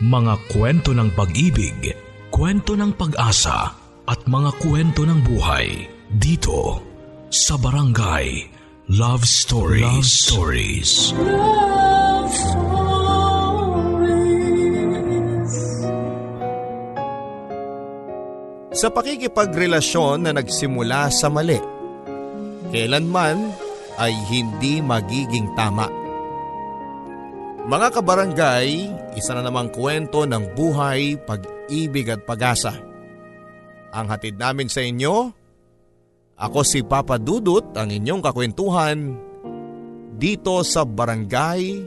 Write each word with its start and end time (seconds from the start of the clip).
Mga 0.00 0.48
kwento 0.48 0.96
ng 0.96 1.12
pag-ibig, 1.12 1.92
kwento 2.32 2.72
ng 2.72 2.96
pag-asa 2.96 3.68
at 4.08 4.20
mga 4.24 4.56
kwento 4.56 5.04
ng 5.04 5.20
buhay 5.20 5.84
dito 6.08 6.80
sa 7.28 7.60
Barangay 7.60 8.48
Love 8.96 9.28
Stories. 9.28 9.84
Love 9.84 10.08
Stories. 10.08 11.12
Love 11.12 12.32
Stories. 12.32 12.80
Sa 18.72 18.88
pakikipagrelasyon 18.88 20.24
na 20.24 20.32
nagsimula 20.32 21.12
sa 21.12 21.28
mali, 21.28 21.60
kailanman 22.72 23.52
ay 24.00 24.16
hindi 24.32 24.80
magiging 24.80 25.52
tama. 25.52 25.99
Mga 27.60 27.88
kabarangay, 27.92 28.68
isa 29.20 29.36
na 29.36 29.44
namang 29.44 29.68
kwento 29.68 30.24
ng 30.24 30.56
buhay, 30.56 31.20
pag-ibig 31.20 32.08
at 32.08 32.24
pag-asa. 32.24 32.72
Ang 33.92 34.06
hatid 34.08 34.40
namin 34.40 34.72
sa 34.72 34.80
inyo, 34.80 35.28
ako 36.40 36.60
si 36.64 36.80
Papa 36.80 37.20
Dudut, 37.20 37.76
ang 37.76 37.92
inyong 37.92 38.24
kakwentuhan, 38.24 39.12
dito 40.16 40.64
sa 40.64 40.88
Barangay 40.88 41.84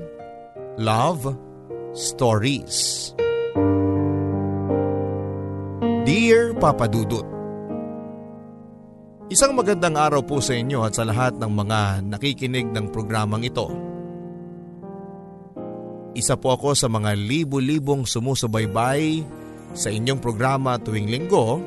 Love 0.78 1.34
Stories. 1.98 3.10
Dear 6.06 6.54
Papa 6.60 6.86
Dudut, 6.86 7.34
Isang 9.34 9.58
magandang 9.58 9.98
araw 9.98 10.22
po 10.22 10.38
sa 10.44 10.54
inyo 10.54 10.86
at 10.86 10.94
sa 10.94 11.10
lahat 11.10 11.42
ng 11.42 11.50
mga 11.50 12.06
nakikinig 12.06 12.70
ng 12.70 12.94
programang 12.94 13.42
ito. 13.42 13.93
Isa 16.14 16.38
po 16.38 16.54
ako 16.54 16.78
sa 16.78 16.86
mga 16.86 17.18
libu-libong 17.18 18.06
sumusubaybay 18.06 19.26
sa 19.74 19.90
inyong 19.90 20.22
programa 20.22 20.78
tuwing 20.78 21.10
linggo 21.10 21.58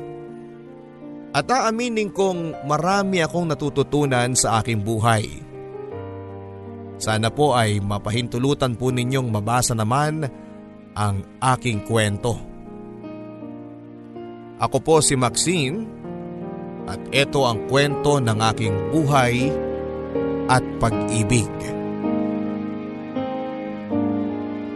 at 1.35 1.43
aaminin 1.51 2.15
kong 2.15 2.63
marami 2.63 3.19
akong 3.19 3.51
natututunan 3.51 4.31
sa 4.39 4.63
aking 4.63 4.79
buhay. 4.79 5.27
Sana 6.97 7.27
po 7.29 7.53
ay 7.53 7.83
mapahintulutan 7.83 8.79
po 8.79 8.89
ninyong 8.89 9.27
mabasa 9.29 9.75
naman 9.75 10.25
ang 10.95 11.15
aking 11.43 11.83
kwento. 11.85 12.39
Ako 14.57 14.77
po 14.81 15.03
si 15.03 15.13
Maxine 15.13 15.85
at 16.89 16.97
ito 17.13 17.45
ang 17.45 17.67
kwento 17.69 18.17
ng 18.17 18.39
aking 18.41 18.75
buhay 18.95 19.53
at 20.49 20.63
pag-ibig. 20.81 21.76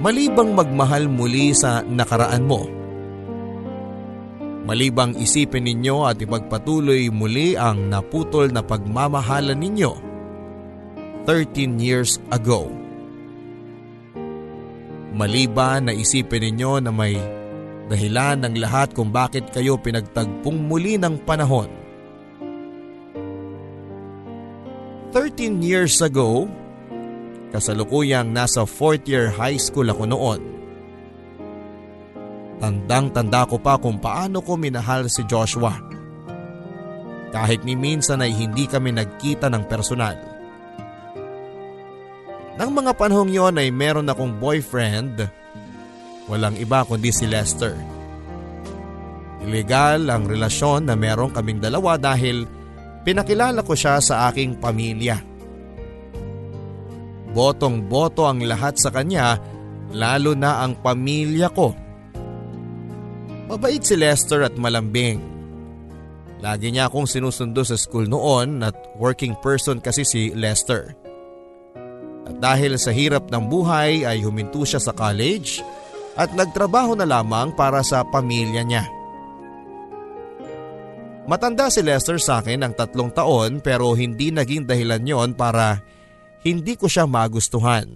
Malibang 0.02 0.58
magmahal 0.58 1.06
muli 1.06 1.54
sa 1.54 1.86
nakaraan 1.86 2.50
mo. 2.50 2.66
Malibang 4.66 5.14
isipin 5.14 5.70
ninyo 5.70 6.10
at 6.10 6.18
ipagpatuloy 6.18 7.14
muli 7.14 7.54
ang 7.54 7.86
naputol 7.86 8.50
na 8.50 8.66
pagmamahalan 8.66 9.62
ninyo 9.62 9.94
13 11.30 11.78
years 11.78 12.18
ago. 12.34 12.74
Maliban 15.14 15.86
na 15.86 15.94
isipin 15.94 16.50
ninyo 16.50 16.82
na 16.82 16.90
may 16.90 17.14
dahilan 17.86 18.42
ng 18.42 18.58
lahat 18.58 18.98
kung 18.98 19.14
bakit 19.14 19.54
kayo 19.54 19.78
pinagtagpong 19.78 20.66
muli 20.66 20.98
ng 20.98 21.22
panahon. 21.30 21.70
13 25.14 25.62
years 25.62 26.02
ago, 26.02 26.50
Kasalukuyang 27.52 28.32
nasa 28.32 28.64
4th 28.64 29.06
year 29.12 29.28
high 29.28 29.60
school 29.60 29.92
ako 29.92 30.08
noon. 30.08 30.42
Tandang-tanda 32.64 33.44
ko 33.44 33.60
pa 33.60 33.76
kung 33.76 34.00
paano 34.00 34.40
ko 34.40 34.56
minahal 34.56 35.12
si 35.12 35.28
Joshua. 35.28 35.76
Kahit 37.36 37.68
ni 37.68 37.76
minsan 37.76 38.24
ay 38.24 38.32
hindi 38.32 38.72
kami 38.72 38.96
nagkita 38.96 39.52
ng 39.52 39.64
personal. 39.68 40.16
Nang 42.56 42.72
mga 42.72 42.94
panahong 42.96 43.32
yon 43.32 43.58
ay 43.58 43.74
meron 43.74 44.08
akong 44.08 44.38
boyfriend, 44.38 45.26
walang 46.30 46.56
iba 46.56 46.86
kundi 46.88 47.10
si 47.10 47.26
Lester. 47.28 47.74
Illegal 49.42 50.06
ang 50.08 50.30
relasyon 50.30 50.86
na 50.86 50.94
meron 50.94 51.34
kaming 51.34 51.58
dalawa 51.58 51.98
dahil 51.98 52.46
pinakilala 53.02 53.66
ko 53.66 53.74
siya 53.74 53.98
sa 53.98 54.30
aking 54.30 54.62
pamilya. 54.62 55.31
Botong-boto 57.32 58.28
ang 58.28 58.44
lahat 58.44 58.76
sa 58.76 58.92
kanya 58.92 59.40
lalo 59.92 60.36
na 60.36 60.64
ang 60.64 60.76
pamilya 60.80 61.52
ko. 61.52 61.72
Mabait 63.52 63.84
si 63.84 64.00
Lester 64.00 64.48
at 64.48 64.56
malambing. 64.56 65.20
Lagi 66.42 66.74
niya 66.74 66.90
akong 66.90 67.06
sinusundo 67.06 67.62
sa 67.62 67.78
school 67.78 68.08
noon 68.10 68.66
at 68.66 68.74
working 68.98 69.38
person 69.44 69.78
kasi 69.78 70.02
si 70.08 70.22
Lester. 70.34 70.96
At 72.26 72.40
dahil 72.42 72.80
sa 72.80 72.90
hirap 72.90 73.30
ng 73.30 73.46
buhay 73.46 74.08
ay 74.08 74.24
huminto 74.26 74.64
siya 74.66 74.82
sa 74.82 74.96
college 74.96 75.62
at 76.18 76.34
nagtrabaho 76.34 76.98
na 76.98 77.06
lamang 77.06 77.54
para 77.54 77.84
sa 77.86 78.02
pamilya 78.08 78.64
niya. 78.66 78.84
Matanda 81.30 81.70
si 81.70 81.86
Lester 81.86 82.18
sa 82.18 82.42
akin 82.42 82.66
ng 82.66 82.74
tatlong 82.74 83.14
taon 83.14 83.62
pero 83.62 83.94
hindi 83.94 84.34
naging 84.34 84.66
dahilan 84.66 85.06
yon 85.06 85.30
para 85.38 85.80
hindi 86.42 86.74
ko 86.78 86.90
siya 86.90 87.06
magustuhan. 87.06 87.88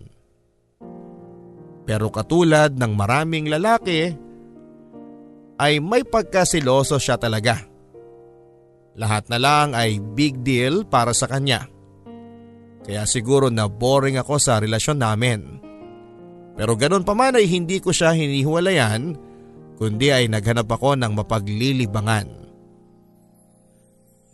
Pero 1.85 2.09
katulad 2.09 2.73
ng 2.73 2.93
maraming 2.97 3.45
lalaki, 3.49 4.13
ay 5.55 5.79
may 5.79 6.03
pagkasiloso 6.03 6.97
siya 6.97 7.15
talaga. 7.15 7.61
Lahat 8.95 9.27
na 9.27 9.37
lang 9.37 9.75
ay 9.75 9.99
big 9.99 10.41
deal 10.41 10.87
para 10.87 11.13
sa 11.13 11.27
kanya. 11.27 11.67
Kaya 12.85 13.03
siguro 13.09 13.49
na 13.49 13.65
boring 13.65 14.21
ako 14.21 14.35
sa 14.37 14.61
relasyon 14.61 14.99
namin. 15.01 15.39
Pero 16.55 16.77
ganun 16.79 17.03
pa 17.03 17.11
man 17.11 17.35
ay 17.35 17.49
hindi 17.49 17.83
ko 17.83 17.91
siya 17.91 18.15
hinihiwalayan 18.15 19.17
kundi 19.75 20.07
ay 20.07 20.31
naghanap 20.31 20.71
ako 20.71 20.95
ng 20.95 21.11
mapaglilibangan. 21.11 22.27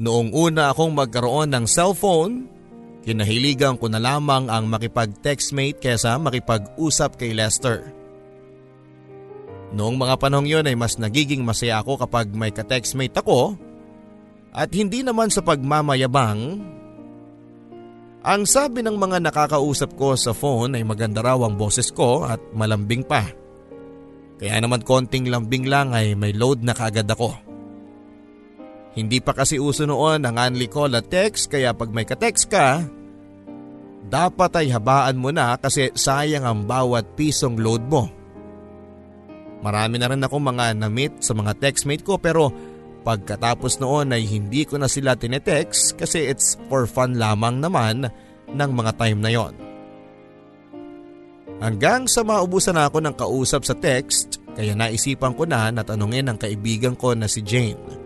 Noong 0.01 0.29
una 0.33 0.73
akong 0.73 0.93
magkaroon 0.93 1.53
ng 1.53 1.65
cellphone 1.65 2.45
Kinahiligan 3.01 3.81
ko 3.81 3.89
na 3.89 3.97
lamang 3.97 4.45
ang 4.45 4.69
makipag-textmate 4.69 5.81
kesa 5.81 6.21
makipag-usap 6.21 7.17
kay 7.17 7.33
Lester. 7.33 7.89
Noong 9.73 9.97
mga 9.97 10.15
panahong 10.21 10.45
yon 10.45 10.69
ay 10.69 10.77
mas 10.77 11.01
nagiging 11.01 11.41
masaya 11.41 11.81
ako 11.81 11.97
kapag 12.05 12.29
may 12.35 12.53
ka-textmate 12.53 13.15
ako 13.17 13.57
at 14.53 14.69
hindi 14.69 15.01
naman 15.01 15.33
sa 15.33 15.41
pagmamayabang. 15.41 16.61
Ang 18.21 18.41
sabi 18.45 18.85
ng 18.85 19.01
mga 19.01 19.17
nakakausap 19.17 19.97
ko 19.97 20.13
sa 20.13 20.29
phone 20.37 20.77
ay 20.77 20.85
maganda 20.85 21.25
raw 21.25 21.41
ang 21.41 21.57
boses 21.57 21.89
ko 21.89 22.21
at 22.29 22.37
malambing 22.53 23.01
pa. 23.01 23.25
Kaya 24.37 24.61
naman 24.61 24.85
konting 24.85 25.25
lambing 25.25 25.65
lang 25.65 25.89
ay 25.89 26.13
may 26.13 26.29
load 26.37 26.61
na 26.61 26.77
kaagad 26.77 27.09
ako. 27.09 27.33
Hindi 28.91 29.23
pa 29.23 29.31
kasi 29.31 29.55
uso 29.55 29.87
noon 29.87 30.27
ang 30.27 30.35
only 30.35 30.67
call 30.67 30.91
at 30.99 31.07
text 31.07 31.47
kaya 31.47 31.71
pag 31.71 31.95
may 31.95 32.03
ka-text 32.03 32.51
ka, 32.51 32.83
dapat 34.11 34.51
ay 34.59 34.67
habaan 34.75 35.15
mo 35.15 35.31
na 35.31 35.55
kasi 35.55 35.95
sayang 35.95 36.43
ang 36.43 36.67
bawat 36.67 37.15
pisong 37.15 37.55
load 37.55 37.87
mo. 37.87 38.11
Marami 39.63 39.95
na 39.95 40.11
rin 40.11 40.25
akong 40.25 40.43
mga 40.43 40.75
na-meet 40.75 41.23
sa 41.23 41.31
mga 41.31 41.55
textmate 41.61 42.03
ko 42.03 42.19
pero 42.19 42.51
pagkatapos 43.07 43.79
noon 43.79 44.11
ay 44.11 44.27
hindi 44.27 44.67
ko 44.67 44.75
na 44.75 44.91
sila 44.91 45.15
tinetext 45.15 45.95
kasi 45.95 46.27
it's 46.27 46.59
for 46.67 46.83
fun 46.83 47.15
lamang 47.15 47.63
naman 47.63 48.11
ng 48.51 48.71
mga 48.75 48.91
time 48.99 49.19
na 49.23 49.31
yon. 49.31 49.53
Hanggang 51.61 52.09
sa 52.09 52.25
maubusan 52.25 52.75
ako 52.75 53.05
ng 53.05 53.15
kausap 53.15 53.63
sa 53.63 53.77
text 53.77 54.41
kaya 54.57 54.75
naisipan 54.75 55.37
ko 55.37 55.45
na 55.45 55.69
natanungin 55.69 56.27
ang 56.27 56.35
kaibigan 56.41 56.97
ko 56.97 57.13
na 57.13 57.29
si 57.29 57.45
Jane. 57.45 58.00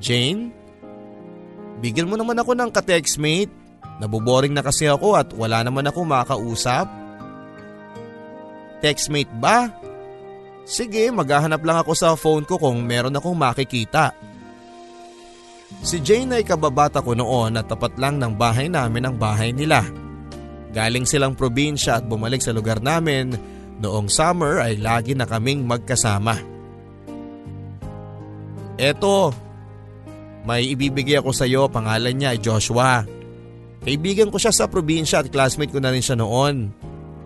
Jane? 0.00 0.52
Bigyan 1.80 2.08
mo 2.08 2.16
naman 2.16 2.36
ako 2.40 2.56
ng 2.56 2.70
ka-textmate. 2.72 3.52
Nabuboring 3.96 4.52
na 4.52 4.60
kasi 4.60 4.84
ako 4.88 5.16
at 5.16 5.32
wala 5.32 5.64
naman 5.64 5.88
ako 5.88 6.04
makausap. 6.04 6.88
Textmate 8.84 9.32
ba? 9.40 9.72
Sige, 10.68 11.08
maghahanap 11.08 11.62
lang 11.64 11.78
ako 11.80 11.92
sa 11.96 12.12
phone 12.18 12.44
ko 12.44 12.60
kung 12.60 12.84
meron 12.84 13.16
akong 13.16 13.38
makikita. 13.38 14.12
Si 15.80 16.02
Jane 16.02 16.42
ay 16.42 16.44
kababata 16.44 17.00
ko 17.00 17.14
noon 17.14 17.58
at 17.58 17.66
tapat 17.70 17.96
lang 17.96 18.20
ng 18.20 18.34
bahay 18.34 18.68
namin 18.68 19.06
ang 19.06 19.16
bahay 19.16 19.50
nila. 19.54 19.82
Galing 20.76 21.08
silang 21.08 21.32
probinsya 21.32 22.02
at 22.02 22.04
bumalik 22.04 22.44
sa 22.44 22.52
lugar 22.52 22.84
namin 22.84 23.32
noong 23.80 24.12
summer 24.12 24.60
ay 24.60 24.76
lagi 24.76 25.16
na 25.16 25.24
kaming 25.24 25.64
magkasama. 25.64 26.36
Eto, 28.76 29.32
may 30.46 30.72
ibibigay 30.72 31.18
ako 31.18 31.34
sa 31.34 31.44
iyo, 31.44 31.66
pangalan 31.66 32.14
niya 32.14 32.32
ay 32.32 32.40
Joshua. 32.40 33.02
Kaibigan 33.82 34.30
ko 34.30 34.38
siya 34.38 34.54
sa 34.54 34.70
probinsya 34.70 35.26
at 35.26 35.30
classmate 35.30 35.74
ko 35.74 35.82
na 35.82 35.90
rin 35.90 36.02
siya 36.02 36.18
noon. 36.18 36.70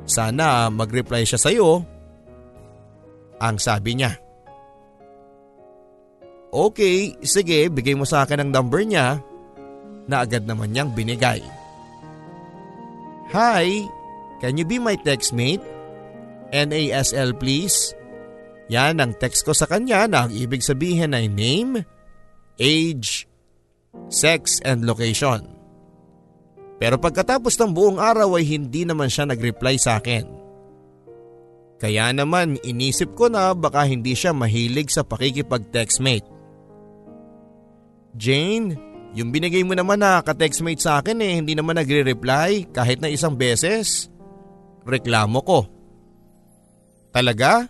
Sana 0.08 0.72
mag-reply 0.72 1.22
siya 1.22 1.38
sa 1.38 1.52
iyo 1.52 1.84
Ang 3.40 3.56
sabi 3.56 3.96
niya. 3.96 4.12
Okay, 6.50 7.14
sige 7.22 7.70
bigay 7.70 7.94
mo 7.94 8.05
sa 8.05 8.26
akin 8.26 8.43
ang 8.43 8.50
number 8.50 8.82
niya 8.82 9.22
na 10.11 10.26
agad 10.26 10.44
naman 10.44 10.75
niyang 10.75 10.90
binigay. 10.93 11.40
Hi, 13.31 13.87
can 14.43 14.58
you 14.58 14.67
be 14.67 14.82
my 14.82 14.99
textmate? 15.00 15.62
NASL 16.50 17.38
please. 17.38 17.94
Yan 18.69 18.99
ang 18.99 19.14
text 19.17 19.46
ko 19.46 19.55
sa 19.55 19.70
kanya 19.70 20.11
na 20.11 20.26
ang 20.26 20.32
ibig 20.34 20.61
sabihin 20.61 21.14
ay 21.14 21.31
name, 21.31 21.87
age, 22.60 23.24
sex 24.12 24.60
and 24.62 24.84
location. 24.84 25.42
Pero 26.80 26.96
pagkatapos 26.96 27.56
ng 27.60 27.72
buong 27.72 27.98
araw 28.00 28.40
ay 28.40 28.44
hindi 28.56 28.84
naman 28.88 29.08
siya 29.08 29.28
nag-reply 29.28 29.76
sa 29.76 30.00
akin. 30.00 30.24
Kaya 31.80 32.12
naman 32.12 32.60
inisip 32.60 33.16
ko 33.16 33.32
na 33.32 33.56
baka 33.56 33.88
hindi 33.88 34.12
siya 34.12 34.36
mahilig 34.36 34.92
sa 34.92 35.00
pakikipag-textmate. 35.00 36.28
Jane, 38.16 38.76
yung 39.16 39.32
binigay 39.32 39.64
mo 39.64 39.72
naman 39.72 40.00
na 40.00 40.20
ka-textmate 40.20 40.80
sa 40.80 41.00
akin 41.00 41.20
eh 41.24 41.40
hindi 41.40 41.56
naman 41.56 41.80
nagre-reply 41.80 42.68
kahit 42.72 43.00
na 43.00 43.08
isang 43.08 43.32
beses. 43.36 44.12
Reklamo 44.84 45.40
ko. 45.44 45.58
Talaga? 47.12 47.68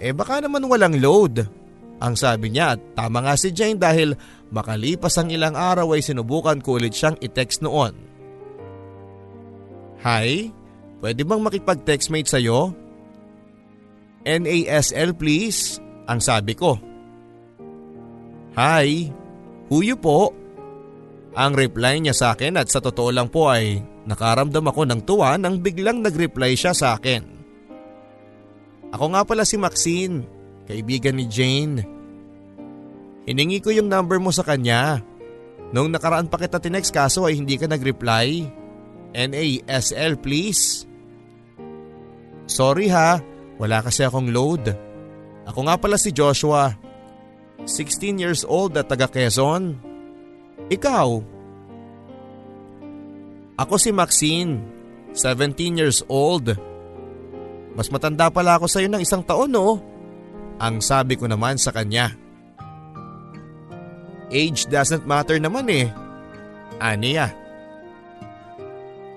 Eh 0.00 0.12
baka 0.12 0.44
naman 0.44 0.64
walang 0.68 0.96
load. 1.00 1.63
Ang 2.04 2.20
sabi 2.20 2.52
niya 2.52 2.76
at 2.76 2.80
tama 2.92 3.24
nga 3.24 3.32
si 3.32 3.48
Jane 3.48 3.80
dahil 3.80 4.12
makalipas 4.52 5.16
ang 5.16 5.32
ilang 5.32 5.56
araw 5.56 5.96
ay 5.96 6.04
sinubukan 6.04 6.60
ko 6.60 6.76
ulit 6.76 6.92
siyang 6.92 7.16
i-text 7.16 7.64
noon. 7.64 7.96
Hi, 10.04 10.52
pwede 11.00 11.24
bang 11.24 11.40
makipag-textmate 11.40 12.28
sa'yo? 12.28 12.76
NASL 14.28 15.16
please, 15.16 15.80
ang 16.04 16.20
sabi 16.20 16.52
ko. 16.52 16.76
Hi, 18.60 19.08
huyo 19.72 19.96
po. 19.96 20.36
Ang 21.34 21.56
reply 21.56 22.04
niya 22.04 22.12
sa 22.12 22.36
akin 22.36 22.60
at 22.60 22.68
sa 22.68 22.84
totoo 22.84 23.08
lang 23.16 23.32
po 23.32 23.48
ay 23.48 23.80
nakaramdam 24.04 24.68
ako 24.68 24.84
ng 24.84 25.00
tuwa 25.08 25.40
nang 25.40 25.56
biglang 25.64 26.04
nag-reply 26.04 26.52
siya 26.52 26.76
sa 26.76 27.00
akin. 27.00 27.24
Ako 28.92 29.08
nga 29.16 29.24
pala 29.24 29.48
si 29.48 29.56
Maxine, 29.56 30.22
kaibigan 30.68 31.16
ni 31.16 31.26
Jane. 31.32 31.93
Hiningi 33.24 33.64
ko 33.64 33.72
yung 33.72 33.88
number 33.88 34.20
mo 34.20 34.28
sa 34.28 34.44
kanya. 34.44 35.00
Noong 35.72 35.90
nakaraan 35.90 36.28
pa 36.28 36.36
kita 36.36 36.60
tinext 36.60 36.92
kaso 36.92 37.24
ay 37.24 37.40
hindi 37.40 37.56
ka 37.56 37.64
nag-reply. 37.64 38.44
NASL 39.16 40.20
please. 40.20 40.84
Sorry 42.44 42.92
ha, 42.92 43.22
wala 43.56 43.80
kasi 43.80 44.04
akong 44.04 44.28
load. 44.28 44.68
Ako 45.48 45.64
nga 45.64 45.76
pala 45.80 45.96
si 45.96 46.12
Joshua. 46.12 46.76
16 47.64 48.20
years 48.20 48.42
old 48.44 48.76
at 48.76 48.92
taga 48.92 49.08
Quezon. 49.08 49.80
Ikaw? 50.68 51.08
Ako 53.54 53.74
si 53.78 53.94
Maxine, 53.94 54.60
17 55.16 55.78
years 55.78 56.02
old. 56.10 56.52
Mas 57.74 57.88
matanda 57.88 58.28
pala 58.28 58.58
ako 58.58 58.66
sa 58.68 58.82
iyo 58.82 58.90
ng 58.90 59.02
isang 59.02 59.22
taon 59.22 59.50
no? 59.50 59.78
Ang 60.58 60.82
sabi 60.82 61.18
ko 61.18 61.26
naman 61.26 61.58
sa 61.58 61.74
kanya. 61.74 62.23
Age 64.32 64.68
doesn't 64.70 65.04
matter 65.04 65.36
naman 65.36 65.68
eh. 65.68 65.88
Aniya. 66.80 67.30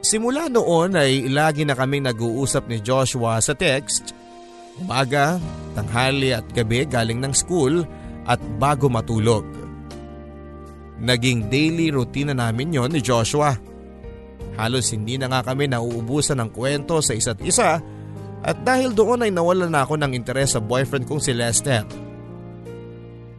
Simula 0.04 0.48
noon 0.48 0.96
ay 0.96 1.28
lagi 1.28 1.68
na 1.68 1.76
kaming 1.76 2.08
nag-uusap 2.08 2.70
ni 2.72 2.80
Joshua 2.80 3.42
sa 3.44 3.52
text. 3.52 4.16
Umaga, 4.78 5.42
tanghali 5.74 6.32
at 6.32 6.46
gabi 6.54 6.86
galing 6.86 7.20
ng 7.20 7.34
school 7.34 7.84
at 8.24 8.40
bago 8.62 8.88
matulog. 8.88 9.44
Naging 11.02 11.50
daily 11.50 11.92
routine 11.92 12.34
na 12.34 12.48
namin 12.48 12.74
yon 12.74 12.94
ni 12.94 13.02
Joshua. 13.02 13.58
Halos 14.58 14.90
hindi 14.90 15.20
na 15.20 15.30
nga 15.30 15.46
kami 15.46 15.70
nauubusan 15.70 16.42
ng 16.42 16.50
kwento 16.50 16.98
sa 17.02 17.14
isa't 17.14 17.42
isa 17.46 17.78
at 18.42 18.58
dahil 18.64 18.94
doon 18.94 19.26
ay 19.26 19.32
nawalan 19.34 19.70
na 19.70 19.86
ako 19.86 19.98
ng 20.02 20.14
interes 20.14 20.58
sa 20.58 20.62
boyfriend 20.62 21.06
kong 21.06 21.22
si 21.22 21.34
Lester. 21.34 22.07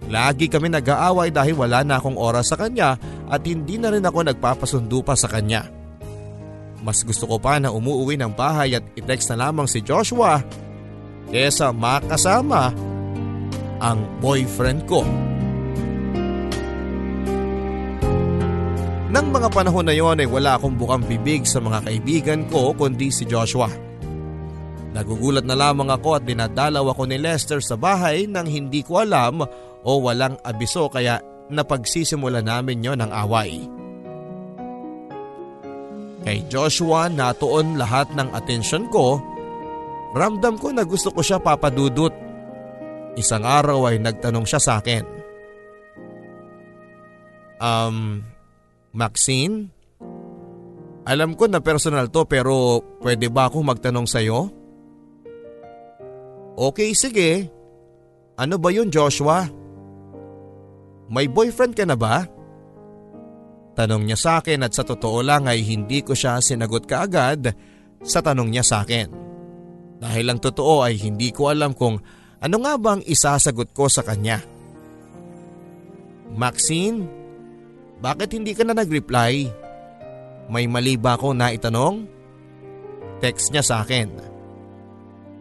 Lagi 0.08 0.48
kami 0.48 0.72
nag-aaway 0.72 1.28
dahil 1.28 1.52
wala 1.52 1.84
na 1.84 2.00
akong 2.00 2.16
oras 2.16 2.48
sa 2.48 2.56
kanya 2.56 2.96
at 3.28 3.44
hindi 3.44 3.76
na 3.76 3.92
rin 3.92 4.04
ako 4.04 4.24
nagpapasundo 4.24 5.04
pa 5.04 5.12
sa 5.12 5.28
kanya. 5.28 5.68
Mas 6.80 7.04
gusto 7.04 7.28
ko 7.28 7.36
pa 7.36 7.60
na 7.60 7.68
umuwi 7.68 8.16
ng 8.16 8.32
bahay 8.32 8.72
at 8.72 8.84
i-text 8.96 9.28
na 9.28 9.48
lamang 9.48 9.68
si 9.68 9.84
Joshua 9.84 10.40
kesa 11.28 11.76
makasama 11.76 12.72
ang 13.78 13.98
boyfriend 14.24 14.88
ko. 14.88 15.04
Nang 19.08 19.32
mga 19.32 19.48
panahon 19.52 19.88
na 19.88 19.96
yon 19.96 20.20
ay 20.20 20.28
wala 20.28 20.56
akong 20.56 20.76
bukang 20.76 21.04
bibig 21.04 21.48
sa 21.48 21.60
mga 21.60 21.84
kaibigan 21.84 22.40
ko 22.48 22.76
kundi 22.76 23.08
si 23.08 23.24
Joshua. 23.24 23.68
Nagugulat 24.92 25.44
na 25.44 25.56
lamang 25.56 25.88
ako 25.92 26.20
at 26.20 26.24
dinadalaw 26.24 26.92
ako 26.92 27.08
ni 27.08 27.20
Lester 27.20 27.60
sa 27.60 27.76
bahay 27.76 28.24
nang 28.24 28.48
hindi 28.48 28.80
ko 28.80 29.04
alam 29.04 29.44
o 29.82 30.02
walang 30.02 30.38
abiso 30.42 30.86
kaya 30.90 31.22
napagsisimula 31.48 32.44
namin 32.44 32.84
yon 32.84 33.00
ng 33.02 33.12
away. 33.12 33.66
Kay 36.26 36.44
Joshua 36.50 37.08
natuon 37.08 37.78
lahat 37.80 38.12
ng 38.12 38.34
atensyon 38.34 38.90
ko. 38.92 39.22
Ramdam 40.12 40.60
ko 40.60 40.74
na 40.74 40.82
gusto 40.84 41.08
ko 41.14 41.22
siya 41.22 41.38
papadudot. 41.40 42.12
Isang 43.16 43.44
araw 43.46 43.88
ay 43.88 44.02
nagtanong 44.02 44.44
siya 44.44 44.60
sa 44.60 44.72
akin. 44.82 45.04
Um, 47.58 48.22
Maxine? 48.94 49.72
Alam 51.08 51.32
ko 51.32 51.48
na 51.48 51.64
personal 51.64 52.12
to 52.12 52.28
pero 52.28 52.84
pwede 53.00 53.32
ba 53.32 53.48
akong 53.48 53.64
magtanong 53.64 54.04
sa'yo? 54.04 54.52
Okay, 56.58 56.92
sige. 56.92 57.48
Ano 58.36 58.60
ba 58.60 58.68
yun 58.68 58.92
Joshua? 58.92 59.48
May 61.08 61.26
boyfriend 61.28 61.72
ka 61.72 61.84
na 61.88 61.96
ba? 61.96 62.28
Tanong 63.78 64.04
niya 64.04 64.18
sa 64.18 64.30
akin 64.42 64.66
at 64.66 64.74
sa 64.74 64.82
totoo 64.82 65.22
lang 65.22 65.46
ay 65.46 65.62
hindi 65.62 66.02
ko 66.02 66.12
siya 66.12 66.42
sinagot 66.42 66.84
kaagad 66.84 67.54
sa 68.02 68.18
tanong 68.18 68.50
niya 68.50 68.64
sa 68.66 68.82
akin. 68.82 69.08
Dahil 69.98 70.26
ang 70.30 70.42
totoo 70.42 70.82
ay 70.82 70.98
hindi 70.98 71.30
ko 71.30 71.50
alam 71.50 71.74
kung 71.74 71.98
ano 72.38 72.56
nga 72.62 72.74
bang 72.78 73.02
isasagot 73.06 73.70
ko 73.74 73.86
sa 73.86 74.02
kanya. 74.02 74.42
Maxine, 76.34 77.06
bakit 77.98 78.34
hindi 78.34 78.54
ka 78.54 78.62
na 78.62 78.74
nag-reply? 78.78 79.50
May 80.48 80.64
mali 80.70 80.94
ba 80.94 81.18
ako 81.18 81.34
na 81.34 81.50
itanong? 81.50 82.06
Text 83.18 83.50
niya 83.50 83.62
sa 83.66 83.82
akin. 83.82 84.10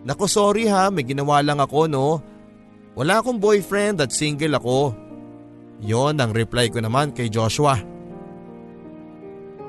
Nako 0.07 0.25
sorry 0.25 0.65
ha, 0.69 0.89
may 0.89 1.05
ginawa 1.05 1.41
lang 1.45 1.61
ako 1.61 1.85
no. 1.85 2.21
Wala 2.97 3.21
akong 3.21 3.37
boyfriend 3.37 4.01
at 4.01 4.09
single 4.09 4.57
ako. 4.57 5.06
Yon 5.81 6.17
ang 6.17 6.33
reply 6.33 6.73
ko 6.73 6.81
naman 6.81 7.13
kay 7.13 7.29
Joshua. 7.29 7.77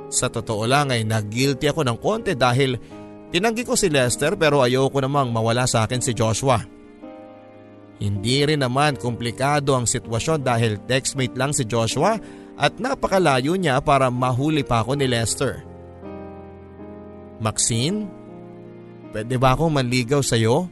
Sa 0.09 0.33
totoo 0.33 0.65
lang 0.65 0.89
ay 0.89 1.05
nag-guilty 1.05 1.69
ako 1.69 1.85
ng 1.85 1.99
konti 2.01 2.33
dahil 2.33 2.81
tinanggi 3.29 3.61
ko 3.61 3.77
si 3.77 3.93
Lester 3.93 4.41
pero 4.41 4.65
ayoko 4.65 5.05
namang 5.05 5.29
mawala 5.29 5.69
sa 5.69 5.85
akin 5.85 6.01
si 6.01 6.17
Joshua. 6.17 6.65
Hindi 7.99 8.47
rin 8.47 8.65
naman 8.65 8.97
komplikado 8.97 9.77
ang 9.77 9.85
sitwasyon 9.85 10.41
dahil 10.41 10.81
textmate 10.89 11.37
lang 11.37 11.53
si 11.53 11.69
Joshua 11.69 12.17
at 12.57 12.81
napakalayo 12.81 13.59
niya 13.59 13.77
para 13.85 14.09
mahuli 14.09 14.65
pa 14.65 14.81
ako 14.81 14.97
ni 14.97 15.07
Lester. 15.11 15.61
Maxine, 17.39 18.09
pwede 19.13 19.37
ba 19.37 19.53
akong 19.55 19.77
manligaw 19.77 20.25
sa 20.25 20.41
iyo? 20.41 20.71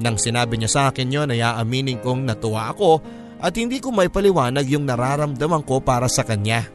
Nang 0.00 0.16
sinabi 0.16 0.56
niya 0.56 0.70
sa 0.72 0.82
akin 0.88 1.12
yon 1.12 1.32
ay 1.32 1.44
aaminin 1.44 2.00
kong 2.00 2.24
natuwa 2.24 2.72
ako 2.72 3.19
at 3.40 3.56
hindi 3.56 3.80
ko 3.80 3.88
may 3.90 4.12
paliwanag 4.12 4.68
yung 4.68 4.84
nararamdaman 4.84 5.64
ko 5.64 5.80
para 5.80 6.06
sa 6.06 6.22
kanya. 6.22 6.68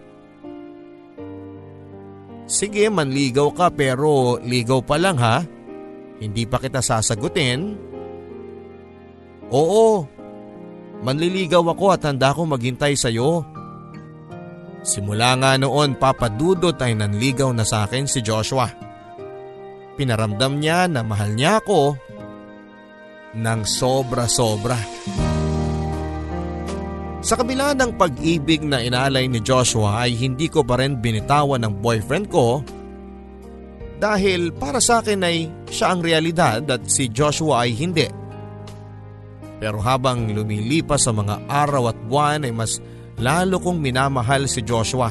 Sige 2.45 2.89
manligaw 2.93 3.49
ka 3.53 3.73
pero 3.73 4.37
ligaw 4.41 4.81
pa 4.85 4.97
lang 5.01 5.17
ha. 5.17 5.41
Hindi 6.21 6.45
pa 6.45 6.61
kita 6.61 6.81
sasagutin. 6.81 7.77
Oo, 9.53 10.05
manliligaw 11.05 11.61
ako 11.61 11.85
at 11.93 12.01
handa 12.05 12.33
akong 12.33 12.49
maghintay 12.49 12.97
sa 12.97 13.13
iyo. 13.13 13.45
Simula 14.85 15.33
nga 15.41 15.57
noon 15.57 15.97
papadudot 15.97 16.77
ay 16.77 16.93
nanligaw 16.93 17.49
na 17.53 17.65
sa 17.65 17.89
akin 17.89 18.05
si 18.05 18.21
Joshua. 18.21 18.69
Pinaramdam 19.97 20.61
niya 20.61 20.85
na 20.85 21.01
mahal 21.01 21.33
niya 21.33 21.61
ako 21.61 21.97
ng 23.33 23.61
sobra-sobra. 23.65 24.77
Sa 27.25 27.33
kabila 27.33 27.73
ng 27.73 27.97
pag-ibig 27.97 28.61
na 28.61 28.85
inalay 28.85 29.25
ni 29.25 29.41
Joshua 29.41 30.05
ay 30.05 30.13
hindi 30.13 30.45
ko 30.45 30.61
pa 30.61 30.77
rin 30.77 31.01
binitawan 31.01 31.65
ng 31.65 31.81
boyfriend 31.81 32.29
ko 32.29 32.61
dahil 33.97 34.53
para 34.53 34.77
sa 34.77 35.01
akin 35.01 35.25
ay 35.25 35.49
siya 35.65 35.97
ang 35.97 36.05
realidad 36.05 36.61
at 36.69 36.85
si 36.85 37.09
Joshua 37.09 37.65
ay 37.65 37.73
hindi. 37.73 38.05
Pero 39.57 39.81
habang 39.81 40.29
lumilipas 40.29 41.01
sa 41.01 41.17
mga 41.17 41.49
araw 41.49 41.89
at 41.89 41.97
buwan 42.05 42.45
ay 42.45 42.53
mas 42.53 42.77
lalo 43.17 43.57
kong 43.57 43.81
minamahal 43.81 44.45
si 44.45 44.61
Joshua. 44.61 45.09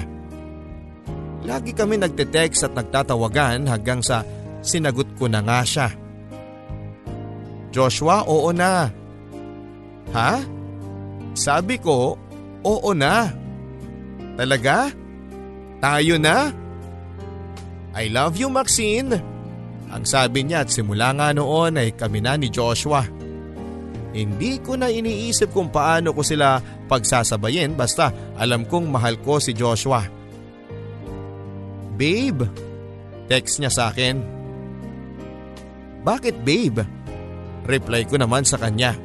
Lagi 1.43 1.75
kami 1.75 1.99
nagte-text 1.99 2.71
at 2.71 2.79
nagtatawagan 2.79 3.67
hanggang 3.67 3.99
sa 3.99 4.23
sinagot 4.63 5.19
ko 5.19 5.27
na 5.27 5.43
nga 5.43 5.67
siya. 5.67 5.91
Joshua, 7.75 8.23
oo 8.23 8.55
na. 8.55 8.87
Ha? 10.15 10.54
Sabi 11.35 11.83
ko, 11.83 12.15
oo 12.63 12.91
na. 12.95 13.31
Talaga? 14.39 14.91
Tayo 15.83 16.17
na? 16.17 16.51
I 17.95 18.11
love 18.11 18.35
you 18.39 18.51
Maxine. 18.51 19.15
Ang 19.95 20.03
sabi 20.03 20.43
niya 20.43 20.67
at 20.67 20.75
simula 20.75 21.15
nga 21.15 21.31
noon 21.31 21.79
ay 21.79 21.95
kami 21.95 22.19
na 22.19 22.35
ni 22.35 22.51
Joshua. 22.51 23.07
Hindi 24.15 24.59
ko 24.63 24.75
na 24.75 24.91
iniisip 24.91 25.51
kung 25.51 25.71
paano 25.71 26.15
ko 26.15 26.23
sila 26.23 26.59
pagsasabayin 26.87 27.75
basta 27.75 28.11
alam 28.39 28.67
kong 28.67 28.91
mahal 28.91 29.19
ko 29.23 29.39
si 29.39 29.55
Joshua. 29.55 30.03
Babe, 31.95 32.47
text 33.31 33.63
niya 33.63 33.71
sa 33.71 33.91
akin. 33.95 34.19
Bakit 36.03 36.43
babe? 36.43 36.83
Reply 37.67 38.03
ko 38.07 38.19
naman 38.19 38.43
sa 38.43 38.59
kanya. 38.59 38.99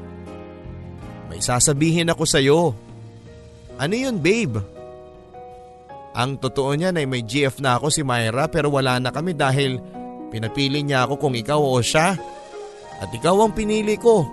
May 1.29 1.39
sasabihin 1.39 2.09
ako 2.09 2.24
sa 2.25 2.41
iyo. 2.41 2.74
Ano 3.77 3.93
yun 3.93 4.17
babe? 4.17 4.59
Ang 6.17 6.41
totoo 6.41 6.74
niya 6.74 6.89
ay 6.89 7.05
may 7.05 7.21
GF 7.21 7.62
na 7.62 7.77
ako 7.77 7.93
si 7.93 8.01
Myra 8.01 8.50
pero 8.50 8.74
wala 8.74 8.98
na 8.98 9.13
kami 9.13 9.38
dahil 9.38 9.77
pinapili 10.33 10.81
niya 10.81 11.05
ako 11.05 11.21
kung 11.21 11.38
ikaw 11.38 11.62
o 11.62 11.79
siya. 11.79 12.17
At 13.00 13.09
ikaw 13.13 13.45
ang 13.45 13.53
pinili 13.55 13.95
ko. 13.95 14.25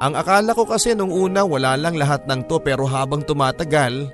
Ang 0.00 0.14
akala 0.14 0.54
ko 0.54 0.68
kasi 0.68 0.94
nung 0.94 1.10
una 1.10 1.42
wala 1.42 1.74
lang 1.74 1.96
lahat 1.96 2.28
ng 2.28 2.46
to 2.46 2.60
pero 2.62 2.86
habang 2.86 3.24
tumatagal, 3.24 4.12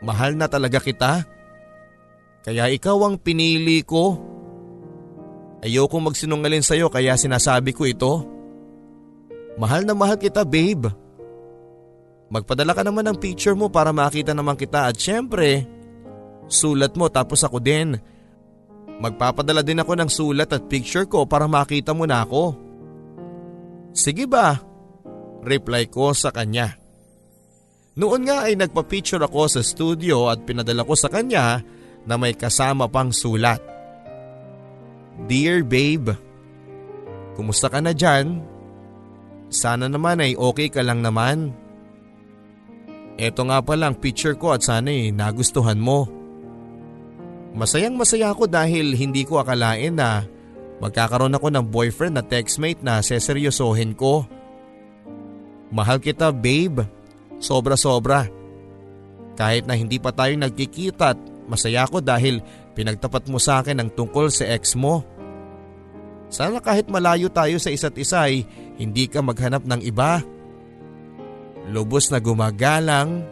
mahal 0.00 0.32
na 0.38 0.46
talaga 0.48 0.80
kita. 0.80 1.26
Kaya 2.46 2.70
ikaw 2.70 2.96
ang 3.02 3.20
pinili 3.20 3.82
ko. 3.84 4.16
Ayokong 5.58 6.06
magsinungaling 6.06 6.62
sa'yo 6.62 6.86
kaya 6.86 7.18
sinasabi 7.18 7.74
ko 7.74 7.82
ito. 7.82 8.37
Mahal 9.58 9.82
na 9.82 9.92
mahal 9.92 10.14
kita 10.14 10.46
babe. 10.46 10.86
Magpadala 12.30 12.72
ka 12.78 12.86
naman 12.86 13.10
ng 13.10 13.18
picture 13.18 13.58
mo 13.58 13.66
para 13.66 13.90
makita 13.90 14.30
naman 14.30 14.54
kita 14.54 14.86
at 14.86 14.94
syempre, 14.94 15.66
sulat 16.46 16.94
mo 16.94 17.10
tapos 17.10 17.42
ako 17.42 17.58
din. 17.58 17.98
Magpapadala 19.02 19.66
din 19.66 19.82
ako 19.82 19.92
ng 19.98 20.10
sulat 20.10 20.50
at 20.54 20.70
picture 20.70 21.10
ko 21.10 21.26
para 21.26 21.50
makita 21.50 21.90
mo 21.90 22.06
na 22.06 22.22
ako. 22.22 22.54
Sige 23.90 24.30
ba? 24.30 24.54
Reply 25.42 25.90
ko 25.90 26.14
sa 26.14 26.30
kanya. 26.30 26.78
Noon 27.98 28.30
nga 28.30 28.46
ay 28.46 28.54
nagpa-picture 28.54 29.22
ako 29.26 29.50
sa 29.50 29.60
studio 29.62 30.30
at 30.30 30.46
pinadala 30.46 30.86
ko 30.86 30.94
sa 30.94 31.10
kanya 31.10 31.66
na 32.06 32.14
may 32.14 32.30
kasama 32.30 32.86
pang 32.86 33.10
sulat. 33.10 33.58
Dear 35.26 35.66
babe, 35.66 36.14
kumusta 37.34 37.66
ka 37.66 37.82
na 37.82 37.90
dyan? 37.90 38.57
Sana 39.48 39.88
naman 39.88 40.20
ay 40.20 40.36
okay 40.36 40.68
ka 40.68 40.84
lang 40.84 41.00
naman. 41.00 41.56
Ito 43.18 43.42
nga 43.50 43.58
pala 43.64 43.90
ang 43.90 43.96
picture 43.98 44.38
ko 44.38 44.54
at 44.54 44.62
sana 44.62 44.94
ay 44.94 45.10
nagustuhan 45.10 45.80
mo. 45.80 46.06
Masayang 47.56 47.98
masaya 47.98 48.30
ako 48.30 48.46
dahil 48.46 48.94
hindi 48.94 49.26
ko 49.26 49.42
akalain 49.42 49.98
na 49.98 50.22
magkakaroon 50.78 51.34
ako 51.34 51.48
ng 51.50 51.64
boyfriend 51.66 52.14
na 52.14 52.22
textmate 52.22 52.78
na 52.84 53.02
seseryosohin 53.02 53.98
ko. 53.98 54.22
Mahal 55.74 55.98
kita 55.98 56.30
babe, 56.30 56.86
sobra 57.42 57.74
sobra. 57.74 58.30
Kahit 59.34 59.66
na 59.66 59.74
hindi 59.74 59.98
pa 59.98 60.14
tayo 60.14 60.38
nagkikita 60.38 61.16
at 61.16 61.18
masaya 61.50 61.82
ako 61.82 61.98
dahil 61.98 62.38
pinagtapat 62.78 63.26
mo 63.26 63.42
sa 63.42 63.58
akin 63.58 63.82
ang 63.82 63.90
tungkol 63.90 64.30
sa 64.30 64.46
ex 64.46 64.78
mo. 64.78 65.02
Sana 66.28 66.60
kahit 66.60 66.92
malayo 66.92 67.32
tayo 67.32 67.56
sa 67.56 67.72
isa't 67.72 67.96
isa 67.96 68.28
ay 68.28 68.44
hindi 68.76 69.08
ka 69.08 69.24
maghanap 69.24 69.64
ng 69.64 69.80
iba. 69.84 70.20
Lubos 71.68 72.08
na 72.08 72.20
gumagalang, 72.20 73.24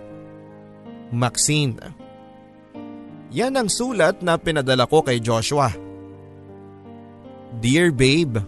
Maxine. 1.12 1.76
Yan 3.32 3.56
ang 3.56 3.68
sulat 3.68 4.20
na 4.24 4.40
pinadala 4.40 4.88
ko 4.88 5.04
kay 5.04 5.20
Joshua. 5.20 5.72
Dear 7.60 7.92
babe, 7.92 8.40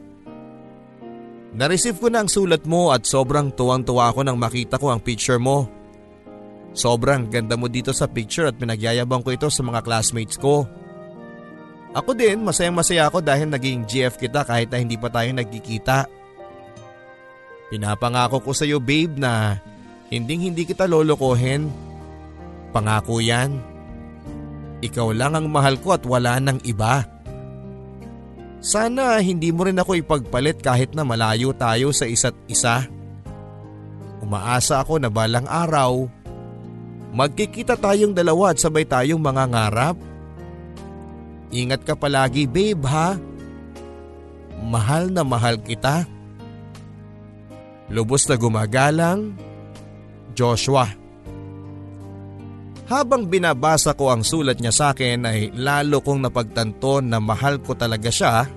Nareceive 1.49 1.97
ko 1.97 2.13
na 2.13 2.23
ang 2.23 2.31
sulat 2.31 2.69
mo 2.69 2.93
at 2.93 3.09
sobrang 3.09 3.49
tuwang-tuwa 3.51 4.13
ako 4.13 4.21
nang 4.21 4.37
makita 4.37 4.77
ko 4.77 4.93
ang 4.93 5.01
picture 5.01 5.41
mo. 5.41 5.65
Sobrang 6.77 7.33
ganda 7.33 7.57
mo 7.57 7.73
dito 7.73 7.91
sa 7.97 8.05
picture 8.05 8.53
at 8.53 8.61
pinagyayabang 8.61 9.25
ko 9.25 9.33
ito 9.33 9.49
sa 9.49 9.65
mga 9.65 9.81
classmates 9.81 10.37
ko. 10.37 10.69
Ako 11.97 12.13
din 12.13 12.45
masayang 12.45 12.77
masaya 12.77 13.09
ako 13.09 13.25
dahil 13.25 13.49
naging 13.49 13.89
GF 13.89 14.21
kita 14.21 14.45
kahit 14.45 14.69
na 14.69 14.79
hindi 14.81 15.01
pa 15.01 15.09
tayo 15.09 15.33
nagkikita. 15.33 16.05
Pinapangako 17.69 18.45
ko 18.45 18.51
sa 18.53 18.65
iyo 18.65 18.81
babe 18.81 19.17
na 19.17 19.61
hinding 20.13 20.53
hindi 20.53 20.69
kita 20.69 20.85
lolokohin. 20.85 21.69
Pangako 22.73 23.21
yan. 23.21 23.61
Ikaw 24.85 25.09
lang 25.17 25.35
ang 25.35 25.47
mahal 25.49 25.81
ko 25.81 25.97
at 25.97 26.05
wala 26.05 26.39
nang 26.39 26.61
iba. 26.63 27.05
Sana 28.59 29.23
hindi 29.23 29.55
mo 29.55 29.67
rin 29.67 29.79
ako 29.79 29.99
ipagpalit 29.99 30.59
kahit 30.59 30.93
na 30.95 31.07
malayo 31.07 31.55
tayo 31.55 31.95
sa 31.95 32.05
isa't 32.05 32.35
isa. 32.51 32.87
Umaasa 34.19 34.83
ako 34.83 34.99
na 34.99 35.09
balang 35.09 35.47
araw, 35.47 36.11
magkikita 37.15 37.79
tayong 37.79 38.13
dalawa 38.13 38.51
at 38.51 38.59
sabay 38.59 38.83
tayong 38.83 39.23
mga 39.23 39.45
ngarap. 39.47 39.97
Ingat 41.49 41.85
ka 41.85 41.95
palagi 41.97 42.45
babe 42.45 42.85
ha. 42.85 43.17
Mahal 44.59 45.09
na 45.09 45.25
mahal 45.25 45.57
kita. 45.63 46.05
Lubos 47.89 48.29
na 48.29 48.37
gumagalang, 48.37 49.33
Joshua. 50.37 50.85
Habang 52.89 53.29
binabasa 53.29 53.93
ko 53.93 54.13
ang 54.13 54.25
sulat 54.25 54.61
niya 54.61 54.73
sa 54.73 54.87
akin 54.97 55.25
ay 55.29 55.53
lalo 55.53 56.01
kong 56.01 56.25
napagtanto 56.25 57.05
na 57.05 57.21
mahal 57.21 57.61
ko 57.61 57.77
talaga 57.77 58.09
siya 58.09 58.49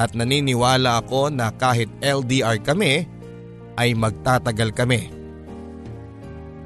at 0.00 0.10
naniniwala 0.16 1.04
ako 1.04 1.28
na 1.28 1.52
kahit 1.52 1.92
LDR 2.00 2.56
kami 2.64 3.04
ay 3.76 3.92
magtatagal 3.92 4.72
kami. 4.72 5.12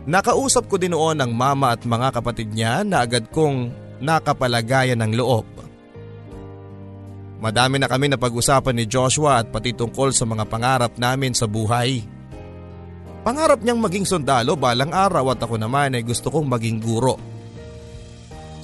Nakausap 0.06 0.70
ko 0.70 0.78
din 0.78 0.94
noon 0.94 1.18
ang 1.18 1.34
mama 1.34 1.74
at 1.74 1.82
mga 1.82 2.14
kapatid 2.14 2.54
niya 2.54 2.86
na 2.86 3.02
agad 3.02 3.26
kong 3.34 3.74
nakapalagayan 4.02 4.98
ng 5.02 5.12
loob. 5.18 5.46
Madami 7.44 7.76
na 7.76 7.84
kami 7.84 8.08
na 8.08 8.16
pag-usapan 8.16 8.72
ni 8.72 8.88
Joshua 8.88 9.44
at 9.44 9.52
pati 9.52 9.76
tungkol 9.76 10.16
sa 10.16 10.24
mga 10.24 10.48
pangarap 10.48 10.96
namin 10.96 11.36
sa 11.36 11.44
buhay. 11.44 12.00
Pangarap 13.20 13.60
niyang 13.60 13.84
maging 13.84 14.08
sundalo 14.08 14.56
balang 14.56 14.92
araw 14.92 15.36
at 15.36 15.44
ako 15.44 15.60
naman 15.60 15.92
ay 15.92 16.00
gusto 16.00 16.32
kong 16.32 16.48
maging 16.48 16.80
guro. 16.80 17.20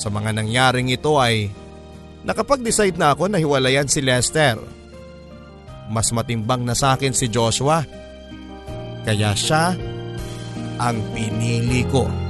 Sa 0.01 0.09
mga 0.09 0.33
nangyaring 0.33 0.89
ito 0.89 1.21
ay 1.21 1.53
nakapag-decide 2.25 2.97
na 2.97 3.13
ako 3.13 3.29
na 3.29 3.37
hiwalayan 3.37 3.85
si 3.85 4.01
Lester. 4.01 4.57
Mas 5.93 6.09
matimbang 6.09 6.65
na 6.65 6.73
sa 6.73 6.97
akin 6.97 7.13
si 7.13 7.29
Joshua. 7.29 7.85
Kaya 9.05 9.37
siya 9.37 9.77
ang 10.81 10.97
pinili 11.13 11.85
ko. 11.93 12.30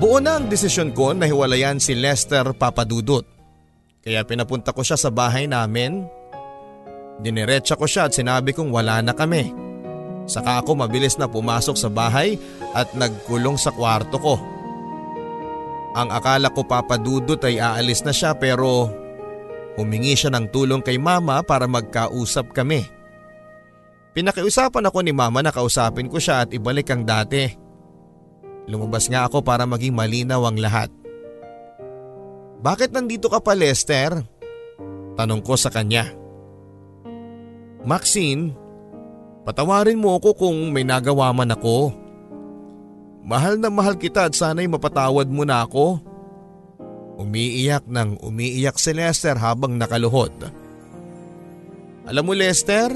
Buo 0.00 0.16
na 0.16 0.40
ang 0.40 0.48
desisyon 0.48 0.96
ko 0.96 1.12
na 1.12 1.28
hiwalayan 1.28 1.76
si 1.76 1.92
Lester 1.92 2.56
Papadudot. 2.56 3.20
Kaya 4.00 4.24
pinapunta 4.24 4.72
ko 4.72 4.80
siya 4.80 4.96
sa 4.96 5.12
bahay 5.12 5.44
namin. 5.44 6.08
Diniretsa 7.20 7.76
ko 7.76 7.84
siya 7.84 8.08
at 8.08 8.16
sinabi 8.16 8.56
kong 8.56 8.72
wala 8.72 9.04
na 9.04 9.12
kami. 9.12 9.52
Saka 10.24 10.64
ako 10.64 10.80
mabilis 10.80 11.20
na 11.20 11.28
pumasok 11.28 11.76
sa 11.76 11.92
bahay 11.92 12.40
at 12.72 12.88
nagkulong 12.96 13.60
sa 13.60 13.76
kwarto 13.76 14.16
ko. 14.16 14.40
Ang 15.92 16.08
akala 16.08 16.48
ko 16.48 16.64
papadudot 16.64 17.44
ay 17.44 17.60
aalis 17.60 18.00
na 18.00 18.16
siya 18.16 18.32
pero 18.32 18.88
humingi 19.76 20.16
siya 20.16 20.32
ng 20.32 20.48
tulong 20.48 20.80
kay 20.80 20.96
mama 20.96 21.44
para 21.44 21.68
magkausap 21.68 22.56
kami. 22.56 22.88
Pinakiusapan 24.16 24.88
ako 24.88 25.04
ni 25.04 25.12
mama 25.12 25.44
na 25.44 25.52
kausapin 25.52 26.08
ko 26.08 26.16
siya 26.16 26.48
at 26.48 26.56
ibalik 26.56 26.88
ang 26.88 27.04
dati. 27.04 27.68
Lumabas 28.68 29.08
nga 29.08 29.28
ako 29.28 29.40
para 29.40 29.64
maging 29.64 29.94
malinaw 29.94 30.44
ang 30.44 30.58
lahat. 30.60 30.90
Bakit 32.60 32.92
nandito 32.92 33.32
ka 33.32 33.40
pa 33.40 33.56
Lester? 33.56 34.20
Tanong 35.16 35.40
ko 35.40 35.56
sa 35.56 35.72
kanya. 35.72 36.08
Maxine, 37.80 38.52
Patawarin 39.40 39.98
mo 39.98 40.20
ako 40.20 40.36
kung 40.36 40.70
may 40.70 40.84
nagawa 40.84 41.32
man 41.32 41.50
ako. 41.50 41.90
Mahal 43.24 43.56
na 43.58 43.72
mahal 43.72 43.96
kita 43.96 44.28
at 44.28 44.34
sana'y 44.36 44.68
mapatawad 44.68 45.28
mo 45.28 45.42
na 45.42 45.64
ako. 45.64 46.00
Umiiyak 47.20 47.84
nang 47.88 48.16
umiiyak 48.20 48.78
si 48.80 48.96
Lester 48.96 49.36
habang 49.36 49.76
nakaluhod. 49.76 50.32
Alam 52.08 52.24
mo 52.24 52.32
Lester, 52.36 52.94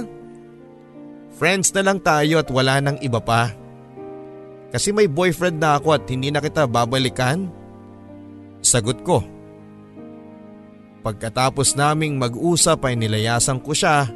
Friends 1.35 1.75
na 1.75 1.83
lang 1.83 1.99
tayo 1.99 2.39
at 2.39 2.47
wala 2.55 2.79
nang 2.79 2.95
iba 3.03 3.19
pa. 3.19 3.51
Kasi 4.75 4.91
may 4.91 5.07
boyfriend 5.07 5.63
na 5.63 5.79
ako 5.79 5.95
at 5.95 6.03
hindi 6.11 6.35
na 6.35 6.43
kita 6.43 6.67
babalikan? 6.67 7.47
Sagot 8.59 9.07
ko. 9.07 9.23
Pagkatapos 11.07 11.79
naming 11.79 12.19
mag-usap 12.19 12.83
ay 12.91 12.99
nilayasan 12.99 13.63
ko 13.63 13.71
siya 13.71 14.11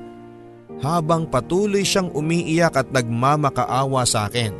habang 0.82 1.30
patuloy 1.30 1.86
siyang 1.86 2.10
umiiyak 2.10 2.74
at 2.74 2.90
nagmamakaawa 2.90 4.02
sa 4.02 4.26
akin. 4.26 4.50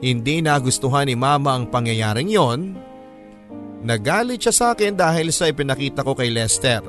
Hindi 0.00 0.40
nagustuhan 0.40 1.04
ni 1.04 1.20
mama 1.20 1.60
ang 1.60 1.68
pangyayaring 1.68 2.32
yon. 2.32 2.80
Nagalit 3.84 4.40
siya 4.40 4.54
sa 4.56 4.66
akin 4.72 4.96
dahil 4.96 5.28
sa 5.36 5.52
ipinakita 5.52 6.00
ko 6.00 6.16
kay 6.16 6.32
Lester. 6.32 6.80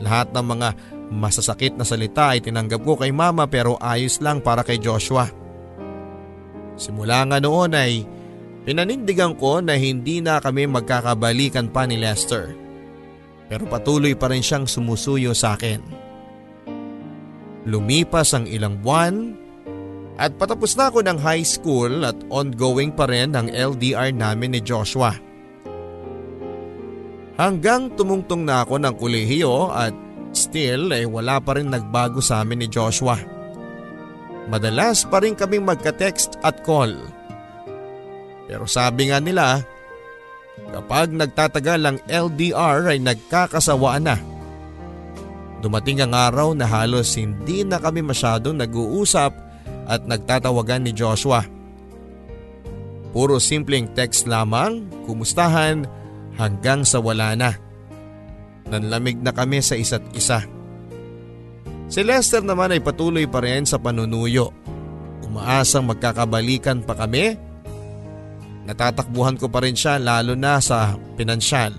Lahat 0.00 0.32
ng 0.32 0.46
mga 0.56 0.68
masasakit 1.12 1.76
na 1.76 1.84
salita 1.84 2.32
ay 2.32 2.40
tinanggap 2.40 2.80
ko 2.80 2.96
kay 2.96 3.12
mama 3.12 3.44
pero 3.44 3.76
ayos 3.76 4.24
lang 4.24 4.40
para 4.40 4.64
kay 4.64 4.80
Joshua. 4.80 5.45
Simula 6.76 7.24
nga 7.24 7.40
noon 7.40 7.72
ay 7.72 8.04
pinanindigan 8.68 9.32
ko 9.40 9.64
na 9.64 9.74
hindi 9.80 10.20
na 10.20 10.38
kami 10.38 10.68
magkakabalikan 10.68 11.72
pa 11.72 11.88
ni 11.88 11.96
Lester. 11.96 12.52
Pero 13.48 13.64
patuloy 13.64 14.12
pa 14.12 14.28
rin 14.28 14.44
siyang 14.44 14.68
sumusuyo 14.68 15.32
sa 15.32 15.56
akin. 15.56 15.80
Lumipas 17.66 18.30
ang 18.36 18.46
ilang 18.46 18.78
buwan 18.78 19.34
at 20.16 20.36
patapos 20.36 20.76
na 20.78 20.88
ako 20.92 21.02
ng 21.02 21.18
high 21.18 21.44
school 21.44 22.04
at 22.04 22.16
ongoing 22.30 22.92
pa 22.94 23.08
rin 23.08 23.34
ang 23.34 23.50
LDR 23.50 24.14
namin 24.14 24.54
ni 24.54 24.60
Joshua. 24.62 25.12
Hanggang 27.36 27.92
tumungtong 27.92 28.48
na 28.48 28.64
ako 28.64 28.80
ng 28.80 28.94
kulehiyo 28.96 29.68
at 29.68 29.92
still 30.32 30.88
ay 30.88 31.04
eh, 31.04 31.06
wala 31.08 31.36
pa 31.36 31.60
rin 31.60 31.68
nagbago 31.68 32.20
sa 32.24 32.40
amin 32.40 32.64
ni 32.64 32.68
Joshua. 32.68 33.35
Madalas 34.46 35.02
pa 35.06 35.18
rin 35.18 35.34
kaming 35.34 35.66
magka-text 35.66 36.38
at 36.46 36.62
call. 36.62 36.94
Pero 38.46 38.64
sabi 38.70 39.10
nga 39.10 39.18
nila, 39.18 39.66
kapag 40.70 41.10
nagtatagal 41.10 41.80
ang 41.82 41.98
LDR 42.06 42.94
ay 42.94 42.98
nagkakasawaan 43.02 44.06
na. 44.06 44.16
Dumating 45.60 46.04
ang 46.04 46.14
araw 46.14 46.54
na 46.54 46.68
halos 46.68 47.18
hindi 47.18 47.66
na 47.66 47.82
kami 47.82 48.06
masyadong 48.06 48.54
nag-uusap 48.54 49.32
at 49.90 50.06
nagtatawagan 50.06 50.86
ni 50.86 50.92
Joshua. 50.94 51.42
Puro 53.10 53.40
simpleng 53.40 53.90
text 53.96 54.28
lamang, 54.28 54.86
kumustahan 55.08 55.88
hanggang 56.36 56.84
sa 56.84 57.00
wala 57.00 57.32
na. 57.34 57.50
Nanlamig 58.68 59.18
na 59.24 59.32
kami 59.32 59.64
sa 59.64 59.74
isa't 59.74 60.04
isa. 60.12 60.44
Si 61.86 62.02
Lester 62.02 62.42
naman 62.42 62.74
ay 62.74 62.82
patuloy 62.82 63.30
pa 63.30 63.38
rin 63.38 63.62
sa 63.62 63.78
panunuyo. 63.78 64.50
Umaasang 65.22 65.86
magkakabalikan 65.86 66.82
pa 66.82 66.98
kami. 66.98 67.38
Natatakbuhan 68.66 69.38
ko 69.38 69.46
pa 69.46 69.62
rin 69.62 69.78
siya 69.78 70.02
lalo 70.02 70.34
na 70.34 70.58
sa 70.58 70.98
pinansyal. 71.14 71.70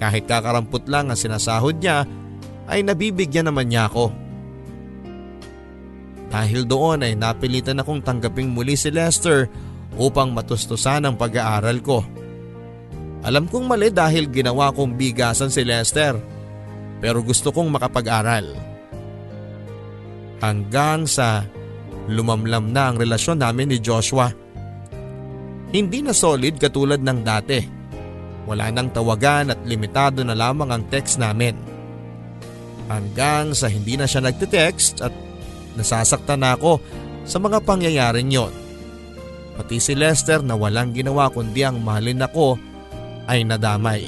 Kahit 0.00 0.24
kakarampot 0.24 0.88
lang 0.88 1.12
ang 1.12 1.18
sinasahod 1.20 1.76
niya 1.76 2.08
ay 2.64 2.80
nabibigyan 2.80 3.52
naman 3.52 3.68
niya 3.68 3.92
ako. 3.92 4.08
Dahil 6.32 6.64
doon 6.64 7.04
ay 7.04 7.12
napilitan 7.12 7.84
akong 7.84 8.00
tanggaping 8.00 8.48
muli 8.48 8.72
si 8.72 8.88
Lester 8.88 9.52
upang 10.00 10.32
matustusan 10.32 11.04
ang 11.04 11.20
pag-aaral 11.20 11.84
ko. 11.84 12.00
Alam 13.28 13.44
kong 13.44 13.68
mali 13.68 13.92
dahil 13.92 14.32
ginawa 14.32 14.72
kong 14.72 14.96
bigasan 14.96 15.52
si 15.52 15.60
Lester 15.60 16.16
pero 17.04 17.20
gusto 17.20 17.52
kong 17.52 17.68
makapag-aral 17.68 18.71
hanggang 20.42 21.06
sa 21.06 21.46
lumamlam 22.10 22.74
na 22.74 22.90
ang 22.90 22.96
relasyon 22.98 23.38
namin 23.38 23.70
ni 23.70 23.78
Joshua. 23.78 24.34
Hindi 25.72 26.04
na 26.04 26.12
solid 26.12 26.58
katulad 26.58 27.00
ng 27.00 27.20
dati. 27.22 27.60
Wala 28.44 28.68
nang 28.74 28.90
tawagan 28.90 29.54
at 29.54 29.60
limitado 29.62 30.26
na 30.26 30.34
lamang 30.34 30.68
ang 30.74 30.82
text 30.90 31.16
namin. 31.16 31.54
Hanggang 32.90 33.54
sa 33.54 33.70
hindi 33.70 33.94
na 33.94 34.04
siya 34.04 34.20
nagte-text 34.26 35.00
at 35.00 35.14
nasasaktan 35.78 36.42
na 36.42 36.58
ako 36.58 36.82
sa 37.22 37.38
mga 37.38 37.62
pangyayaring 37.62 38.28
yon. 38.28 38.52
Pati 39.56 39.78
si 39.78 39.94
Lester 39.94 40.42
na 40.42 40.58
walang 40.58 40.90
ginawa 40.92 41.30
kundi 41.30 41.62
ang 41.62 41.80
mahalin 41.80 42.26
ako 42.26 42.58
ay 43.30 43.46
nadamay. 43.46 44.04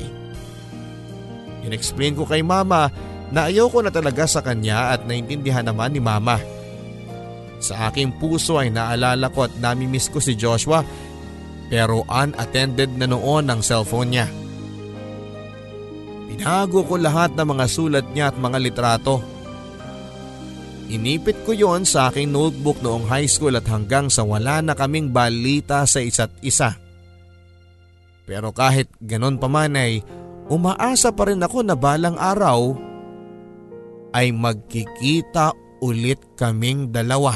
Inexplain 1.65 2.19
ko 2.19 2.29
kay 2.29 2.45
mama 2.45 2.93
na 3.35 3.51
ayoko 3.51 3.83
na 3.83 3.91
talaga 3.91 4.31
sa 4.31 4.39
kanya 4.47 4.95
at 4.95 5.03
naintindihan 5.11 5.67
naman 5.67 5.91
ni 5.91 5.99
mama. 5.99 6.39
Sa 7.59 7.91
aking 7.91 8.23
puso 8.23 8.63
ay 8.63 8.71
naalala 8.71 9.27
ko 9.35 9.51
at 9.51 9.55
namimiss 9.59 10.07
ko 10.07 10.23
si 10.23 10.39
Joshua 10.39 10.87
pero 11.67 12.07
unattended 12.07 12.95
na 12.95 13.11
noon 13.11 13.51
ang 13.51 13.59
cellphone 13.59 14.15
niya. 14.15 14.27
Pinago 16.31 16.87
ko 16.87 16.95
lahat 16.95 17.35
ng 17.35 17.49
mga 17.59 17.67
sulat 17.67 18.07
niya 18.15 18.31
at 18.31 18.37
mga 18.39 18.59
litrato. 18.63 19.19
Inipit 20.93 21.43
ko 21.43 21.57
yon 21.57 21.83
sa 21.89 22.13
aking 22.13 22.31
notebook 22.31 22.79
noong 22.85 23.09
high 23.09 23.27
school 23.27 23.57
at 23.59 23.65
hanggang 23.67 24.07
sa 24.13 24.23
wala 24.23 24.63
na 24.63 24.77
kaming 24.79 25.11
balita 25.11 25.83
sa 25.89 25.99
isa't 25.99 26.31
isa. 26.45 26.77
Pero 28.29 28.53
kahit 28.55 28.93
ganon 29.03 29.41
pa 29.41 29.49
man 29.49 29.75
ay 29.75 30.05
umaasa 30.53 31.11
pa 31.17 31.33
rin 31.33 31.41
ako 31.41 31.65
na 31.65 31.75
balang 31.75 32.21
araw 32.21 32.94
ay 34.15 34.31
magkikita 34.31 35.53
ulit 35.83 36.23
kaming 36.39 36.95
dalawa. 36.95 37.35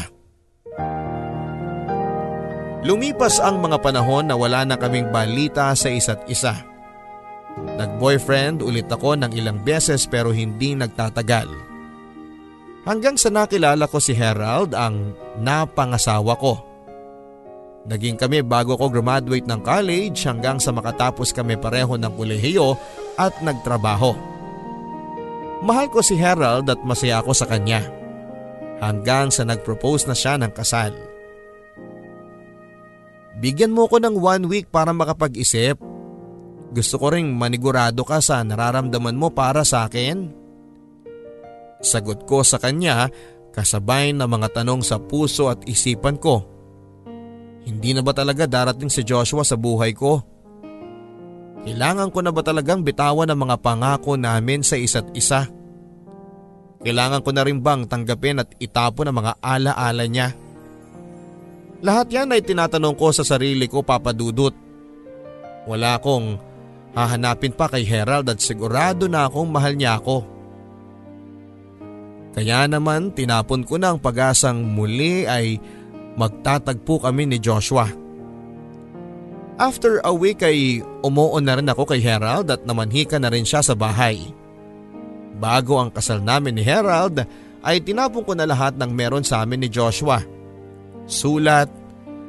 Lumipas 2.87 3.43
ang 3.43 3.59
mga 3.59 3.83
panahon 3.83 4.31
na 4.31 4.39
wala 4.39 4.63
na 4.63 4.79
kaming 4.79 5.11
balita 5.11 5.75
sa 5.75 5.91
isa't 5.91 6.25
isa. 6.31 6.55
Nag-boyfriend 7.59 8.63
ulit 8.63 8.87
ako 8.87 9.19
ng 9.19 9.35
ilang 9.35 9.59
beses 9.67 10.07
pero 10.07 10.31
hindi 10.31 10.79
nagtatagal. 10.79 11.51
Hanggang 12.87 13.19
sa 13.19 13.35
nakilala 13.35 13.91
ko 13.91 13.99
si 13.99 14.15
Herald 14.15 14.73
ang 14.79 15.13
napangasawa 15.43 16.39
ko. 16.39 16.55
Naging 17.91 18.17
kami 18.17 18.47
bago 18.47 18.79
ko 18.79 18.87
graduate 18.87 19.45
ng 19.45 19.61
college 19.65 20.23
hanggang 20.25 20.63
sa 20.63 20.71
makatapos 20.71 21.35
kami 21.35 21.59
pareho 21.59 21.99
ng 21.99 22.13
kolehiyo 22.15 22.79
at 23.19 23.35
nagtrabaho. 23.43 24.28
Mahal 25.59 25.91
ko 25.91 25.99
si 25.99 26.15
Harold 26.15 26.71
at 26.71 26.81
masaya 26.87 27.19
ako 27.19 27.35
sa 27.35 27.47
kanya. 27.51 27.83
Hanggang 28.79 29.35
sa 29.35 29.43
nag-propose 29.43 30.07
na 30.07 30.15
siya 30.15 30.39
ng 30.39 30.55
kasal. 30.55 30.95
Bigyan 33.39 33.75
mo 33.75 33.91
ko 33.91 33.99
ng 33.99 34.19
one 34.19 34.45
week 34.47 34.67
para 34.71 34.95
makapag-isip. 34.95 35.79
Gusto 36.71 36.95
ko 37.01 37.11
ring 37.11 37.35
manigurado 37.35 38.07
ka 38.07 38.23
sa 38.23 38.43
nararamdaman 38.43 39.19
mo 39.19 39.35
para 39.35 39.67
sa 39.67 39.87
akin. 39.87 40.31
Sagot 41.83 42.27
ko 42.27 42.43
sa 42.43 42.59
kanya 42.59 43.11
kasabay 43.55 44.15
ng 44.15 44.27
mga 44.27 44.63
tanong 44.63 44.83
sa 44.87 45.03
puso 45.03 45.51
at 45.51 45.63
isipan 45.67 46.19
ko. 46.19 46.47
Hindi 47.67 47.95
na 47.95 48.03
ba 48.03 48.15
talaga 48.15 48.47
darating 48.47 48.91
si 48.91 49.03
Joshua 49.03 49.43
sa 49.43 49.59
buhay 49.59 49.91
ko? 49.95 50.38
Kailangan 51.69 52.09
ko 52.09 52.25
na 52.25 52.33
ba 52.33 52.41
talagang 52.41 52.81
bitawan 52.81 53.29
ang 53.29 53.45
mga 53.45 53.61
pangako 53.61 54.17
namin 54.17 54.65
sa 54.65 54.81
isa't 54.81 55.13
isa? 55.13 55.45
Kailangan 56.81 57.21
ko 57.21 57.29
na 57.37 57.45
rin 57.45 57.61
bang 57.61 57.85
tanggapin 57.85 58.41
at 58.41 58.49
itapon 58.57 59.13
ang 59.13 59.21
mga 59.21 59.37
alaala 59.45 60.09
niya? 60.09 60.33
Lahat 61.85 62.09
yan 62.09 62.33
ay 62.33 62.41
tinatanong 62.41 62.97
ko 62.97 63.13
sa 63.13 63.21
sarili 63.21 63.69
ko 63.69 63.85
papadudot. 63.85 64.57
Wala 65.69 66.01
akong 66.01 66.41
hahanapin 66.97 67.53
pa 67.53 67.69
kay 67.69 67.85
Herald 67.85 68.33
at 68.33 68.41
sigurado 68.41 69.05
na 69.05 69.29
akong 69.29 69.53
mahal 69.53 69.77
niya 69.77 70.01
ako. 70.01 70.25
Kaya 72.33 72.65
naman 72.65 73.13
tinapon 73.13 73.69
ko 73.69 73.77
na 73.77 73.93
ang 73.93 74.01
pag-asang 74.01 74.57
muli 74.65 75.29
ay 75.29 75.61
magtatagpo 76.17 77.05
kami 77.05 77.29
ni 77.29 77.37
Joshua. 77.37 78.08
After 79.59 79.99
a 80.07 80.15
week 80.15 80.47
ay 80.47 80.87
umuon 81.03 81.43
na 81.43 81.59
rin 81.59 81.67
ako 81.67 81.91
kay 81.91 81.99
Herald 81.99 82.47
at 82.47 82.63
namanhika 82.63 83.19
na 83.19 83.27
rin 83.27 83.43
siya 83.43 83.59
sa 83.59 83.75
bahay. 83.75 84.31
Bago 85.35 85.83
ang 85.83 85.91
kasal 85.91 86.23
namin 86.23 86.55
ni 86.55 86.63
Herald 86.63 87.27
ay 87.67 87.83
tinapon 87.83 88.23
ko 88.23 88.39
na 88.39 88.47
lahat 88.47 88.79
ng 88.79 88.91
meron 88.95 89.27
sa 89.27 89.43
amin 89.43 89.67
ni 89.67 89.69
Joshua. 89.71 90.23
Sulat, 91.11 91.67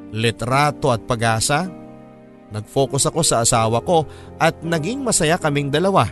litrato 0.09 0.89
at 0.89 1.05
pag-asa. 1.05 1.69
Nag-focus 2.49 3.13
ako 3.13 3.21
sa 3.21 3.45
asawa 3.45 3.77
ko 3.85 4.09
at 4.41 4.65
naging 4.65 5.05
masaya 5.05 5.37
kaming 5.37 5.69
dalawa. 5.69 6.09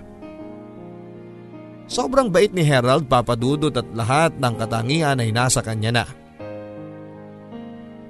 Sobrang 1.89 2.29
bait 2.29 2.53
ni 2.53 2.61
Herald 2.61 3.09
papadudot 3.09 3.73
at 3.73 3.89
lahat 3.89 4.37
ng 4.37 4.53
katangian 4.53 5.17
ay 5.17 5.33
nasa 5.33 5.65
kanya 5.65 5.89
na. 5.89 6.05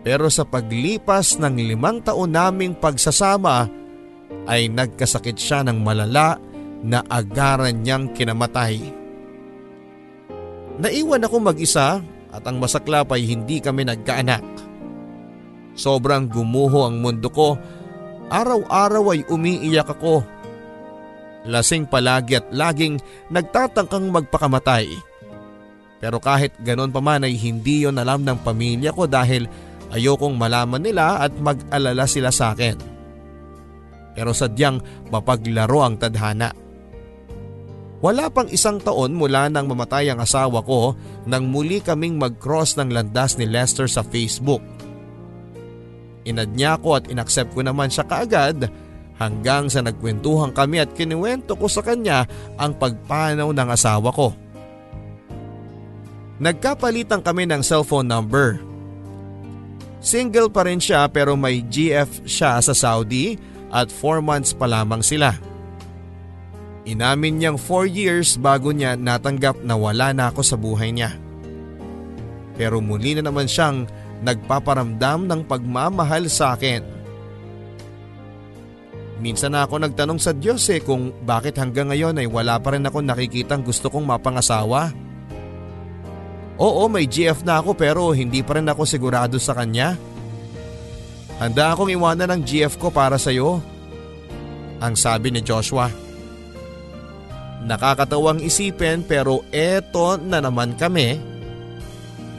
Pero 0.08 0.32
sa 0.32 0.48
paglipas 0.48 1.36
ng 1.36 1.68
limang 1.68 2.00
taon 2.00 2.32
naming 2.32 2.80
pagsasama 2.80 3.68
ay 4.48 4.72
nagkasakit 4.72 5.36
siya 5.36 5.68
ng 5.68 5.84
malala 5.84 6.40
na 6.80 7.04
agaran 7.12 7.84
niyang 7.84 8.16
kinamatay. 8.16 8.80
Naiwan 10.80 11.28
ako 11.28 11.52
mag-isa 11.52 12.00
at 12.32 12.44
ang 12.48 12.56
masaklap 12.56 13.12
ay 13.12 13.28
hindi 13.28 13.60
kami 13.60 13.84
nagkaanak. 13.84 14.48
Sobrang 15.76 16.32
gumuho 16.32 16.88
ang 16.88 17.04
mundo 17.04 17.28
ko. 17.28 17.60
Araw-araw 18.32 19.12
ay 19.12 19.28
umiiyak 19.28 19.92
ako. 19.92 20.24
Lasing 21.52 21.84
palagi 21.84 22.40
at 22.40 22.48
laging 22.56 22.96
nagtatangkang 23.28 24.08
magpakamatay. 24.08 24.88
Pero 26.00 26.24
kahit 26.24 26.56
ganon 26.64 26.96
pa 26.96 27.04
man 27.04 27.28
ay 27.28 27.36
hindi 27.36 27.84
yon 27.84 28.00
alam 28.00 28.24
ng 28.24 28.40
pamilya 28.40 28.96
ko 28.96 29.04
dahil 29.04 29.67
ayokong 29.92 30.36
malaman 30.36 30.84
nila 30.84 31.24
at 31.24 31.32
mag-alala 31.40 32.06
sila 32.08 32.32
sa 32.34 32.52
akin. 32.56 32.78
Pero 34.18 34.34
sadyang 34.34 35.08
mapaglaro 35.14 35.80
ang 35.86 35.96
tadhana. 36.02 36.50
Wala 37.98 38.30
pang 38.30 38.46
isang 38.50 38.78
taon 38.78 39.18
mula 39.18 39.50
nang 39.50 39.66
mamatay 39.66 40.14
ang 40.14 40.22
asawa 40.22 40.62
ko 40.62 40.94
nang 41.26 41.50
muli 41.50 41.82
kaming 41.82 42.22
mag-cross 42.22 42.78
ng 42.78 42.94
landas 42.94 43.42
ni 43.42 43.50
Lester 43.50 43.90
sa 43.90 44.06
Facebook. 44.06 44.62
Inad 46.28 46.54
niya 46.54 46.78
ako 46.78 47.02
at 47.02 47.06
inaccept 47.10 47.58
ko 47.58 47.66
naman 47.66 47.90
siya 47.90 48.06
kaagad 48.06 48.70
hanggang 49.18 49.66
sa 49.66 49.82
nagkwentuhan 49.82 50.54
kami 50.54 50.78
at 50.84 50.94
kinuwento 50.94 51.58
ko 51.58 51.66
sa 51.66 51.82
kanya 51.82 52.30
ang 52.60 52.78
pagpanaw 52.78 53.50
ng 53.50 53.70
asawa 53.74 54.14
ko. 54.14 54.30
Nagkapalitan 56.38 57.26
kami 57.26 57.50
ng 57.50 57.66
cellphone 57.66 58.06
number. 58.06 58.62
Single 60.08 60.48
pa 60.48 60.64
rin 60.64 60.80
siya 60.80 61.12
pero 61.12 61.36
may 61.36 61.60
GF 61.68 62.24
siya 62.24 62.64
sa 62.64 62.72
Saudi 62.72 63.36
at 63.68 63.92
4 63.92 64.24
months 64.24 64.56
pa 64.56 64.64
lamang 64.64 65.04
sila. 65.04 65.36
Inamin 66.88 67.44
niyang 67.44 67.60
4 67.60 67.92
years 67.92 68.40
bago 68.40 68.72
niya 68.72 68.96
natanggap 68.96 69.60
na 69.68 69.76
wala 69.76 70.16
na 70.16 70.32
ako 70.32 70.40
sa 70.48 70.56
buhay 70.56 70.96
niya. 70.96 71.12
Pero 72.56 72.80
muli 72.80 73.20
na 73.20 73.28
naman 73.28 73.52
siyang 73.52 73.84
nagpaparamdam 74.24 75.28
ng 75.28 75.42
pagmamahal 75.44 76.32
sa 76.32 76.56
akin. 76.56 76.88
Minsan 79.20 79.60
na 79.60 79.68
ako 79.68 79.84
nagtanong 79.84 80.24
sa 80.24 80.32
Diyos 80.32 80.64
eh 80.72 80.80
kung 80.80 81.12
bakit 81.28 81.60
hanggang 81.60 81.92
ngayon 81.92 82.16
ay 82.16 82.32
wala 82.32 82.56
pa 82.64 82.72
rin 82.80 82.88
ako 82.88 83.04
nakikitang 83.04 83.60
gusto 83.60 83.92
kong 83.92 84.08
mapangasawa. 84.08 84.96
Oo 86.58 86.90
may 86.90 87.06
GF 87.06 87.46
na 87.46 87.62
ako 87.62 87.78
pero 87.78 88.10
hindi 88.18 88.42
pa 88.42 88.58
rin 88.58 88.66
ako 88.66 88.82
sigurado 88.84 89.38
sa 89.38 89.54
kanya. 89.54 89.94
Handa 91.38 91.74
akong 91.74 91.94
iwanan 91.94 92.34
ang 92.34 92.42
GF 92.42 92.82
ko 92.82 92.90
para 92.90 93.22
sa 93.22 93.30
iyo. 93.30 93.62
Ang 94.82 94.98
sabi 94.98 95.30
ni 95.30 95.46
Joshua. 95.46 95.86
Nakakatawang 97.62 98.42
isipin 98.42 99.06
pero 99.06 99.46
eto 99.54 100.18
na 100.18 100.42
naman 100.42 100.74
kami. 100.74 101.22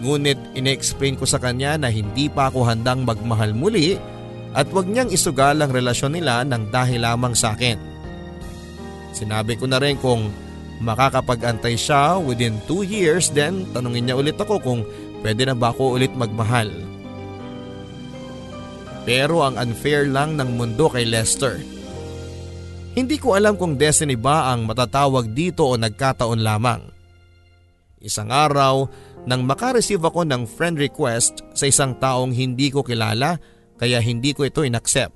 Ngunit 0.03 0.55
ine-explain 0.59 1.15
ko 1.15 1.27
sa 1.27 1.39
kanya 1.39 1.79
na 1.79 1.91
hindi 1.91 2.27
pa 2.27 2.51
ako 2.51 2.67
handang 2.67 3.07
magmahal 3.07 3.55
muli 3.55 3.99
at 4.55 4.67
wag 4.75 4.91
niyang 4.91 5.15
isugal 5.15 5.59
ang 5.59 5.71
relasyon 5.71 6.19
nila 6.19 6.43
ng 6.43 6.71
dahil 6.75 7.07
lamang 7.07 7.35
sa 7.39 7.55
akin. 7.55 7.79
Sinabi 9.15 9.59
ko 9.59 9.67
na 9.67 9.79
rin 9.79 9.99
kung 9.99 10.31
makakapag-antay 10.79 11.75
siya 11.75 12.19
within 12.23 12.59
2 12.67 12.87
years 12.87 13.31
then 13.35 13.67
tanungin 13.75 14.11
niya 14.11 14.17
ulit 14.19 14.39
ako 14.39 14.63
kung 14.63 14.81
pwede 15.23 15.47
na 15.47 15.55
ba 15.55 15.75
ako 15.75 15.99
ulit 15.99 16.13
magmahal. 16.15 16.71
Pero 19.09 19.41
ang 19.41 19.57
unfair 19.57 20.05
lang 20.07 20.37
ng 20.37 20.55
mundo 20.55 20.87
kay 20.93 21.09
Lester– 21.09 21.59
hindi 22.99 23.15
ko 23.15 23.39
alam 23.39 23.55
kung 23.55 23.79
destiny 23.79 24.19
ba 24.19 24.51
ang 24.51 24.67
matatawag 24.67 25.31
dito 25.31 25.71
o 25.71 25.79
nagkataon 25.79 26.43
lamang. 26.43 26.83
Isang 28.03 28.35
araw 28.35 28.91
nang 29.23 29.47
makareceive 29.47 30.03
ako 30.03 30.27
ng 30.27 30.43
friend 30.51 30.83
request 30.83 31.47
sa 31.55 31.71
isang 31.71 31.95
taong 31.95 32.35
hindi 32.35 32.75
ko 32.75 32.83
kilala 32.83 33.39
kaya 33.79 34.03
hindi 34.03 34.35
ko 34.35 34.51
ito 34.51 34.67
inaccept. 34.67 35.15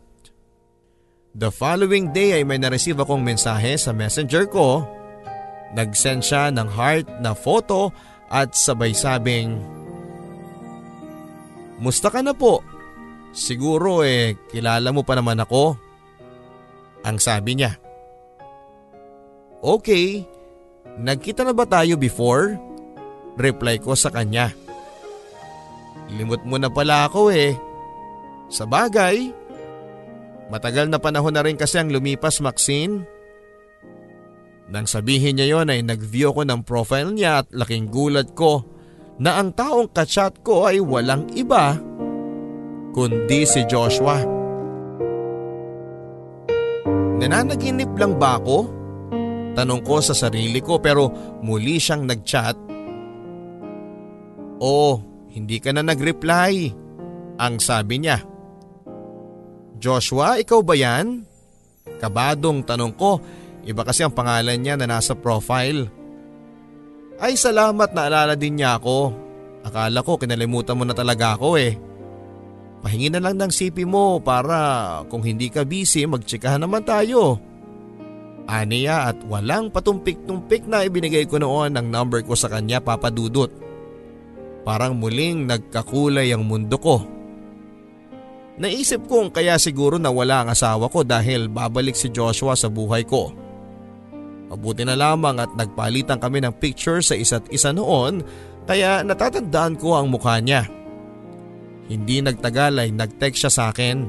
The 1.35 1.51
following 1.51 2.14
day 2.14 2.38
ay 2.38 2.46
may 2.46 2.62
nareceive 2.62 3.03
akong 3.03 3.18
mensahe 3.18 3.75
sa 3.75 3.90
messenger 3.90 4.46
ko. 4.46 4.87
Nag-send 5.72 6.20
siya 6.20 6.52
ng 6.52 6.68
heart 6.68 7.08
na 7.24 7.32
photo 7.32 7.92
at 8.28 8.52
sabay 8.52 8.92
sabing, 8.92 9.61
Musta 11.82 12.14
ka 12.14 12.22
na 12.22 12.30
po? 12.30 12.62
Siguro 13.35 14.06
eh 14.06 14.38
kilala 14.54 14.94
mo 14.94 15.02
pa 15.02 15.18
naman 15.18 15.42
ako. 15.42 15.74
Ang 17.02 17.18
sabi 17.18 17.58
niya. 17.58 17.74
Okay, 19.58 20.22
nagkita 20.94 21.42
na 21.42 21.50
ba 21.50 21.66
tayo 21.66 21.98
before? 21.98 22.54
Reply 23.35 23.82
ko 23.82 23.98
sa 23.98 24.14
kanya. 24.14 24.54
Limot 26.14 26.46
mo 26.46 26.54
na 26.54 26.70
pala 26.70 27.11
ako 27.11 27.35
eh. 27.35 27.58
Sa 28.46 28.62
bagay, 28.62 29.35
matagal 30.54 30.87
na 30.87 31.02
panahon 31.02 31.35
na 31.35 31.42
rin 31.42 31.58
kasi 31.58 31.82
ang 31.82 31.90
lumipas 31.90 32.38
Maxine. 32.38 33.02
Nang 34.72 34.88
sabihin 34.88 35.37
niya 35.37 35.52
yon 35.52 35.68
ay 35.68 35.85
nag-view 35.85 36.32
ko 36.32 36.48
ng 36.48 36.64
profile 36.64 37.12
niya 37.12 37.44
at 37.44 37.52
laking 37.52 37.92
gulat 37.92 38.32
ko 38.32 38.64
na 39.20 39.37
ang 39.37 39.52
taong 39.52 39.92
kachat 39.92 40.40
ko 40.40 40.64
ay 40.64 40.80
walang 40.80 41.28
iba 41.37 41.76
kundi 42.96 43.44
si 43.44 43.68
Joshua. 43.68 44.24
Nananaginip 47.20 47.92
lang 48.00 48.16
ba 48.16 48.40
ako? 48.40 48.58
Tanong 49.52 49.85
ko 49.85 50.00
sa 50.00 50.16
sarili 50.16 50.64
ko 50.64 50.80
pero 50.80 51.12
muli 51.44 51.76
siyang 51.76 52.08
nagchat. 52.08 52.56
Oh, 54.62 55.04
hindi 55.32 55.61
ka 55.61 55.76
na 55.76 55.85
nagreply. 55.85 56.72
Ang 57.37 57.54
sabi 57.61 58.00
niya. 58.00 58.24
Joshua, 59.76 60.38
ikaw 60.38 60.64
ba 60.64 60.78
yan? 60.78 61.26
Kabadong 61.98 62.62
tanong 62.62 62.94
ko, 62.94 63.18
iba 63.66 63.83
kasi 63.87 64.03
ang 64.03 64.14
pangalan 64.14 64.59
niya 64.59 64.75
na 64.79 64.87
nasa 64.87 65.14
profile. 65.14 65.88
Ay 67.22 67.38
salamat 67.38 67.94
na 67.94 68.11
alala 68.11 68.35
din 68.35 68.59
niya 68.59 68.79
ako. 68.83 69.14
Akala 69.62 70.03
ko 70.03 70.18
kinalimutan 70.18 70.75
mo 70.75 70.83
na 70.83 70.94
talaga 70.94 71.38
ako 71.38 71.55
eh. 71.55 71.79
Pahingi 72.83 73.14
na 73.14 73.22
lang 73.22 73.38
ng 73.38 73.53
CP 73.55 73.87
mo 73.87 74.18
para 74.18 74.98
kung 75.07 75.22
hindi 75.22 75.46
ka 75.46 75.62
busy 75.62 76.03
magtsikahan 76.03 76.66
naman 76.66 76.83
tayo. 76.83 77.38
Aniya 78.51 79.14
at 79.14 79.22
walang 79.31 79.70
patumpik-tumpik 79.70 80.66
na 80.66 80.83
ibinigay 80.83 81.31
ko 81.31 81.38
noon 81.38 81.79
ang 81.79 81.87
number 81.87 82.27
ko 82.27 82.35
sa 82.35 82.51
kanya 82.51 82.83
papadudot. 82.83 83.55
Parang 84.66 84.98
muling 84.98 85.46
nagkakulay 85.46 86.35
ang 86.35 86.42
mundo 86.42 86.75
ko. 86.75 87.07
Naisip 88.59 89.07
kong 89.07 89.31
kaya 89.31 89.57
siguro 89.62 89.96
na 89.96 90.11
wala 90.11 90.42
ang 90.42 90.51
asawa 90.51 90.90
ko 90.90 91.07
dahil 91.07 91.46
babalik 91.46 91.94
si 91.94 92.11
Joshua 92.11 92.59
sa 92.59 92.66
buhay 92.66 93.07
ko. 93.07 93.41
Mabuti 94.52 94.84
na 94.84 94.92
lamang 94.92 95.40
at 95.40 95.48
nagpalitan 95.56 96.20
kami 96.20 96.44
ng 96.44 96.52
picture 96.60 97.00
sa 97.00 97.16
isa't 97.16 97.48
isa 97.48 97.72
noon 97.72 98.20
kaya 98.68 99.00
natatandaan 99.00 99.80
ko 99.80 99.96
ang 99.96 100.12
mukha 100.12 100.36
niya. 100.44 100.68
Hindi 101.88 102.20
nagtagal 102.20 102.76
ay 102.76 102.92
nag-text 102.92 103.48
siya 103.48 103.52
sa 103.52 103.62
akin. 103.72 104.04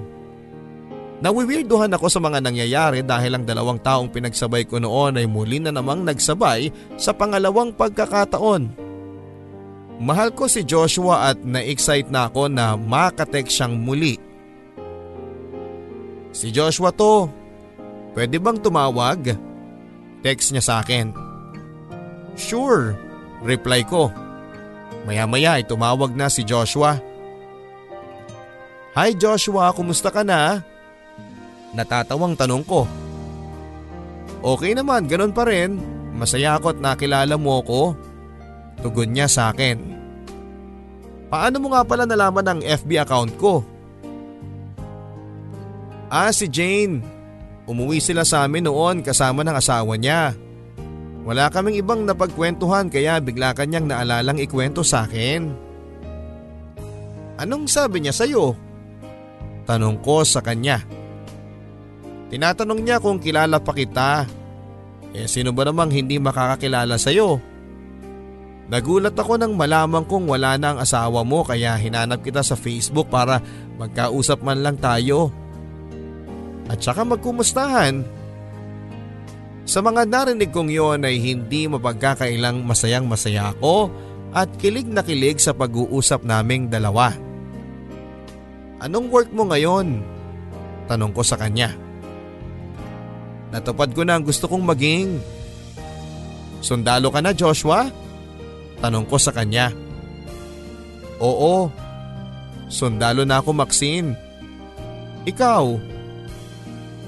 Nawiwirduhan 1.23 1.95
ako 1.95 2.11
sa 2.11 2.19
mga 2.19 2.43
nangyayari 2.43 2.99
dahil 3.07 3.39
ang 3.39 3.47
dalawang 3.47 3.79
taong 3.79 4.11
pinagsabay 4.11 4.67
ko 4.67 4.83
noon 4.83 5.15
ay 5.15 5.23
muli 5.23 5.63
na 5.63 5.71
namang 5.71 6.03
nagsabay 6.03 6.67
sa 6.99 7.15
pangalawang 7.15 7.71
pagkakataon. 7.71 8.67
Mahal 10.03 10.35
ko 10.35 10.51
si 10.51 10.67
Joshua 10.67 11.31
at 11.31 11.39
na-excite 11.39 12.11
na 12.11 12.27
ako 12.27 12.51
na 12.51 12.75
makatext 12.75 13.55
siyang 13.55 13.79
muli. 13.79 14.19
Si 16.35 16.51
Joshua 16.51 16.91
to, 16.91 17.31
pwede 18.11 18.35
bang 18.43 18.59
tumawag? 18.59 19.52
Text 20.23 20.55
niya 20.55 20.63
sa 20.63 20.79
akin. 20.79 21.11
Sure, 22.39 22.95
reply 23.43 23.83
ko. 23.83 24.09
Maya-maya 25.03 25.59
ay 25.59 25.67
tumawag 25.67 26.15
na 26.15 26.31
si 26.31 26.47
Joshua. 26.47 26.95
Hi 28.95 29.11
Joshua, 29.11 29.75
kumusta 29.75 30.07
ka 30.07 30.23
na? 30.23 30.63
Natatawang 31.75 32.39
tanong 32.39 32.63
ko. 32.63 32.87
Okay 34.39 34.71
naman, 34.71 35.11
ganun 35.11 35.35
pa 35.35 35.43
rin. 35.43 35.81
Masaya 36.15 36.55
ako 36.55 36.77
at 36.77 36.79
nakilala 36.79 37.35
mo 37.35 37.59
ako. 37.59 37.81
Tugon 38.79 39.11
niya 39.11 39.27
sa 39.27 39.51
akin. 39.51 39.81
Paano 41.27 41.57
mo 41.57 41.73
nga 41.73 41.81
pala 41.81 42.05
nalaman 42.05 42.45
ang 42.45 42.61
FB 42.61 43.01
account 43.01 43.33
ko? 43.41 43.65
Ah, 46.13 46.29
si 46.29 46.45
Jane. 46.45 47.12
Umuwi 47.63 48.03
sila 48.03 48.27
sa 48.27 48.43
amin 48.43 48.67
noon 48.67 48.99
kasama 48.99 49.41
ng 49.43 49.55
asawa 49.55 49.95
niya. 49.95 50.35
Wala 51.23 51.47
kaming 51.47 51.79
ibang 51.79 52.03
napagkwentuhan 52.03 52.91
kaya 52.91 53.23
bigla 53.23 53.55
kanyang 53.55 53.87
naalalang 53.87 54.39
ikwento 54.43 54.83
sa 54.83 55.07
akin. 55.07 55.47
Anong 57.39 57.71
sabi 57.71 58.03
niya 58.03 58.11
sa'yo? 58.11 58.53
Tanong 59.63 60.03
ko 60.03 60.27
sa 60.27 60.43
kanya. 60.43 60.83
Tinatanong 62.27 62.83
niya 62.83 62.99
kung 62.99 63.23
kilala 63.23 63.63
pa 63.63 63.71
kita. 63.71 64.27
Eh 65.15 65.29
sino 65.29 65.55
ba 65.55 65.63
namang 65.63 65.93
hindi 65.93 66.19
makakakilala 66.19 66.99
sa 66.99 67.13
iyo? 67.13 67.39
Nagulat 68.67 69.13
ako 69.13 69.37
nang 69.37 69.53
malaman 69.53 70.07
kong 70.07 70.25
wala 70.25 70.57
na 70.57 70.73
ang 70.73 70.79
asawa 70.81 71.21
mo 71.21 71.45
kaya 71.45 71.77
hinanap 71.77 72.25
kita 72.25 72.41
sa 72.41 72.57
Facebook 72.57 73.11
para 73.11 73.37
magkausap 73.77 74.41
man 74.41 74.65
lang 74.65 74.79
tayo. 74.81 75.29
At 76.71 76.79
saka 76.79 77.03
magkumustahan. 77.03 78.03
Sa 79.63 79.79
mga 79.79 80.07
narinig 80.07 80.51
kong 80.51 80.71
yon 80.71 81.07
ay 81.07 81.19
hindi 81.23 81.67
mapagkakailang 81.71 82.67
masayang 82.67 83.07
masaya 83.07 83.55
ako 83.55 83.87
at 84.35 84.51
kilig 84.59 84.89
na 84.91 85.05
kilig 85.05 85.39
sa 85.39 85.55
pag-uusap 85.55 86.27
naming 86.27 86.67
dalawa. 86.67 87.15
Anong 88.83 89.07
work 89.07 89.31
mo 89.31 89.47
ngayon? 89.47 90.03
Tanong 90.91 91.15
ko 91.15 91.23
sa 91.23 91.39
kanya. 91.39 91.71
Natupad 93.55 93.95
ko 93.95 94.03
na 94.03 94.19
ang 94.19 94.25
gusto 94.27 94.49
kong 94.51 94.65
maging. 94.67 95.21
Sundalo 96.59 97.07
ka 97.07 97.23
na 97.23 97.31
Joshua? 97.31 97.87
Tanong 98.83 99.07
ko 99.07 99.15
sa 99.15 99.31
kanya. 99.31 99.71
Oo, 101.23 101.71
sundalo 102.67 103.23
na 103.23 103.39
ako 103.39 103.55
Maxine. 103.55 104.11
Ikaw, 105.23 105.92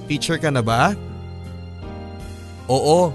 teacher 0.05 0.37
ka 0.37 0.49
na 0.53 0.61
ba? 0.61 0.93
Oo, 2.65 3.13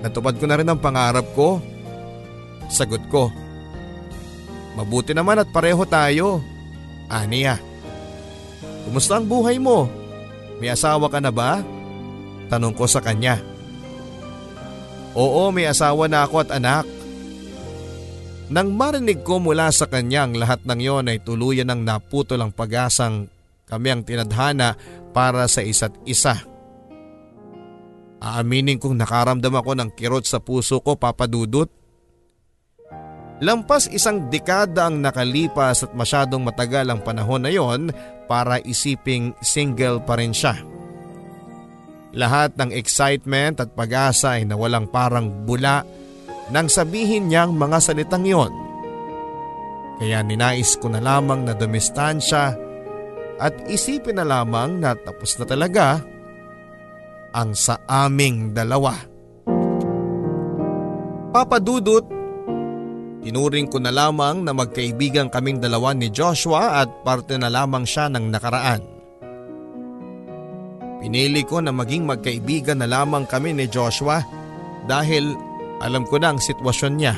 natupad 0.00 0.36
ko 0.40 0.44
na 0.48 0.56
rin 0.56 0.68
ang 0.68 0.80
pangarap 0.80 1.24
ko. 1.36 1.60
Sagot 2.72 3.04
ko. 3.12 3.28
Mabuti 4.76 5.16
naman 5.16 5.40
at 5.40 5.48
pareho 5.52 5.84
tayo. 5.88 6.40
Aniya. 7.08 7.60
Kumusta 8.84 9.16
ang 9.20 9.26
buhay 9.28 9.56
mo? 9.56 9.88
May 10.60 10.72
asawa 10.72 11.08
ka 11.08 11.20
na 11.20 11.32
ba? 11.32 11.60
Tanong 12.48 12.74
ko 12.76 12.88
sa 12.88 13.02
kanya. 13.02 13.40
Oo, 15.16 15.48
may 15.48 15.64
asawa 15.64 16.06
na 16.06 16.28
ako 16.28 16.44
at 16.44 16.50
anak. 16.52 16.84
Nang 18.46 18.78
marinig 18.78 19.26
ko 19.26 19.42
mula 19.42 19.74
sa 19.74 19.90
kanya 19.90 20.28
ang 20.28 20.38
lahat 20.38 20.62
ng 20.62 20.78
yon 20.78 21.10
ay 21.10 21.18
tuluyan 21.18 21.66
ng 21.72 21.82
naputol 21.82 22.38
ang 22.38 22.54
pag-asang 22.54 23.26
kami 23.66 23.90
ang 23.90 24.02
tinadhana 24.06 24.78
para 25.10 25.50
sa 25.50 25.60
isa't 25.60 25.92
isa. 26.06 26.38
Aaminin 28.22 28.80
kong 28.80 28.96
nakaramdam 28.96 29.52
ako 29.52 29.76
ng 29.76 29.90
kirot 29.92 30.24
sa 30.24 30.40
puso 30.40 30.80
ko 30.80 30.96
papadudot. 30.96 31.68
Lampas 33.44 33.92
isang 33.92 34.32
dekada 34.32 34.88
ang 34.88 35.04
nakalipas 35.04 35.84
at 35.84 35.92
masyadong 35.92 36.40
matagal 36.40 36.88
ang 36.88 37.04
panahon 37.04 37.44
na 37.44 37.52
yon 37.52 37.92
para 38.24 38.56
isiping 38.64 39.36
single 39.44 40.00
pa 40.00 40.16
rin 40.16 40.32
siya. 40.32 40.56
Lahat 42.16 42.56
ng 42.56 42.72
excitement 42.72 43.60
at 43.60 43.76
pag-asa 43.76 44.40
ay 44.40 44.48
nawalang 44.48 44.88
parang 44.88 45.44
bula 45.44 45.84
nang 46.48 46.72
sabihin 46.72 47.28
niyang 47.28 47.52
mga 47.52 47.76
salitang 47.76 48.24
yon. 48.24 48.52
Kaya 50.00 50.24
ninais 50.24 50.80
ko 50.80 50.88
na 50.88 51.04
lamang 51.04 51.44
na 51.44 51.52
dumistansya 51.52 52.65
at 53.36 53.52
isipin 53.68 54.16
na 54.16 54.24
lamang 54.24 54.80
na 54.80 54.96
tapos 54.96 55.36
na 55.36 55.44
talaga 55.44 56.00
ang 57.36 57.52
sa 57.52 57.76
aming 57.84 58.56
dalawa. 58.56 58.96
Papadudot, 61.36 62.04
tinuring 63.20 63.68
ko 63.68 63.76
na 63.76 63.92
lamang 63.92 64.40
na 64.40 64.56
magkaibigan 64.56 65.28
kaming 65.28 65.60
dalawa 65.60 65.92
ni 65.92 66.08
Joshua 66.08 66.80
at 66.80 66.88
parte 67.04 67.36
na 67.36 67.52
lamang 67.52 67.84
siya 67.84 68.08
ng 68.08 68.32
nakaraan. 68.32 68.82
Pinili 71.04 71.44
ko 71.44 71.60
na 71.60 71.76
maging 71.76 72.08
magkaibigan 72.08 72.80
na 72.80 72.88
lamang 72.88 73.28
kami 73.28 73.52
ni 73.52 73.68
Joshua 73.68 74.24
dahil 74.88 75.36
alam 75.84 76.08
ko 76.08 76.16
na 76.16 76.32
ang 76.32 76.40
sitwasyon 76.40 76.94
niya. 76.96 77.14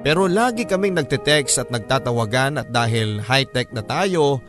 Pero 0.00 0.30
lagi 0.30 0.64
kaming 0.64 0.96
nagte-text 0.96 1.60
at 1.60 1.68
nagtatawagan 1.68 2.62
at 2.64 2.72
dahil 2.72 3.20
high-tech 3.20 3.68
na 3.76 3.84
tayo, 3.84 4.40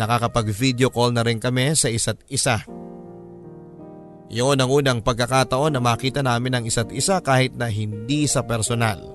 nakakapag-video 0.00 0.88
call 0.88 1.12
na 1.12 1.20
rin 1.20 1.36
kami 1.36 1.76
sa 1.76 1.92
isa't 1.92 2.24
isa. 2.32 2.64
Iyon 4.32 4.62
ang 4.62 4.70
unang 4.72 5.00
pagkakataon 5.04 5.76
na 5.76 5.82
makita 5.84 6.24
namin 6.24 6.56
ang 6.56 6.64
isa't 6.64 6.88
isa 6.96 7.20
kahit 7.20 7.52
na 7.60 7.68
hindi 7.68 8.24
sa 8.24 8.40
personal. 8.40 9.12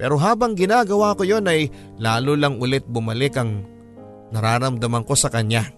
Pero 0.00 0.16
habang 0.16 0.56
ginagawa 0.56 1.12
ko 1.12 1.28
yon 1.28 1.44
ay 1.44 1.68
lalo 2.00 2.34
lang 2.34 2.56
ulit 2.56 2.88
bumalik 2.88 3.36
ang 3.36 3.68
nararamdaman 4.32 5.04
ko 5.04 5.12
sa 5.12 5.28
kanya. 5.28 5.68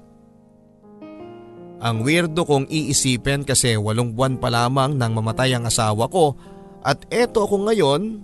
Ang 1.83 2.07
weirdo 2.07 2.47
kong 2.47 2.71
iisipin 2.71 3.43
kasi 3.43 3.75
walong 3.75 4.15
buwan 4.15 4.39
pa 4.39 4.47
lamang 4.47 4.95
nang 4.95 5.19
mamatay 5.19 5.59
ang 5.59 5.67
asawa 5.67 6.07
ko 6.07 6.39
at 6.87 7.03
eto 7.11 7.51
ako 7.51 7.67
ngayon 7.67 8.23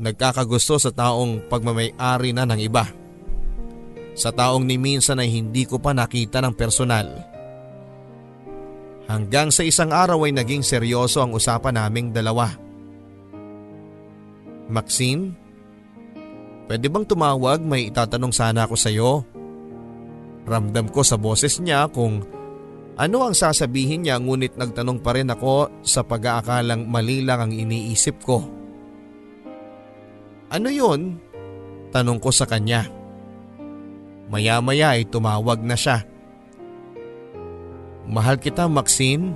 nagkakagusto 0.00 0.80
sa 0.80 0.88
taong 0.88 1.44
pagmamay-ari 1.52 2.32
na 2.32 2.48
ng 2.48 2.60
iba. 2.64 2.88
Sa 4.16 4.32
taong 4.32 4.64
ni 4.64 4.80
minsan 4.80 5.20
ay 5.20 5.28
hindi 5.28 5.68
ko 5.68 5.76
pa 5.76 5.92
nakita 5.92 6.40
ng 6.40 6.56
personal. 6.56 7.36
Hanggang 9.06 9.52
sa 9.52 9.62
isang 9.62 9.92
araw 9.92 10.24
ay 10.24 10.32
naging 10.34 10.64
seryoso 10.64 11.20
ang 11.20 11.36
usapan 11.36 11.76
naming 11.76 12.10
dalawa. 12.10 12.50
Maxine, 14.66 15.30
pwede 16.66 16.90
bang 16.90 17.06
tumawag 17.06 17.62
may 17.62 17.92
itatanong 17.92 18.32
sana 18.34 18.66
ako 18.66 18.74
sa 18.74 18.90
iyo? 18.90 19.22
Ramdam 20.48 20.90
ko 20.90 21.04
sa 21.04 21.20
boses 21.20 21.60
niya 21.62 21.86
kung 21.92 22.24
ano 22.96 23.16
ang 23.20 23.36
sasabihin 23.36 24.08
niya 24.08 24.16
ngunit 24.16 24.56
nagtanong 24.56 25.04
pa 25.04 25.12
rin 25.12 25.28
ako 25.28 25.84
sa 25.84 26.00
pag-aakalang 26.00 26.88
mali 26.88 27.20
lang 27.20 27.46
ang 27.46 27.52
iniisip 27.52 28.16
ko. 28.24 28.40
Ano 30.48 30.68
yun? 30.72 31.20
Tanong 31.92 32.18
ko 32.18 32.32
sa 32.32 32.48
kanya. 32.48 32.95
Maya-maya 34.26 34.98
ay 34.98 35.06
tumawag 35.06 35.62
na 35.62 35.78
siya. 35.78 36.02
Mahal 38.06 38.38
kita 38.38 38.66
Maxine. 38.66 39.34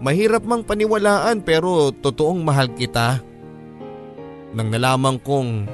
Mahirap 0.00 0.44
mang 0.48 0.64
paniwalaan 0.64 1.44
pero 1.44 1.92
totoong 1.92 2.40
mahal 2.40 2.72
kita. 2.72 3.20
Nang 4.56 4.72
nalaman 4.72 5.20
kong 5.20 5.68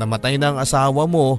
namatay 0.00 0.40
na 0.40 0.56
ang 0.56 0.58
asawa 0.64 1.04
mo, 1.04 1.36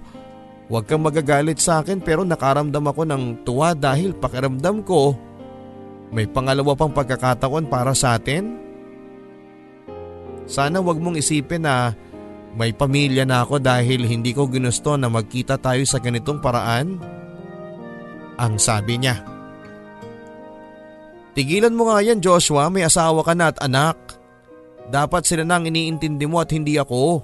huwag 0.69 0.85
kang 0.85 1.01
magagalit 1.01 1.57
sa 1.57 1.81
akin 1.81 1.97
pero 1.97 2.21
nakaramdam 2.21 2.85
ako 2.85 3.01
ng 3.09 3.23
tuwa 3.41 3.73
dahil 3.73 4.13
pakiramdam 4.13 4.85
ko 4.85 5.17
may 6.11 6.27
pangalawa 6.27 6.75
pang 6.75 6.91
pagkakataon 6.91 7.71
para 7.71 7.95
sa 7.95 8.19
atin. 8.19 8.59
Sana 10.43 10.83
wag 10.83 10.99
mong 10.99 11.15
isipin 11.15 11.63
na 11.63 11.95
may 12.51 12.75
pamilya 12.75 13.23
na 13.23 13.47
ako 13.47 13.63
dahil 13.63 14.03
hindi 14.03 14.35
ko 14.35 14.47
ginusto 14.51 14.99
na 14.99 15.07
magkita 15.07 15.55
tayo 15.55 15.83
sa 15.87 16.03
ganitong 16.03 16.43
paraan. 16.43 16.99
Ang 18.35 18.53
sabi 18.59 18.99
niya. 18.99 19.23
Tigilan 21.31 21.71
mo 21.71 21.87
nga 21.87 22.03
yan 22.03 22.19
Joshua, 22.19 22.67
may 22.67 22.83
asawa 22.83 23.23
ka 23.23 23.31
na 23.31 23.55
at 23.55 23.57
anak. 23.63 23.95
Dapat 24.91 25.23
sila 25.23 25.47
nang 25.47 25.63
iniintindi 25.63 26.27
mo 26.27 26.43
at 26.43 26.51
hindi 26.51 26.75
ako. 26.75 27.23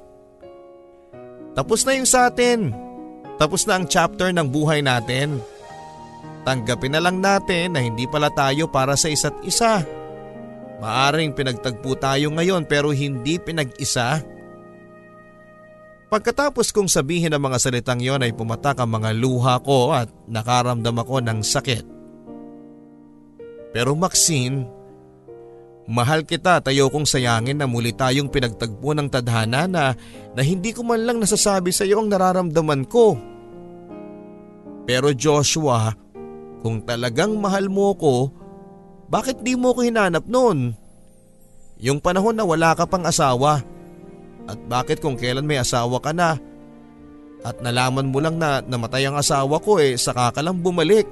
Tapos 1.52 1.84
na 1.84 2.00
yung 2.00 2.08
sa 2.08 2.32
atin. 2.32 2.72
Tapos 3.36 3.68
na 3.68 3.76
ang 3.76 3.86
chapter 3.90 4.32
ng 4.32 4.48
buhay 4.48 4.80
natin. 4.80 5.44
Tanggapin 6.48 6.96
na 6.96 7.04
lang 7.04 7.20
natin 7.20 7.76
na 7.76 7.84
hindi 7.84 8.08
pala 8.08 8.32
tayo 8.32 8.72
para 8.72 8.96
sa 8.96 9.12
isa't 9.12 9.36
isa. 9.44 9.84
Maaring 10.80 11.36
pinagtagpo 11.36 12.00
tayo 12.00 12.32
ngayon 12.32 12.64
pero 12.64 12.96
hindi 12.96 13.36
pinag-isa. 13.36 14.24
Pagkatapos 16.08 16.72
kong 16.72 16.88
sabihin 16.88 17.36
ang 17.36 17.44
mga 17.44 17.60
salitang 17.60 18.00
yon 18.00 18.24
ay 18.24 18.32
pumatak 18.32 18.80
ang 18.80 18.88
mga 18.88 19.12
luha 19.12 19.60
ko 19.60 19.92
at 19.92 20.08
nakaramdam 20.32 20.96
ako 21.04 21.20
ng 21.20 21.40
sakit. 21.44 21.84
Pero 23.76 23.92
Maxine, 23.92 24.64
mahal 25.92 26.24
kita 26.24 26.64
at 26.64 26.72
ayokong 26.72 27.04
sayangin 27.04 27.60
na 27.60 27.68
muli 27.68 27.92
tayong 27.92 28.32
pinagtagpo 28.32 28.96
ng 28.96 29.12
tadhana 29.12 29.68
na, 29.68 29.92
na 30.32 30.42
hindi 30.48 30.72
ko 30.72 30.88
man 30.88 31.04
lang 31.04 31.20
nasasabi 31.20 31.76
sa 31.76 31.84
iyo 31.84 32.00
ang 32.00 32.08
nararamdaman 32.08 32.88
ko. 32.88 33.20
Pero 34.88 35.12
Joshua, 35.12 35.92
kung 36.64 36.88
talagang 36.88 37.36
mahal 37.36 37.68
mo 37.68 37.92
ko, 38.00 38.32
bakit 39.12 39.44
di 39.44 39.60
mo 39.60 39.76
ko 39.76 39.84
hinanap 39.84 40.24
noon? 40.24 40.72
Yung 41.84 42.00
panahon 42.00 42.40
na 42.40 42.48
wala 42.48 42.72
ka 42.80 42.88
pang 42.88 43.04
asawa. 43.04 43.60
At 44.48 44.60
bakit 44.66 45.04
kung 45.04 45.20
kailan 45.20 45.44
may 45.44 45.60
asawa 45.60 46.00
ka 46.00 46.16
na? 46.16 46.40
At 47.44 47.60
nalaman 47.60 48.10
mo 48.10 48.24
lang 48.24 48.40
na 48.40 48.64
namatay 48.64 49.06
ang 49.06 49.20
asawa 49.20 49.60
ko 49.60 49.78
eh, 49.78 50.00
saka 50.00 50.32
ka 50.32 50.42
lang 50.42 50.64
bumalik. 50.64 51.06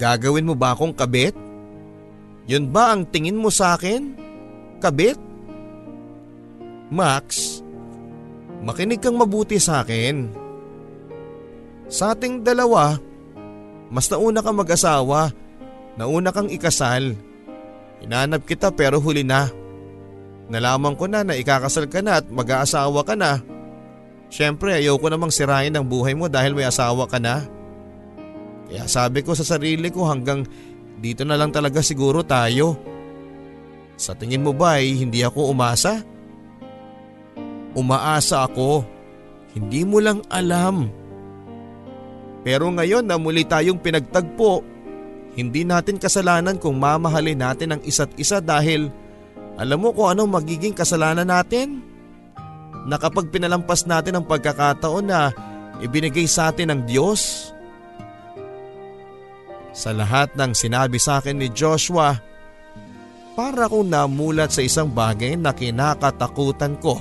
Gagawin 0.00 0.48
mo 0.48 0.54
ba 0.56 0.72
akong 0.72 0.96
kabit? 0.96 1.36
Yun 2.48 2.72
ba 2.72 2.96
ang 2.96 3.04
tingin 3.04 3.36
mo 3.36 3.52
sa 3.52 3.76
akin? 3.76 4.16
Kabit? 4.80 5.20
Max, 6.88 7.60
makinig 8.64 9.04
kang 9.04 9.20
mabuti 9.20 9.60
sa 9.60 9.84
akin. 9.84 10.32
Sa 11.92 12.16
ating 12.16 12.40
dalawa, 12.40 12.96
mas 13.92 14.08
nauna 14.08 14.40
kang 14.40 14.56
mag-asawa, 14.56 15.32
nauna 16.00 16.32
kang 16.32 16.48
ikasal. 16.48 17.12
Hinanap 18.00 18.48
kita 18.48 18.72
pero 18.72 19.02
huli 19.02 19.26
na. 19.26 19.52
Nalaman 20.48 20.96
ko 20.96 21.04
na 21.04 21.20
na 21.24 21.36
ikakasal 21.36 21.88
ka 21.92 22.00
na 22.00 22.24
at 22.24 22.26
mag-aasawa 22.28 23.04
ka 23.04 23.12
na. 23.12 23.44
Siyempre 24.28 24.76
ayoko 24.76 25.08
namang 25.08 25.32
sirain 25.32 25.72
ang 25.72 25.84
buhay 25.84 26.16
mo 26.16 26.28
dahil 26.28 26.56
may 26.56 26.64
asawa 26.64 27.04
ka 27.04 27.20
na. 27.20 27.44
Kaya 28.68 28.84
sabi 28.84 29.24
ko 29.24 29.32
sa 29.32 29.44
sarili 29.44 29.88
ko 29.88 30.08
hanggang 30.08 30.44
dito 31.00 31.24
na 31.24 31.36
lang 31.36 31.52
talaga 31.52 31.80
siguro 31.80 32.24
tayo. 32.24 32.76
Sa 33.96 34.12
tingin 34.16 34.44
mo 34.44 34.52
ba 34.52 34.80
ay 34.80 35.00
hindi 35.00 35.24
ako 35.24 35.52
umasa? 35.52 36.00
Umaasa 37.72 38.44
ako. 38.44 38.84
Hindi 39.56 39.84
mo 39.84 40.00
lang 40.00 40.24
alam. 40.28 40.92
Pero 42.44 42.68
ngayon 42.72 43.04
na 43.04 43.16
muli 43.20 43.44
tayong 43.44 43.80
pinagtagpo, 43.80 44.64
hindi 45.36 45.64
natin 45.64 46.00
kasalanan 46.00 46.56
kung 46.56 46.80
mamahalin 46.80 47.40
natin 47.40 47.76
ang 47.76 47.82
isa't 47.84 48.12
isa 48.16 48.40
dahil 48.40 48.88
alam 49.58 49.82
mo 49.82 49.90
kung 49.90 50.14
anong 50.14 50.38
magiging 50.38 50.70
kasalanan 50.70 51.26
natin? 51.26 51.82
Na 52.86 52.96
pinalampas 53.02 53.84
natin 53.84 54.16
ang 54.16 54.24
pagkakataon 54.24 55.04
na 55.04 55.34
ibinigay 55.82 56.30
sa 56.30 56.54
atin 56.54 56.70
ng 56.70 56.80
Diyos, 56.86 57.50
sa 59.74 59.90
lahat 59.90 60.32
ng 60.38 60.54
sinabi 60.54 60.96
sa 61.02 61.18
akin 61.18 61.42
ni 61.42 61.50
Joshua, 61.50 62.16
para 63.38 63.66
akong 63.66 63.86
namulat 63.86 64.50
sa 64.50 64.62
isang 64.62 64.90
bagay 64.90 65.34
na 65.34 65.54
kinakatakutan 65.54 66.78
ko. 66.78 66.98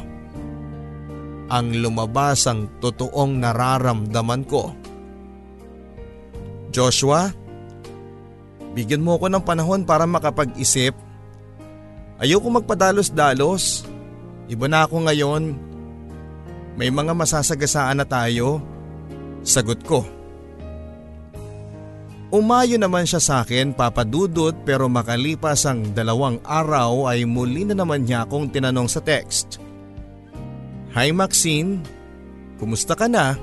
Ang 1.47 1.79
lumabas 1.79 2.45
ang 2.45 2.67
totoong 2.83 3.39
nararamdaman 3.39 4.43
ko. 4.45 4.75
Joshua, 6.69 7.31
bigyan 8.75 9.01
mo 9.01 9.15
ako 9.17 9.31
ng 9.31 9.43
panahon 9.47 9.81
para 9.87 10.03
makapag-isip. 10.03 11.06
Ayoko 12.17 12.49
magpadalos-dalos. 12.49 13.85
Iba 14.49 14.65
na 14.65 14.89
ako 14.89 15.05
ngayon. 15.05 15.43
May 16.77 16.89
mga 16.89 17.13
masasagasaan 17.13 18.01
na 18.01 18.05
tayo. 18.09 18.61
Sagot 19.45 19.85
ko. 19.85 20.01
Umayo 22.27 22.75
naman 22.75 23.07
siya 23.07 23.23
sa 23.23 23.35
akin 23.39 23.71
papadudot 23.71 24.51
pero 24.67 24.91
makalipas 24.91 25.63
ang 25.63 25.95
dalawang 25.95 26.43
araw 26.43 27.07
ay 27.07 27.23
muli 27.23 27.63
na 27.63 27.71
naman 27.71 28.03
niya 28.03 28.27
akong 28.27 28.51
tinanong 28.51 28.91
sa 28.91 28.99
text. 28.99 29.63
Hi 30.91 31.15
Maxine, 31.15 31.79
kumusta 32.59 32.99
ka 32.99 33.07
na? 33.07 33.39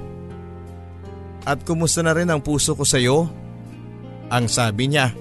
At 1.49 1.65
kumusta 1.65 2.05
na 2.05 2.13
rin 2.13 2.29
ang 2.29 2.45
puso 2.45 2.77
ko 2.77 2.85
sa 2.85 3.01
iyo? 3.01 3.25
Ang 4.29 4.53
sabi 4.53 4.93
niya. 4.93 5.17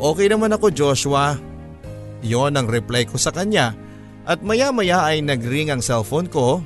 Okay 0.00 0.32
naman 0.32 0.56
ako 0.56 0.72
Joshua. 0.72 1.36
Yon 2.26 2.58
ang 2.58 2.66
reply 2.66 3.06
ko 3.06 3.14
sa 3.14 3.30
kanya 3.30 3.78
at 4.26 4.42
maya 4.42 4.74
maya 4.74 5.06
ay 5.06 5.22
nagring 5.22 5.70
ang 5.70 5.78
cellphone 5.78 6.26
ko. 6.26 6.58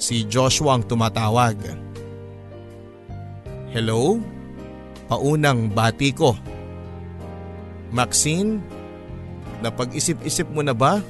Si 0.00 0.24
Joshua 0.24 0.80
ang 0.80 0.88
tumatawag. 0.88 1.60
Hello? 3.68 4.16
Paunang 5.10 5.68
bati 5.68 6.16
ko. 6.16 6.32
Maxine, 7.92 8.64
napag-isip-isip 9.60 10.48
mo 10.48 10.64
na 10.64 10.72
ba? 10.72 11.04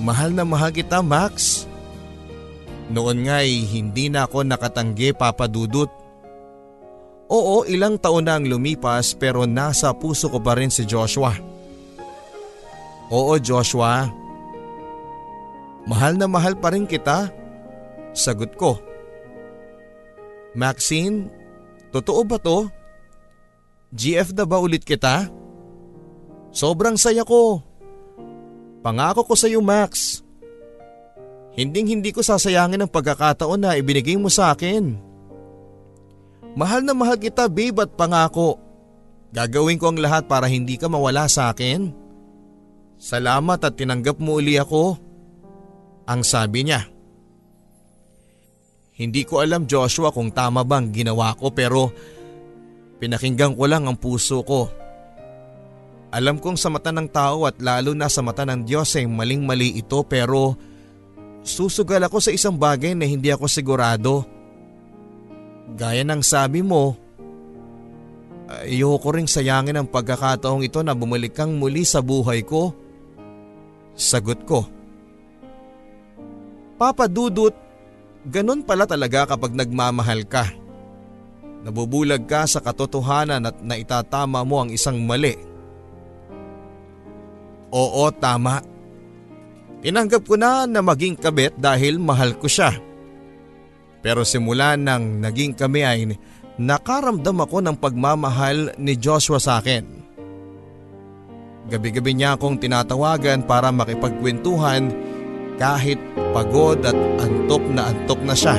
Mahal 0.00 0.34
na 0.34 0.42
mahal 0.42 0.74
kita 0.74 1.04
Max. 1.04 1.66
Noon 2.90 3.30
nga'y 3.30 3.68
hindi 3.70 4.10
na 4.10 4.26
ako 4.26 4.42
nakatanggi 4.42 5.14
papadudot. 5.14 5.92
Oo 7.30 7.62
ilang 7.70 7.94
taon 7.94 8.26
na 8.26 8.34
ang 8.34 8.48
lumipas 8.48 9.14
pero 9.14 9.46
nasa 9.46 9.94
puso 9.94 10.26
ko 10.26 10.42
pa 10.42 10.58
rin 10.58 10.72
si 10.72 10.82
Joshua. 10.82 11.49
Oo 13.10 13.34
Joshua. 13.42 14.06
Mahal 15.90 16.14
na 16.14 16.30
mahal 16.30 16.54
pa 16.54 16.70
rin 16.70 16.86
kita. 16.86 17.26
Sagot 18.14 18.54
ko. 18.54 18.78
Maxine, 20.54 21.30
totoo 21.90 22.22
ba 22.26 22.38
to? 22.38 22.70
GF 23.90 24.34
na 24.38 24.46
ba 24.46 24.62
ulit 24.62 24.86
kita? 24.86 25.26
Sobrang 26.54 26.94
saya 26.94 27.26
ko. 27.26 27.62
Pangako 28.82 29.26
ko 29.26 29.34
sa 29.34 29.50
iyo 29.50 29.58
Max. 29.62 30.22
Hinding 31.58 31.98
hindi 31.98 32.10
ko 32.14 32.22
sasayangin 32.22 32.86
ang 32.86 32.90
pagkakataon 32.90 33.58
na 33.58 33.74
ibinigay 33.74 34.14
mo 34.14 34.30
sa 34.30 34.54
akin. 34.54 34.94
Mahal 36.54 36.86
na 36.86 36.94
mahal 36.94 37.18
kita 37.18 37.50
babe 37.50 37.82
at 37.82 37.94
pangako. 37.94 38.58
Gagawin 39.30 39.78
ko 39.78 39.94
ang 39.94 39.98
lahat 39.98 40.26
para 40.26 40.50
hindi 40.50 40.74
ka 40.78 40.90
mawala 40.90 41.30
sa 41.30 41.50
akin. 41.54 42.09
Salamat 43.00 43.64
at 43.64 43.80
tinanggap 43.80 44.20
mo 44.20 44.36
uli 44.36 44.60
ako. 44.60 45.00
Ang 46.04 46.20
sabi 46.20 46.68
niya. 46.68 46.84
Hindi 49.00 49.24
ko 49.24 49.40
alam 49.40 49.64
Joshua 49.64 50.12
kung 50.12 50.28
tama 50.28 50.60
bang 50.60 50.92
ginawa 50.92 51.32
ko 51.32 51.48
pero 51.48 51.88
pinakinggan 53.00 53.56
ko 53.56 53.64
lang 53.64 53.88
ang 53.88 53.96
puso 53.96 54.44
ko. 54.44 54.68
Alam 56.12 56.36
kong 56.36 56.60
sa 56.60 56.68
mata 56.68 56.92
ng 56.92 57.08
tao 57.08 57.48
at 57.48 57.56
lalo 57.64 57.96
na 57.96 58.12
sa 58.12 58.20
mata 58.20 58.44
ng 58.44 58.68
Diyos 58.68 58.92
ay 59.00 59.08
maling 59.08 59.48
mali 59.48 59.80
ito 59.80 60.04
pero 60.04 60.58
susugal 61.40 62.04
ako 62.04 62.20
sa 62.20 62.34
isang 62.36 62.60
bagay 62.60 62.92
na 62.92 63.08
hindi 63.08 63.32
ako 63.32 63.48
sigurado. 63.48 64.28
Gaya 65.78 66.04
ng 66.04 66.20
sabi 66.20 66.60
mo, 66.60 66.98
ayoko 68.50 69.08
ring 69.14 69.30
sayangin 69.30 69.78
ang 69.80 69.88
pagkakataong 69.88 70.66
ito 70.66 70.84
na 70.84 70.92
bumalik 70.92 71.32
kang 71.32 71.56
muli 71.56 71.86
sa 71.86 72.04
buhay 72.04 72.44
ko. 72.44 72.74
Sagot 73.94 74.42
ko. 74.48 74.66
Papa 76.80 77.04
Dudut, 77.06 77.52
Ganon 78.20 78.60
pala 78.60 78.84
talaga 78.84 79.32
kapag 79.32 79.56
nagmamahal 79.56 80.28
ka. 80.28 80.44
Nabubulag 81.64 82.28
ka 82.28 82.44
sa 82.44 82.60
katotohanan 82.60 83.48
at 83.48 83.56
naitatama 83.64 84.44
mo 84.44 84.60
ang 84.60 84.70
isang 84.72 85.00
mali. 85.00 85.36
Oo, 87.72 88.12
tama. 88.12 88.60
Tinanggap 89.80 90.28
ko 90.28 90.36
na 90.36 90.68
na 90.68 90.84
maging 90.84 91.16
kabit 91.16 91.56
dahil 91.56 91.96
mahal 91.96 92.36
ko 92.36 92.44
siya. 92.44 92.76
Pero 94.04 94.24
simula 94.24 94.76
nang 94.76 95.20
naging 95.20 95.56
kami 95.56 95.80
ay 95.84 96.00
nakaramdam 96.60 97.40
ako 97.40 97.64
ng 97.64 97.76
pagmamahal 97.80 98.76
ni 98.76 98.96
Joshua 99.00 99.40
sa 99.40 99.60
akin. 99.60 99.99
Gabi-gabi 101.68 102.16
niya 102.16 102.38
akong 102.38 102.56
tinatawagan 102.56 103.44
para 103.44 103.68
makipagkwentuhan 103.68 104.88
kahit 105.60 106.00
pagod 106.32 106.80
at 106.86 106.96
antok 107.20 107.64
na 107.68 107.92
antok 107.92 108.20
na 108.24 108.32
siya. 108.32 108.56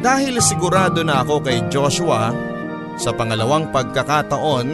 Dahil 0.00 0.40
sigurado 0.40 1.00
na 1.04 1.24
ako 1.24 1.44
kay 1.44 1.60
Joshua, 1.72 2.32
sa 3.00 3.12
pangalawang 3.16 3.72
pagkakataon, 3.72 4.68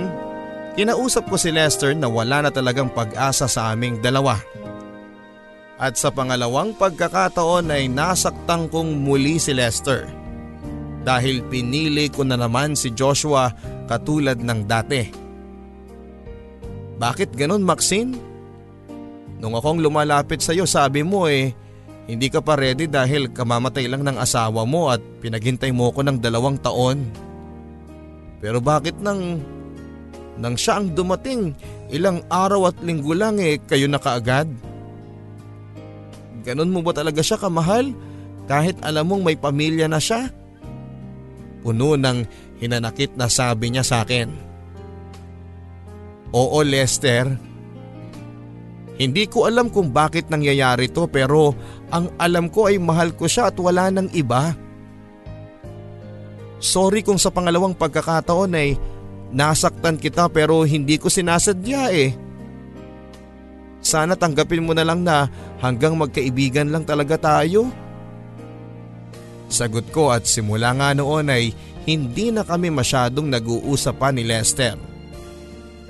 kinausap 0.75 1.31
ko 1.31 1.39
si 1.39 1.55
Lester 1.55 1.95
na 1.95 2.11
wala 2.11 2.47
na 2.47 2.51
talagang 2.51 2.91
pag-asa 2.91 3.47
sa 3.47 3.71
aming 3.75 4.03
dalawa. 4.03 4.39
At 5.77 5.99
sa 5.99 6.11
pangalawang 6.11 6.75
pagkakataon 6.79 7.71
ay 7.71 7.87
nasaktan 7.91 8.67
kong 8.71 9.03
muli 9.03 9.39
si 9.39 9.55
Lester. 9.55 10.09
Dahil 11.07 11.47
pinili 11.47 12.11
ko 12.11 12.27
na 12.27 12.35
naman 12.35 12.75
si 12.75 12.91
Joshua 12.91 13.55
katulad 13.87 14.39
ng 14.39 14.61
dati. 14.67 15.03
Bakit 16.97 17.37
ganon 17.37 17.63
Maxine? 17.65 18.17
Nung 19.37 19.53
akong 19.53 19.81
lumalapit 19.81 20.41
sa 20.41 20.57
iyo 20.57 20.65
sabi 20.65 21.05
mo 21.05 21.29
eh, 21.29 21.53
hindi 22.07 22.31
ka 22.31 22.41
pa 22.41 22.55
ready 22.55 22.87
dahil 22.87 23.35
kamamatay 23.35 23.91
lang 23.91 24.07
ng 24.07 24.17
asawa 24.17 24.63
mo 24.63 24.89
at 24.89 25.03
pinaghintay 25.21 25.75
mo 25.75 25.91
ko 25.91 26.07
ng 26.07 26.23
dalawang 26.23 26.57
taon. 26.63 27.05
Pero 28.39 28.63
bakit 28.63 28.97
nang, 29.03 29.43
nang 30.39 30.55
siya 30.55 30.81
ang 30.81 30.95
dumating, 30.95 31.53
ilang 31.91 32.23
araw 32.31 32.71
at 32.71 32.77
linggo 32.81 33.13
lang 33.13 33.43
eh 33.43 33.59
kayo 33.59 33.91
na 33.91 33.99
kaagad? 33.99 34.49
Ganon 36.47 36.71
mo 36.71 36.81
ba 36.81 36.95
talaga 36.95 37.21
siya 37.21 37.43
kamahal 37.43 37.91
kahit 38.47 38.79
alam 38.87 39.11
mong 39.11 39.27
may 39.27 39.35
pamilya 39.35 39.91
na 39.91 39.99
siya? 39.99 40.31
Puno 41.67 41.99
ng 41.99 42.23
hinanakit 42.61 43.15
na 43.15 43.29
sabi 43.29 43.73
niya 43.73 43.85
sa 43.85 44.05
akin. 44.05 44.33
Oo 46.35 46.59
Lester, 46.67 47.33
hindi 48.97 49.29
ko 49.29 49.45
alam 49.45 49.69
kung 49.69 49.93
bakit 49.93 50.33
nangyayari 50.33 50.89
to 50.89 51.05
pero 51.09 51.53
ang 51.93 52.09
alam 52.17 52.49
ko 52.49 52.73
ay 52.73 52.81
mahal 52.81 53.13
ko 53.13 53.29
siya 53.29 53.53
at 53.53 53.57
wala 53.61 53.93
nang 53.93 54.09
iba. 54.17 54.57
Sorry 56.57 57.05
kung 57.05 57.21
sa 57.21 57.29
pangalawang 57.29 57.77
pagkakataon 57.77 58.57
ay 58.57 58.81
nasaktan 59.31 60.01
kita 60.01 60.33
pero 60.33 60.65
hindi 60.65 60.97
ko 60.97 61.13
sinasadya 61.13 61.83
eh. 61.93 62.11
Sana 63.85 64.19
tanggapin 64.19 64.65
mo 64.65 64.73
na 64.75 64.83
lang 64.83 65.05
na 65.07 65.31
hanggang 65.63 65.95
magkaibigan 65.95 66.73
lang 66.73 66.83
talaga 66.83 67.21
tayo. 67.21 67.71
Sagot 69.47 69.95
ko 69.95 70.11
at 70.11 70.27
simula 70.27 70.75
nga 70.75 70.91
noon 70.91 71.31
ay 71.31 71.55
hindi 71.87 72.35
na 72.35 72.43
kami 72.43 72.69
masyadong 72.75 73.31
nag-uusap 73.31 73.95
pa 73.97 74.11
ni 74.11 74.27
Lester. 74.27 74.75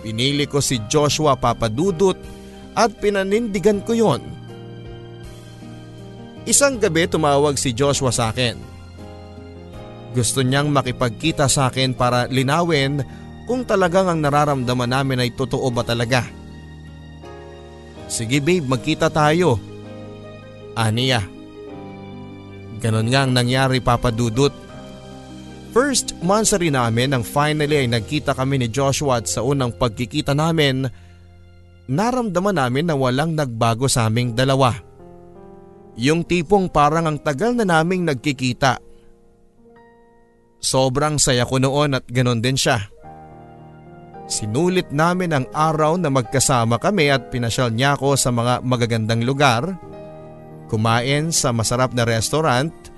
Pinili 0.05 0.45
ko 0.45 0.61
si 0.61 0.79
Joshua 0.87 1.35
papadudot 1.35 2.15
at 2.77 2.93
pinanindigan 3.01 3.81
ko 3.81 3.97
yon. 3.97 4.23
Isang 6.47 6.79
gabi 6.79 7.09
tumawag 7.11 7.59
si 7.59 7.75
Joshua 7.75 8.15
sa 8.15 8.31
akin. 8.31 8.55
Gusto 10.15 10.45
niyang 10.45 10.71
makipagkita 10.71 11.49
sa 11.51 11.73
akin 11.73 11.97
para 11.97 12.29
linawin 12.31 13.03
kung 13.49 13.67
talagang 13.67 14.07
ang 14.07 14.21
nararamdaman 14.21 14.93
namin 14.93 15.25
ay 15.27 15.35
totoo 15.35 15.67
ba 15.73 15.83
talaga. 15.83 16.23
Sige 18.07 18.39
babe, 18.39 18.63
magkita 18.63 19.11
tayo. 19.11 19.59
Aniya. 20.77 21.25
Ganon 22.79 23.09
nga 23.11 23.27
ang 23.27 23.33
nangyari 23.33 23.81
papadudot. 23.81 24.66
First 25.77 26.17
monthsary 26.25 26.73
namin 26.73 27.13
nang 27.13 27.21
finally 27.21 27.85
ay 27.85 27.89
nagkita 27.93 28.33
kami 28.33 28.65
ni 28.65 28.73
Joshua 28.73 29.21
at 29.21 29.29
sa 29.29 29.45
unang 29.45 29.77
pagkikita 29.77 30.33
namin, 30.33 30.89
naramdaman 31.85 32.57
namin 32.57 32.89
na 32.89 32.97
walang 32.97 33.37
nagbago 33.37 33.85
sa 33.85 34.09
aming 34.09 34.33
dalawa. 34.33 34.73
Yung 36.01 36.25
tipong 36.25 36.73
parang 36.73 37.05
ang 37.05 37.21
tagal 37.21 37.53
na 37.53 37.69
naming 37.69 38.09
nagkikita. 38.09 38.81
Sobrang 40.57 41.21
saya 41.21 41.45
ko 41.45 41.61
noon 41.61 41.93
at 41.93 42.09
ganon 42.09 42.41
din 42.41 42.57
siya. 42.57 42.81
Sinulit 44.33 44.89
namin 44.97 45.37
ang 45.37 45.45
araw 45.53 46.01
na 46.01 46.09
magkasama 46.09 46.81
kami 46.81 47.13
at 47.13 47.29
pinasyal 47.29 47.69
niya 47.69 48.01
ako 48.01 48.17
sa 48.17 48.33
mga 48.33 48.65
magagandang 48.65 49.29
lugar 49.29 49.77
kumain 50.73 51.29
sa 51.37 51.53
masarap 51.53 51.93
na 51.93 52.09
restaurant 52.09 52.96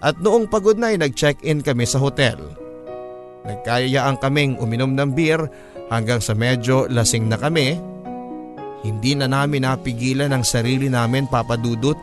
at 0.00 0.20
noong 0.20 0.48
pagod 0.50 0.76
na 0.76 0.92
ay 0.92 1.00
nag-check-in 1.00 1.64
kami 1.64 1.88
sa 1.88 1.96
hotel. 2.00 2.36
Nagkayayaan 3.46 4.18
kaming 4.18 4.58
uminom 4.58 4.92
ng 4.92 5.10
beer 5.14 5.40
hanggang 5.88 6.18
sa 6.18 6.34
medyo 6.34 6.90
lasing 6.90 7.30
na 7.30 7.38
kami. 7.38 7.78
Hindi 8.82 9.16
na 9.16 9.30
namin 9.30 9.64
napigilan 9.64 10.34
ang 10.34 10.44
sarili 10.44 10.90
namin 10.90 11.30
papadudot. 11.30 11.96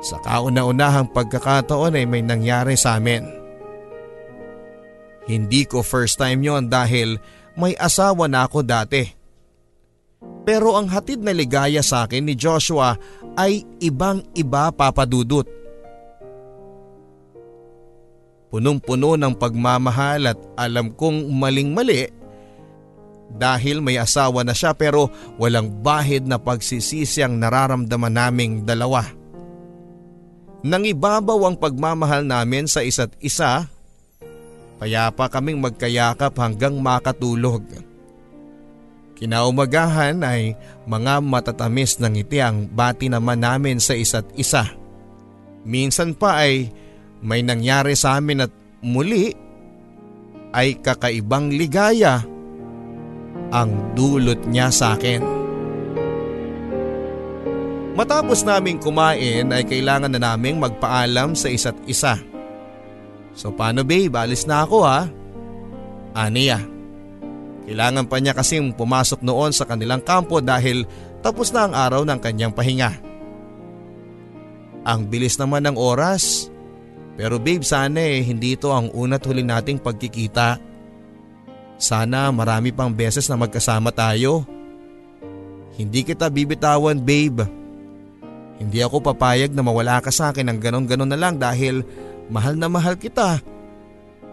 Sa 0.00 0.16
kauna-unahang 0.24 1.12
pagkakataon 1.12 1.96
ay 1.96 2.06
may 2.08 2.24
nangyari 2.24 2.76
sa 2.76 2.96
amin. 2.96 3.28
Hindi 5.28 5.68
ko 5.68 5.84
first 5.84 6.16
time 6.16 6.40
yon 6.40 6.72
dahil 6.72 7.20
may 7.60 7.76
asawa 7.76 8.24
na 8.24 8.48
ako 8.48 8.64
dati. 8.64 9.04
Pero 10.48 10.76
ang 10.76 10.88
hatid 10.88 11.20
na 11.20 11.36
ligaya 11.36 11.84
sa 11.84 12.08
akin 12.08 12.24
ni 12.24 12.34
Joshua 12.34 12.96
ay 13.36 13.64
ibang 13.84 14.24
iba 14.32 14.72
papadudot. 14.72 15.44
Punong-puno 18.50 19.14
ng 19.14 19.34
pagmamahal 19.38 20.34
at 20.34 20.38
alam 20.58 20.90
kong 20.90 21.30
maling-mali 21.30 22.10
dahil 23.30 23.78
may 23.78 23.94
asawa 23.94 24.42
na 24.42 24.50
siya 24.50 24.74
pero 24.74 25.06
walang 25.38 25.70
bahid 25.70 26.26
na 26.26 26.34
pagsisisi 26.34 27.22
ang 27.22 27.38
nararamdaman 27.38 28.10
naming 28.10 28.54
dalawa. 28.66 29.06
Nang 30.66 30.82
ibabaw 30.82 31.46
ang 31.46 31.56
pagmamahal 31.56 32.26
namin 32.26 32.66
sa 32.66 32.82
isa't 32.82 33.14
isa, 33.22 33.70
payapa 34.82 35.30
kaming 35.30 35.62
magkayakap 35.62 36.34
hanggang 36.36 36.74
makatulog. 36.82 37.64
Kinaumagahan 39.14 40.20
ay 40.24 40.56
mga 40.88 41.20
matatamis 41.22 42.00
ng 42.00 42.18
ngiti 42.18 42.40
ang 42.40 42.66
bati 42.66 43.12
naman 43.12 43.40
namin 43.40 43.76
sa 43.78 43.94
isa't 43.94 44.26
isa. 44.34 44.64
Minsan 45.64 46.16
pa 46.16 46.44
ay 46.44 46.72
may 47.20 47.44
nangyari 47.44 47.92
sa 47.96 48.16
amin 48.16 48.48
at 48.48 48.52
muli 48.80 49.32
ay 50.50 50.80
kakaibang 50.80 51.52
ligaya 51.52 52.24
ang 53.50 53.94
dulot 53.94 54.40
niya 54.48 54.72
sa 54.72 54.96
akin. 54.96 55.22
Matapos 57.98 58.46
naming 58.46 58.80
kumain 58.80 59.50
ay 59.52 59.66
kailangan 59.66 60.08
na 60.08 60.32
naming 60.32 60.56
magpaalam 60.56 61.36
sa 61.36 61.52
isa't 61.52 61.76
isa. 61.84 62.16
So 63.36 63.52
paano 63.52 63.84
babe, 63.84 64.14
alis 64.16 64.48
na 64.48 64.64
ako 64.64 64.78
ha? 64.86 65.04
Aniya. 66.16 66.62
Kailangan 67.68 68.08
pa 68.08 68.16
niya 68.18 68.34
kasing 68.34 68.74
pumasok 68.74 69.20
noon 69.22 69.52
sa 69.54 69.68
kanilang 69.68 70.02
kampo 70.02 70.40
dahil 70.40 70.88
tapos 71.20 71.52
na 71.52 71.68
ang 71.68 71.74
araw 71.76 72.02
ng 72.08 72.18
kanyang 72.18 72.54
pahinga. 72.56 72.90
Ang 74.88 75.06
bilis 75.12 75.36
naman 75.36 75.68
ng 75.68 75.76
oras. 75.76 76.48
Pero 77.20 77.36
babe 77.36 77.60
sana 77.60 78.00
eh 78.00 78.24
hindi 78.24 78.56
ito 78.56 78.72
ang 78.72 78.88
una't 78.96 79.20
huli 79.28 79.44
nating 79.44 79.76
pagkikita. 79.76 80.56
Sana 81.76 82.32
marami 82.32 82.72
pang 82.72 82.88
beses 82.88 83.28
na 83.28 83.36
magkasama 83.36 83.92
tayo. 83.92 84.48
Hindi 85.76 86.00
kita 86.00 86.32
bibitawan 86.32 86.96
babe. 86.96 87.44
Hindi 88.56 88.80
ako 88.80 89.04
papayag 89.12 89.52
na 89.52 89.60
mawala 89.60 90.00
ka 90.00 90.08
sa 90.08 90.32
akin 90.32 90.48
ng 90.48 90.58
ganon-ganon 90.64 91.12
na 91.12 91.20
lang 91.20 91.36
dahil 91.36 91.84
mahal 92.32 92.56
na 92.56 92.72
mahal 92.72 92.96
kita. 92.96 93.44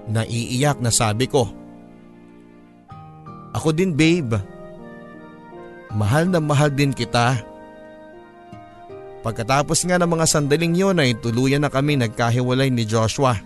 Naiiyak 0.08 0.80
na 0.80 0.88
sabi 0.88 1.28
ko. 1.28 1.44
Ako 3.52 3.76
din 3.76 3.92
babe. 3.92 4.40
Mahal 5.92 6.32
na 6.32 6.40
mahal 6.40 6.72
din 6.72 6.96
kita. 6.96 7.36
Pagkatapos 9.26 9.84
nga 9.88 9.98
ng 9.98 10.10
mga 10.10 10.26
sandaling 10.30 10.78
yon 10.78 11.02
ay 11.02 11.18
tuluyan 11.18 11.66
na 11.66 11.72
kami 11.74 11.98
nagkahiwalay 11.98 12.70
ni 12.70 12.86
Joshua. 12.86 13.38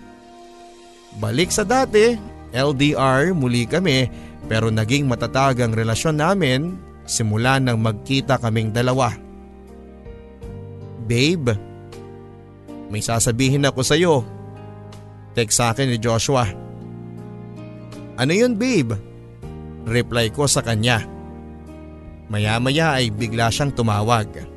Balik 1.17 1.51
sa 1.51 1.63
dati, 1.63 2.15
LDR 2.51 3.31
muli 3.31 3.63
kami 3.63 4.07
pero 4.51 4.67
naging 4.67 5.07
matatag 5.07 5.63
ang 5.63 5.71
relasyon 5.71 6.19
namin 6.19 6.75
simula 7.07 7.59
nang 7.59 7.79
magkita 7.79 8.35
kaming 8.39 8.75
dalawa. 8.75 9.15
Babe, 11.07 11.55
may 12.91 12.99
sasabihin 12.99 13.63
ako 13.67 13.81
sa 13.83 13.95
iyo. 13.95 14.27
Text 15.31 15.63
sa 15.63 15.71
akin 15.71 15.87
ni 15.87 15.97
Joshua. 15.99 16.43
Ano 18.19 18.31
yun 18.35 18.59
babe? 18.59 18.99
Reply 19.87 20.29
ko 20.35 20.45
sa 20.45 20.59
kanya. 20.59 20.99
Maya-maya 22.27 22.99
ay 22.99 23.11
bigla 23.11 23.47
siyang 23.47 23.71
tumawag. 23.71 24.50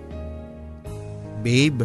Babe, 1.44 1.84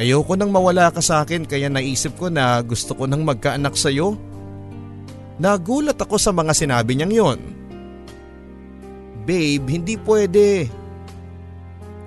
ayoko 0.00 0.32
nang 0.34 0.48
mawala 0.48 0.88
ka 0.88 1.04
sa 1.04 1.20
akin 1.20 1.44
kaya 1.44 1.68
naisip 1.68 2.16
ko 2.16 2.32
na 2.32 2.56
gusto 2.64 2.96
ko 2.96 3.04
nang 3.04 3.28
magkaanak 3.28 3.76
sa 3.76 3.92
iyo. 3.92 4.16
Nagulat 5.36 6.00
ako 6.00 6.16
sa 6.16 6.32
mga 6.32 6.56
sinabi 6.56 6.96
niyang 6.96 7.12
yon. 7.12 7.40
Babe, 9.28 9.68
hindi 9.68 10.00
pwede. 10.00 10.72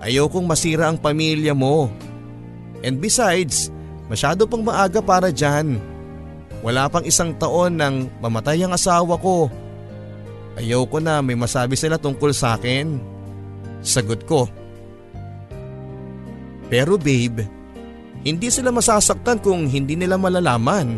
Ayokong 0.02 0.50
masira 0.50 0.90
ang 0.90 0.98
pamilya 0.98 1.54
mo. 1.54 1.94
And 2.82 2.98
besides, 2.98 3.70
masyado 4.10 4.50
pang 4.50 4.66
maaga 4.66 4.98
para 4.98 5.30
dyan. 5.30 5.78
Wala 6.66 6.90
pang 6.90 7.06
isang 7.06 7.38
taon 7.38 7.78
nang 7.78 8.10
mamatay 8.18 8.66
ang 8.66 8.74
asawa 8.74 9.14
ko 9.22 9.52
Ayaw 10.60 10.84
ko 10.92 11.00
na 11.00 11.24
may 11.24 11.40
masabi 11.40 11.80
sila 11.80 11.96
tungkol 11.96 12.36
sa 12.36 12.60
akin. 12.60 13.00
Sagot 13.80 14.28
ko. 14.28 14.52
Pero 16.70 17.02
babe, 17.02 17.50
hindi 18.22 18.48
sila 18.54 18.70
masasaktan 18.70 19.42
kung 19.42 19.66
hindi 19.66 19.98
nila 19.98 20.16
malalaman. 20.16 20.96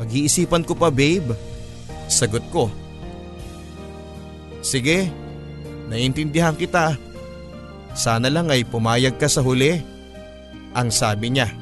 Pag-iisipan 0.00 0.64
ko 0.64 0.72
pa 0.72 0.88
babe. 0.88 1.36
Sagot 2.08 2.42
ko. 2.48 2.72
Sige, 4.64 5.12
naiintindihan 5.92 6.56
kita. 6.56 6.96
Sana 7.92 8.32
lang 8.32 8.48
ay 8.48 8.64
pumayag 8.64 9.20
ka 9.20 9.28
sa 9.28 9.44
huli. 9.44 9.76
Ang 10.72 10.88
sabi 10.88 11.34
niya. 11.34 11.52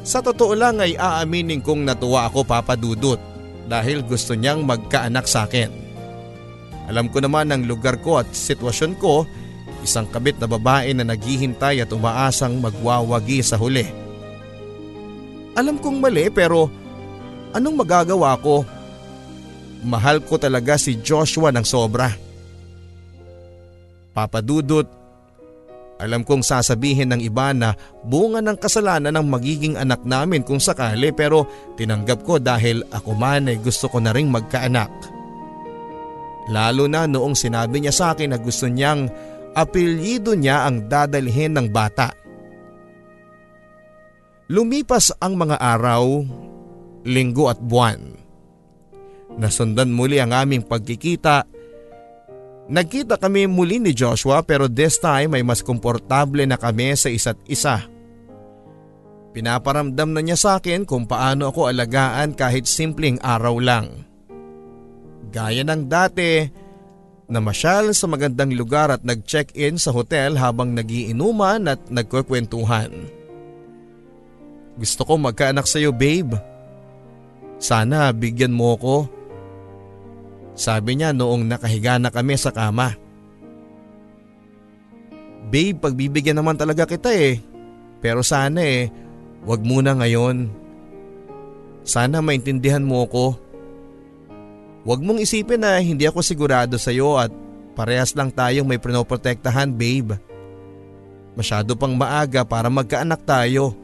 Sa 0.00 0.24
totoo 0.24 0.56
lang 0.56 0.80
ay 0.80 0.96
aaminin 0.96 1.60
kong 1.60 1.84
natuwa 1.84 2.26
ako 2.26 2.42
papadudot 2.42 3.20
dahil 3.68 4.02
gusto 4.02 4.32
niyang 4.32 4.64
magkaanak 4.64 5.28
sa 5.28 5.44
akin. 5.44 5.70
Alam 6.88 7.06
ko 7.12 7.22
naman 7.22 7.52
ang 7.54 7.62
lugar 7.68 8.02
ko 8.02 8.18
at 8.18 8.26
sitwasyon 8.32 8.98
ko, 8.98 9.28
isang 9.82 10.08
kabit 10.08 10.38
na 10.40 10.46
babae 10.46 10.92
na 10.92 11.04
naghihintay 11.04 11.82
at 11.82 11.90
umaasang 11.90 12.60
magwawagi 12.60 13.40
sa 13.44 13.60
huli. 13.60 13.84
Alam 15.58 15.76
kong 15.82 15.98
mali 15.98 16.30
pero 16.30 16.70
anong 17.52 17.76
magagawa 17.76 18.38
ko? 18.38 18.62
Mahal 19.80 20.20
ko 20.24 20.36
talaga 20.36 20.76
si 20.76 21.00
Joshua 21.00 21.48
ng 21.50 21.64
sobra. 21.64 22.12
Papadudot, 24.12 25.00
alam 26.00 26.24
kong 26.24 26.40
sasabihin 26.40 27.12
ng 27.12 27.20
iba 27.20 27.52
na 27.52 27.76
bunga 28.08 28.40
ng 28.40 28.56
kasalanan 28.56 29.12
ng 29.20 29.26
magiging 29.28 29.76
anak 29.76 30.00
namin 30.08 30.40
kung 30.40 30.56
sakali 30.56 31.12
pero 31.12 31.44
tinanggap 31.76 32.24
ko 32.24 32.40
dahil 32.40 32.80
ako 32.88 33.12
man 33.12 33.52
ay 33.52 33.60
gusto 33.60 33.84
ko 33.92 34.00
na 34.00 34.16
ring 34.16 34.32
magkaanak. 34.32 34.88
Lalo 36.48 36.88
na 36.88 37.04
noong 37.04 37.36
sinabi 37.36 37.84
niya 37.84 37.92
sa 37.92 38.16
akin 38.16 38.32
na 38.32 38.40
gusto 38.40 38.64
niyang 38.64 39.12
apelyido 39.54 40.34
niya 40.38 40.66
ang 40.66 40.86
dadalhin 40.86 41.56
ng 41.56 41.66
bata. 41.70 42.14
Lumipas 44.50 45.14
ang 45.22 45.38
mga 45.38 45.62
araw, 45.62 46.26
linggo 47.06 47.46
at 47.46 47.62
buwan. 47.62 48.18
Nasundan 49.38 49.94
muli 49.94 50.18
ang 50.18 50.34
aming 50.34 50.66
pagkikita. 50.66 51.46
Nagkita 52.70 53.18
kami 53.18 53.46
muli 53.46 53.78
ni 53.78 53.94
Joshua 53.94 54.42
pero 54.42 54.66
this 54.66 54.98
time 54.98 55.38
ay 55.38 55.46
mas 55.46 55.62
komportable 55.62 56.42
na 56.46 56.58
kami 56.58 56.98
sa 56.98 57.06
isa't 57.10 57.38
isa. 57.46 57.86
Pinaparamdam 59.30 60.10
na 60.10 60.20
niya 60.22 60.34
sa 60.34 60.50
akin 60.58 60.82
kung 60.82 61.06
paano 61.06 61.54
ako 61.54 61.70
alagaan 61.70 62.34
kahit 62.34 62.66
simpleng 62.66 63.22
araw 63.22 63.62
lang. 63.62 63.86
Gaya 65.30 65.62
ng 65.62 65.86
dati, 65.86 66.50
namasyal 67.30 67.94
sa 67.94 68.10
magandang 68.10 68.52
lugar 68.52 68.90
at 68.90 69.06
nag-check-in 69.06 69.78
sa 69.78 69.94
hotel 69.94 70.34
habang 70.36 70.74
nagiinuman 70.74 71.70
at 71.70 71.80
nagkukwentuhan. 71.88 72.90
Gusto 74.76 75.02
ko 75.06 75.14
magkaanak 75.16 75.64
sa 75.64 75.78
iyo 75.78 75.94
babe. 75.94 76.34
Sana 77.62 78.10
bigyan 78.10 78.52
mo 78.52 78.74
ko. 78.74 78.96
Sabi 80.58 80.98
niya 80.98 81.14
noong 81.14 81.46
nakahiga 81.46 81.96
na 81.96 82.10
kami 82.10 82.34
sa 82.34 82.50
kama. 82.50 82.98
Babe, 85.50 85.78
pagbibigyan 85.78 86.36
naman 86.36 86.58
talaga 86.58 86.84
kita 86.84 87.14
eh. 87.14 87.40
Pero 88.00 88.24
sana 88.24 88.60
eh, 88.64 88.88
wag 89.44 89.60
muna 89.64 89.96
ngayon. 89.96 90.48
Sana 91.84 92.20
maintindihan 92.20 92.84
mo 92.84 93.04
ko. 93.08 93.49
Huwag 94.80 95.00
mong 95.04 95.20
isipin 95.20 95.60
na 95.60 95.76
hindi 95.76 96.08
ako 96.08 96.24
sigurado 96.24 96.80
sa 96.80 96.88
iyo 96.88 97.20
at 97.20 97.28
parehas 97.76 98.16
lang 98.16 98.32
tayong 98.32 98.64
may 98.64 98.80
pinoprotektahan 98.80 99.68
babe. 99.68 100.16
Masyado 101.36 101.76
pang 101.76 101.92
maaga 101.92 102.42
para 102.48 102.72
magkaanak 102.72 103.20
tayo. 103.28 103.76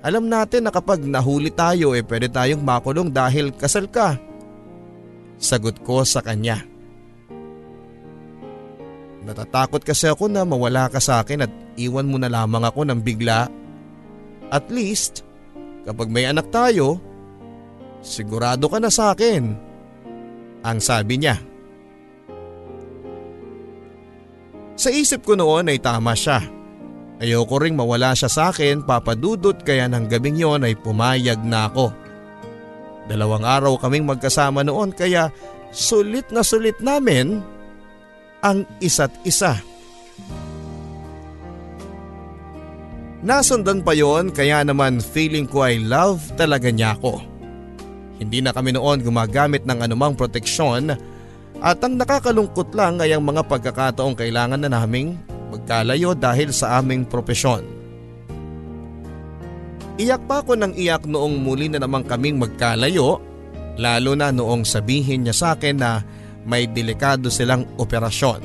Alam 0.00 0.28
natin 0.28 0.64
na 0.64 0.72
kapag 0.72 1.04
nahuli 1.04 1.52
tayo 1.52 1.92
eh 1.96 2.04
pwede 2.04 2.28
tayong 2.28 2.60
makulong 2.60 3.08
dahil 3.08 3.52
kasal 3.56 3.88
ka. 3.88 4.16
Sagot 5.40 5.80
ko 5.80 6.04
sa 6.04 6.20
kanya. 6.20 6.60
Natatakot 9.24 9.84
kasi 9.84 10.08
ako 10.08 10.32
na 10.32 10.44
mawala 10.44 10.88
ka 10.88 11.00
sa 11.00 11.20
akin 11.20 11.44
at 11.44 11.52
iwan 11.76 12.08
mo 12.08 12.16
na 12.16 12.32
lamang 12.32 12.64
ako 12.64 12.88
ng 12.88 13.00
bigla. 13.00 13.48
At 14.48 14.68
least, 14.72 15.24
kapag 15.84 16.08
may 16.08 16.24
anak 16.24 16.48
tayo, 16.48 16.96
sigurado 18.00 18.68
ka 18.68 18.80
na 18.80 18.88
sa 18.88 19.12
akin 19.12 19.69
ang 20.64 20.78
sabi 20.78 21.20
niya. 21.20 21.36
Sa 24.80 24.88
isip 24.88 25.28
ko 25.28 25.36
noon 25.36 25.68
ay 25.68 25.76
tama 25.76 26.16
siya. 26.16 26.40
Ayoko 27.20 27.60
ring 27.60 27.76
mawala 27.76 28.16
siya 28.16 28.32
sa 28.32 28.48
akin 28.48 28.80
papadudot 28.88 29.60
kaya 29.60 29.84
ng 29.92 30.08
gabing 30.08 30.40
yon 30.40 30.64
ay 30.64 30.72
pumayag 30.72 31.44
na 31.44 31.68
ako. 31.68 31.92
Dalawang 33.04 33.44
araw 33.44 33.76
kaming 33.76 34.08
magkasama 34.08 34.64
noon 34.64 34.96
kaya 34.96 35.28
sulit 35.68 36.32
na 36.32 36.40
sulit 36.40 36.80
namin 36.80 37.44
ang 38.40 38.64
isa't 38.80 39.12
isa. 39.28 39.60
Nasundan 43.20 43.84
pa 43.84 43.92
yon 43.92 44.32
kaya 44.32 44.64
naman 44.64 45.04
feeling 45.04 45.44
ko 45.44 45.68
ay 45.68 45.76
love 45.76 46.24
talaga 46.40 46.72
niya 46.72 46.96
ako. 46.96 47.20
Hindi 48.20 48.44
na 48.44 48.52
kami 48.52 48.76
noon 48.76 49.00
gumagamit 49.00 49.64
ng 49.64 49.80
anumang 49.80 50.12
proteksyon 50.12 50.92
at 51.60 51.80
ang 51.80 51.96
nakakalungkot 51.96 52.76
lang 52.76 53.00
ay 53.00 53.16
ang 53.16 53.24
mga 53.24 53.48
pagkakataong 53.48 54.12
kailangan 54.12 54.60
na 54.60 54.68
naming 54.68 55.16
magkalayo 55.48 56.12
dahil 56.12 56.52
sa 56.52 56.78
aming 56.78 57.08
propesyon. 57.08 57.64
Iyak 59.96 60.24
pa 60.28 60.44
ako 60.44 60.56
ng 60.56 60.72
iyak 60.76 61.04
noong 61.08 61.40
muli 61.40 61.72
na 61.72 61.80
naman 61.80 62.04
kaming 62.04 62.40
magkalayo 62.40 63.20
lalo 63.80 64.12
na 64.12 64.28
noong 64.28 64.68
sabihin 64.68 65.24
niya 65.24 65.34
sa 65.36 65.46
akin 65.56 65.76
na 65.80 66.04
may 66.44 66.68
delikado 66.68 67.32
silang 67.32 67.64
operasyon. 67.80 68.40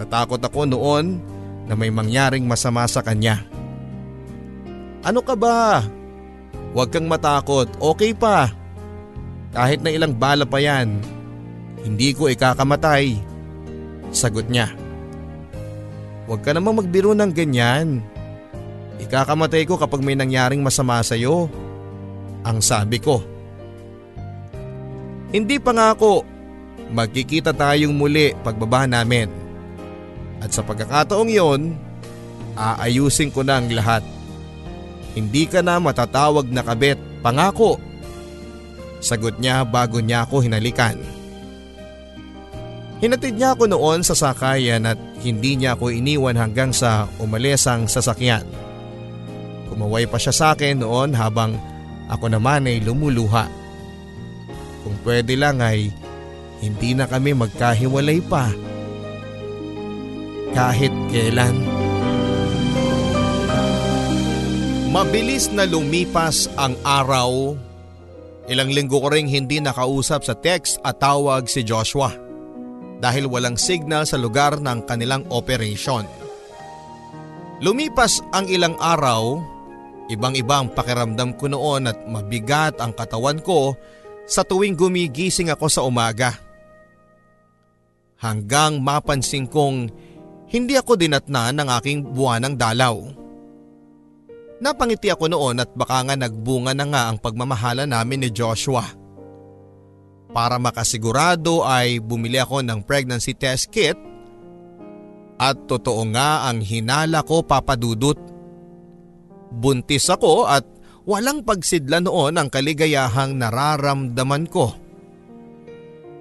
Natakot 0.00 0.40
ako 0.40 0.68
noon 0.68 1.20
na 1.64 1.72
may 1.76 1.88
mangyaring 1.88 2.44
masama 2.44 2.84
sa 2.84 3.00
kanya. 3.00 3.40
Ano 5.04 5.20
ka 5.20 5.36
ba? 5.36 5.84
Huwag 6.74 6.90
kang 6.90 7.06
matakot, 7.06 7.70
okay 7.78 8.10
pa. 8.10 8.50
Kahit 9.54 9.86
na 9.86 9.94
ilang 9.94 10.10
bala 10.10 10.42
pa 10.42 10.58
yan, 10.58 10.98
hindi 11.86 12.10
ko 12.10 12.26
ikakamatay. 12.26 13.14
Sagot 14.10 14.50
niya. 14.50 14.74
Huwag 16.26 16.42
ka 16.42 16.50
namang 16.50 16.82
magbiro 16.82 17.14
ng 17.14 17.30
ganyan. 17.30 18.02
Ikakamatay 18.98 19.62
ko 19.70 19.78
kapag 19.78 20.02
may 20.02 20.18
nangyaring 20.18 20.58
masama 20.58 20.98
sa 21.06 21.14
iyo. 21.14 21.46
Ang 22.42 22.58
sabi 22.58 22.98
ko. 22.98 23.22
Hindi 25.30 25.62
pa 25.62 25.70
nga 25.70 25.94
ako. 25.94 26.26
Magkikita 26.90 27.54
tayong 27.54 27.94
muli 27.94 28.34
pagbaba 28.42 28.90
namin. 28.90 29.30
At 30.42 30.50
sa 30.50 30.66
pagkakataong 30.66 31.30
yon, 31.30 31.78
aayusin 32.58 33.30
ko 33.30 33.46
na 33.46 33.62
ang 33.62 33.70
lahat. 33.70 34.02
Hindi 35.14 35.46
ka 35.46 35.62
na 35.62 35.78
matatawag 35.78 36.50
na 36.50 36.66
kabet, 36.66 36.98
pangako. 37.22 37.78
Sagot 38.98 39.38
niya 39.38 39.62
bago 39.62 40.02
niya 40.02 40.26
ako 40.26 40.42
hinalikan. 40.42 40.98
Hinatid 42.98 43.38
niya 43.38 43.54
ako 43.54 43.70
noon 43.70 44.00
sa 44.02 44.14
sakayan 44.18 44.88
at 44.88 44.98
hindi 45.22 45.54
niya 45.54 45.78
ako 45.78 45.94
iniwan 45.94 46.38
hanggang 46.38 46.74
sa 46.74 47.06
umalis 47.22 47.66
ang 47.70 47.86
sasakyan. 47.86 48.46
Kumaway 49.70 50.06
pa 50.06 50.18
siya 50.18 50.34
sa 50.34 50.46
akin 50.54 50.82
noon 50.82 51.12
habang 51.12 51.58
ako 52.08 52.32
naman 52.32 52.64
ay 52.64 52.80
lumuluha. 52.80 53.44
Kung 54.84 54.96
pwede 55.04 55.36
lang 55.36 55.60
ay 55.60 55.92
hindi 56.64 56.96
na 56.96 57.04
kami 57.04 57.36
magkahiwalay 57.36 58.24
pa. 58.24 58.48
Kahit 60.54 60.94
kailan. 61.10 61.73
Mabilis 64.94 65.50
na 65.50 65.66
lumipas 65.66 66.46
ang 66.54 66.78
araw. 66.86 67.58
Ilang 68.46 68.70
linggo 68.70 69.02
ko 69.02 69.10
ring 69.10 69.26
hindi 69.26 69.58
nakausap 69.58 70.22
sa 70.22 70.38
text 70.38 70.78
at 70.86 71.02
tawag 71.02 71.50
si 71.50 71.66
Joshua 71.66 72.14
dahil 73.02 73.26
walang 73.26 73.58
signal 73.58 74.06
sa 74.06 74.14
lugar 74.14 74.62
ng 74.62 74.86
kanilang 74.86 75.26
operation. 75.34 76.06
Lumipas 77.58 78.22
ang 78.30 78.46
ilang 78.46 78.78
araw, 78.78 79.42
ibang-ibang 80.14 80.70
pakiramdam 80.70 81.34
ko 81.42 81.50
noon 81.50 81.90
at 81.90 81.98
mabigat 82.06 82.78
ang 82.78 82.94
katawan 82.94 83.42
ko 83.42 83.74
sa 84.30 84.46
tuwing 84.46 84.78
gumigising 84.78 85.50
ako 85.50 85.66
sa 85.66 85.82
umaga. 85.82 86.38
Hanggang 88.22 88.78
mapansin 88.78 89.50
kong 89.50 89.90
hindi 90.54 90.78
ako 90.78 90.94
dinatnan 90.94 91.58
ng 91.58 91.68
aking 91.82 92.14
buwanang 92.14 92.54
dalaw. 92.54 93.23
Napangiti 94.62 95.10
ako 95.10 95.26
noon 95.26 95.58
at 95.58 95.70
baka 95.74 96.06
nga 96.06 96.14
nagbunga 96.14 96.70
na 96.78 96.86
nga 96.86 97.02
ang 97.10 97.18
pagmamahala 97.18 97.90
namin 97.90 98.22
ni 98.22 98.30
Joshua. 98.30 98.86
Para 100.30 100.58
makasigurado 100.58 101.66
ay 101.66 101.98
bumili 101.98 102.38
ako 102.38 102.62
ng 102.62 102.82
pregnancy 102.86 103.34
test 103.34 103.70
kit 103.70 103.98
at 105.38 105.58
totoo 105.66 106.06
nga 106.14 106.46
ang 106.46 106.62
hinala 106.62 107.26
ko 107.26 107.42
papadudot. 107.42 108.18
Buntis 109.54 110.06
ako 110.10 110.46
at 110.46 110.66
walang 111.06 111.42
pagsidla 111.42 112.02
noon 112.02 112.38
ang 112.38 112.50
kaligayahang 112.50 113.38
nararamdaman 113.38 114.46
ko. 114.50 114.74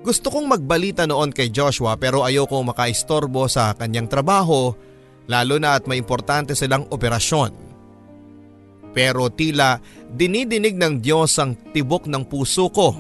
Gusto 0.04 0.28
kong 0.30 0.52
magbalita 0.52 1.08
noon 1.08 1.32
kay 1.32 1.48
Joshua 1.54 1.96
pero 1.96 2.26
ayoko 2.26 2.60
makaistorbo 2.66 3.48
sa 3.48 3.72
kanyang 3.78 4.10
trabaho 4.10 4.74
lalo 5.32 5.56
na 5.58 5.80
at 5.80 5.88
may 5.88 6.02
importante 6.02 6.54
silang 6.54 6.86
operasyon. 6.92 7.73
Pero 8.94 9.28
tila 9.34 9.82
dinidinig 10.14 10.78
ng 10.78 11.02
Diyos 11.02 11.36
ang 11.42 11.58
tibok 11.74 12.06
ng 12.06 12.24
puso 12.30 12.70
ko. 12.70 12.94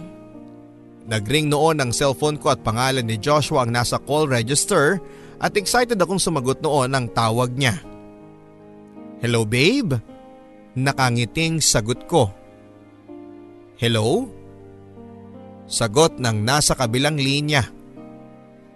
Nagring 1.05 1.53
noon 1.53 1.77
ang 1.79 1.91
cellphone 1.93 2.41
ko 2.41 2.49
at 2.49 2.65
pangalan 2.65 3.05
ni 3.05 3.21
Joshua 3.21 3.63
ang 3.63 3.71
nasa 3.71 4.01
call 4.01 4.25
register 4.25 4.97
at 5.37 5.53
excited 5.59 5.99
akong 6.01 6.17
sumagot 6.17 6.63
noon 6.63 6.89
ang 6.91 7.05
tawag 7.11 7.53
niya. 7.53 7.77
Hello 9.21 9.45
babe? 9.45 9.95
Nakangiting 10.73 11.61
sagot 11.61 12.09
ko. 12.09 12.33
Hello? 13.77 14.25
Sagot 15.69 16.17
ng 16.17 16.43
nasa 16.43 16.73
kabilang 16.73 17.19
linya. 17.19 17.67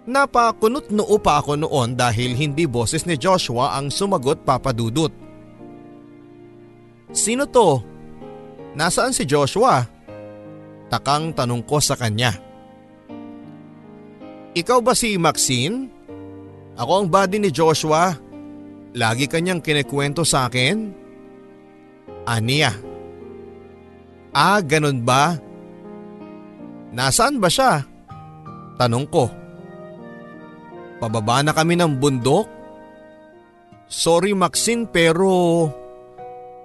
Napakunot 0.08 0.88
noo 0.88 1.20
pa 1.20 1.40
ako 1.40 1.60
noon 1.60 1.92
dahil 1.92 2.32
hindi 2.32 2.64
boses 2.64 3.04
ni 3.04 3.20
Joshua 3.20 3.76
ang 3.76 3.92
sumagot 3.92 4.40
papadudot. 4.40 5.12
Sino 7.12 7.48
to? 7.48 7.80
Nasaan 8.76 9.16
si 9.16 9.24
Joshua? 9.24 9.84
Takang 10.88 11.32
tanong 11.32 11.64
ko 11.64 11.80
sa 11.80 11.96
kanya. 11.96 12.36
Ikaw 14.56 14.78
ba 14.80 14.92
si 14.96 15.16
Maxine? 15.20 15.88
Ako 16.78 17.04
ang 17.04 17.06
buddy 17.10 17.42
ni 17.42 17.50
Joshua. 17.52 18.16
Lagi 18.96 19.28
kanyang 19.28 19.60
kinikwento 19.60 20.24
sa 20.24 20.48
akin. 20.48 20.94
Aniya. 22.24 22.72
Ah, 24.32 24.60
ganun 24.60 25.04
ba? 25.04 25.36
Nasaan 26.92 27.40
ba 27.40 27.48
siya? 27.52 27.84
Tanong 28.80 29.06
ko. 29.10 29.26
Pababa 30.98 31.42
na 31.42 31.52
kami 31.52 31.78
ng 31.78 31.98
bundok? 31.98 32.46
Sorry 33.88 34.36
Maxine 34.36 34.84
pero… 34.84 35.66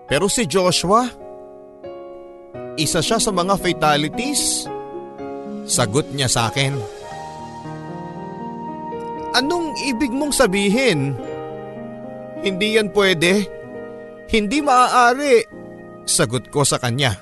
Pero 0.07 0.27
si 0.27 0.43
Joshua? 0.45 1.07
Isa 2.75 2.99
siya 2.99 3.21
sa 3.21 3.31
mga 3.31 3.55
fatalities? 3.55 4.67
Sagot 5.63 6.11
niya 6.11 6.27
sa 6.27 6.51
akin. 6.51 6.75
Anong 9.33 9.73
ibig 9.89 10.13
mong 10.13 10.35
sabihin? 10.35 11.17
Hindi 12.43 12.77
yan 12.77 12.91
pwede. 12.91 13.47
Hindi 14.29 14.59
maaari. 14.59 15.41
Sagot 16.03 16.51
ko 16.51 16.67
sa 16.67 16.77
kanya. 16.77 17.15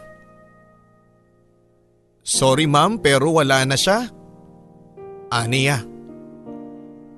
Sorry 2.22 2.66
ma'am 2.66 2.98
pero 2.98 3.38
wala 3.38 3.64
na 3.64 3.78
siya. 3.78 4.10
Aniya. 5.32 5.86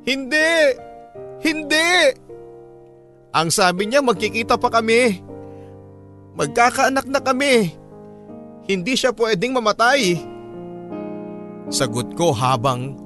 Hindi! 0.04 0.52
Hindi! 1.42 1.92
Ang 3.34 3.50
sabi 3.50 3.90
niya 3.90 4.04
magkikita 4.04 4.60
pa 4.60 4.70
kami. 4.70 5.33
Magkakaanak 6.34 7.06
na 7.06 7.22
kami. 7.22 7.78
Hindi 8.66 8.94
siya 8.98 9.14
pwedeng 9.14 9.54
mamatay. 9.54 10.18
Sagot 11.70 12.18
ko 12.18 12.34
habang 12.34 12.98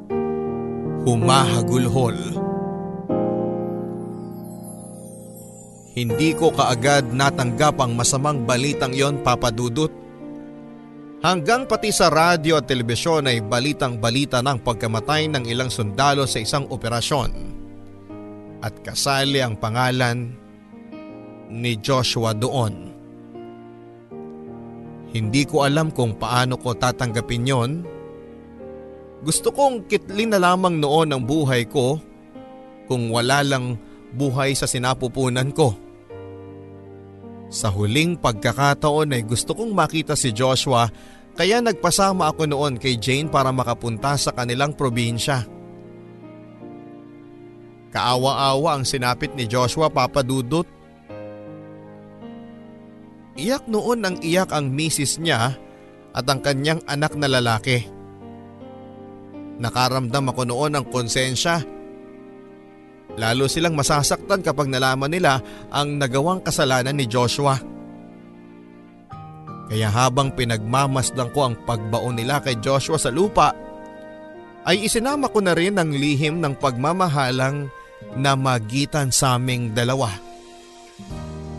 humahagulhol. 1.04 2.16
Hindi 5.98 6.30
ko 6.38 6.54
kaagad 6.54 7.10
natanggap 7.10 7.82
ang 7.82 7.98
masamang 7.98 8.46
balitang 8.46 8.94
yon 8.94 9.20
papadudot. 9.26 9.90
Hanggang 11.26 11.66
pati 11.66 11.90
sa 11.90 12.14
radyo 12.14 12.62
at 12.62 12.70
telebisyon 12.70 13.26
ay 13.26 13.42
balitang 13.42 13.98
balita 13.98 14.38
ng 14.46 14.62
pagkamatay 14.62 15.26
ng 15.34 15.44
ilang 15.50 15.74
sundalo 15.74 16.30
sa 16.30 16.38
isang 16.38 16.70
operasyon. 16.70 17.32
At 18.62 18.78
kasali 18.86 19.42
ang 19.42 19.58
pangalan 19.58 20.38
ni 21.50 21.74
Joshua 21.82 22.38
doon. 22.38 22.87
Hindi 25.18 25.50
ko 25.50 25.66
alam 25.66 25.90
kung 25.90 26.14
paano 26.14 26.62
ko 26.62 26.78
tatanggapin 26.78 27.50
yon. 27.50 27.72
Gusto 29.26 29.50
kong 29.50 29.90
kitlin 29.90 30.30
na 30.30 30.38
lamang 30.38 30.78
noon 30.78 31.10
ang 31.10 31.26
buhay 31.26 31.66
ko 31.66 31.98
kung 32.86 33.10
wala 33.10 33.42
lang 33.42 33.82
buhay 34.14 34.54
sa 34.54 34.70
sinapupunan 34.70 35.50
ko. 35.50 35.74
Sa 37.50 37.74
huling 37.74 38.22
pagkakataon 38.22 39.18
ay 39.18 39.26
gusto 39.26 39.58
kong 39.58 39.74
makita 39.74 40.14
si 40.14 40.30
Joshua 40.30 40.86
kaya 41.34 41.66
nagpasama 41.66 42.30
ako 42.30 42.46
noon 42.46 42.78
kay 42.78 43.02
Jane 43.02 43.26
para 43.26 43.50
makapunta 43.50 44.14
sa 44.22 44.30
kanilang 44.30 44.78
probinsya. 44.78 45.50
Kaawa-awa 47.90 48.78
ang 48.78 48.86
sinapit 48.86 49.34
ni 49.34 49.50
Joshua 49.50 49.90
papadudot. 49.90 50.77
Iyak 53.38 53.70
noon 53.70 54.02
ang 54.02 54.18
iyak 54.20 54.50
ang 54.50 54.74
misis 54.74 55.22
niya 55.22 55.54
at 56.12 56.26
ang 56.26 56.42
kanyang 56.42 56.82
anak 56.90 57.14
na 57.14 57.30
lalaki. 57.30 57.86
Nakaramdam 59.62 60.34
ako 60.34 60.42
noon 60.50 60.74
ng 60.74 60.86
konsensya 60.90 61.78
Lalo 63.18 63.50
silang 63.50 63.74
masasaktan 63.74 64.46
kapag 64.46 64.70
nalaman 64.70 65.10
nila 65.10 65.42
ang 65.74 65.98
nagawang 65.98 66.46
kasalanan 66.46 66.94
ni 66.94 67.10
Joshua. 67.10 67.58
Kaya 69.68 69.90
habang 69.90 70.32
pinagmamasdan 70.38 71.34
ko 71.34 71.50
ang 71.50 71.56
pagbaon 71.66 72.14
nila 72.14 72.40
kay 72.46 72.62
Joshua 72.62 73.02
sa 73.02 73.10
lupa, 73.10 73.52
ay 74.70 74.86
isinama 74.86 75.34
ko 75.34 75.42
na 75.42 75.58
rin 75.58 75.82
ang 75.82 75.92
lihim 75.92 76.40
ng 76.40 76.62
pagmamahalang 76.62 77.68
na 78.16 78.38
magitan 78.38 79.10
sa 79.10 79.36
aming 79.36 79.74
dalawa. 79.74 80.14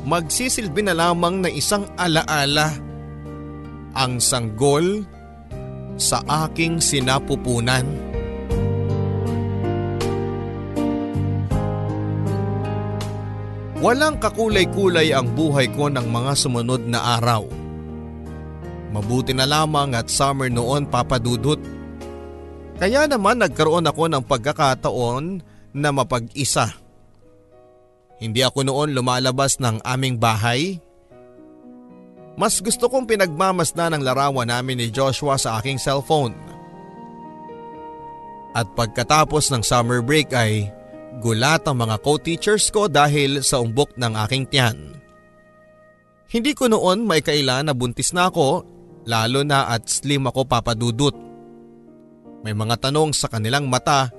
Magsisilbi 0.08 0.88
na 0.88 0.96
lamang 0.96 1.44
na 1.44 1.52
isang 1.52 1.84
alaala 2.00 2.72
ang 3.92 4.16
sanggol 4.16 5.04
sa 6.00 6.24
aking 6.48 6.80
sinapupunan. 6.80 7.84
Walang 13.84 14.16
kakulay-kulay 14.16 15.12
ang 15.12 15.28
buhay 15.36 15.68
ko 15.76 15.92
ng 15.92 16.08
mga 16.08 16.32
sumunod 16.40 16.88
na 16.88 17.20
araw. 17.20 17.44
Mabuti 18.96 19.36
na 19.36 19.44
lamang 19.44 19.92
at 19.92 20.08
summer 20.08 20.48
noon 20.48 20.88
papadudot. 20.88 21.60
Kaya 22.80 23.04
naman 23.04 23.44
nagkaroon 23.44 23.84
ako 23.84 24.08
ng 24.08 24.24
pagkakataon 24.24 25.44
na 25.76 25.92
mapag-isa. 25.92 26.87
Hindi 28.18 28.42
ako 28.42 28.66
noon 28.66 28.94
lumalabas 28.94 29.62
ng 29.62 29.82
aming 29.86 30.18
bahay. 30.18 30.82
Mas 32.38 32.58
gusto 32.62 32.86
kong 32.86 33.06
pinagmamasdan 33.06 33.98
ang 33.98 34.02
larawan 34.02 34.50
namin 34.50 34.78
ni 34.78 34.86
Joshua 34.90 35.38
sa 35.38 35.58
aking 35.58 35.78
cellphone. 35.78 36.34
At 38.54 38.66
pagkatapos 38.74 39.50
ng 39.54 39.62
summer 39.62 40.02
break 40.02 40.34
ay 40.34 40.70
Gulat 41.18 41.66
ang 41.66 41.82
mga 41.82 41.98
co-teachers 41.98 42.70
ko 42.70 42.86
dahil 42.86 43.42
sa 43.42 43.58
umbok 43.58 43.98
ng 43.98 44.14
aking 44.28 44.44
tiyan. 44.46 44.78
Hindi 46.30 46.52
ko 46.54 46.70
noon 46.70 47.08
may 47.08 47.24
kaila 47.24 47.64
na 47.66 47.74
buntis 47.74 48.14
na 48.14 48.30
ako 48.30 48.62
lalo 49.08 49.40
na 49.42 49.66
at 49.72 49.88
slim 49.90 50.28
ako 50.30 50.46
papadudot. 50.46 51.16
May 52.46 52.54
mga 52.54 52.86
tanong 52.86 53.16
sa 53.16 53.26
kanilang 53.26 53.66
mata 53.66 54.12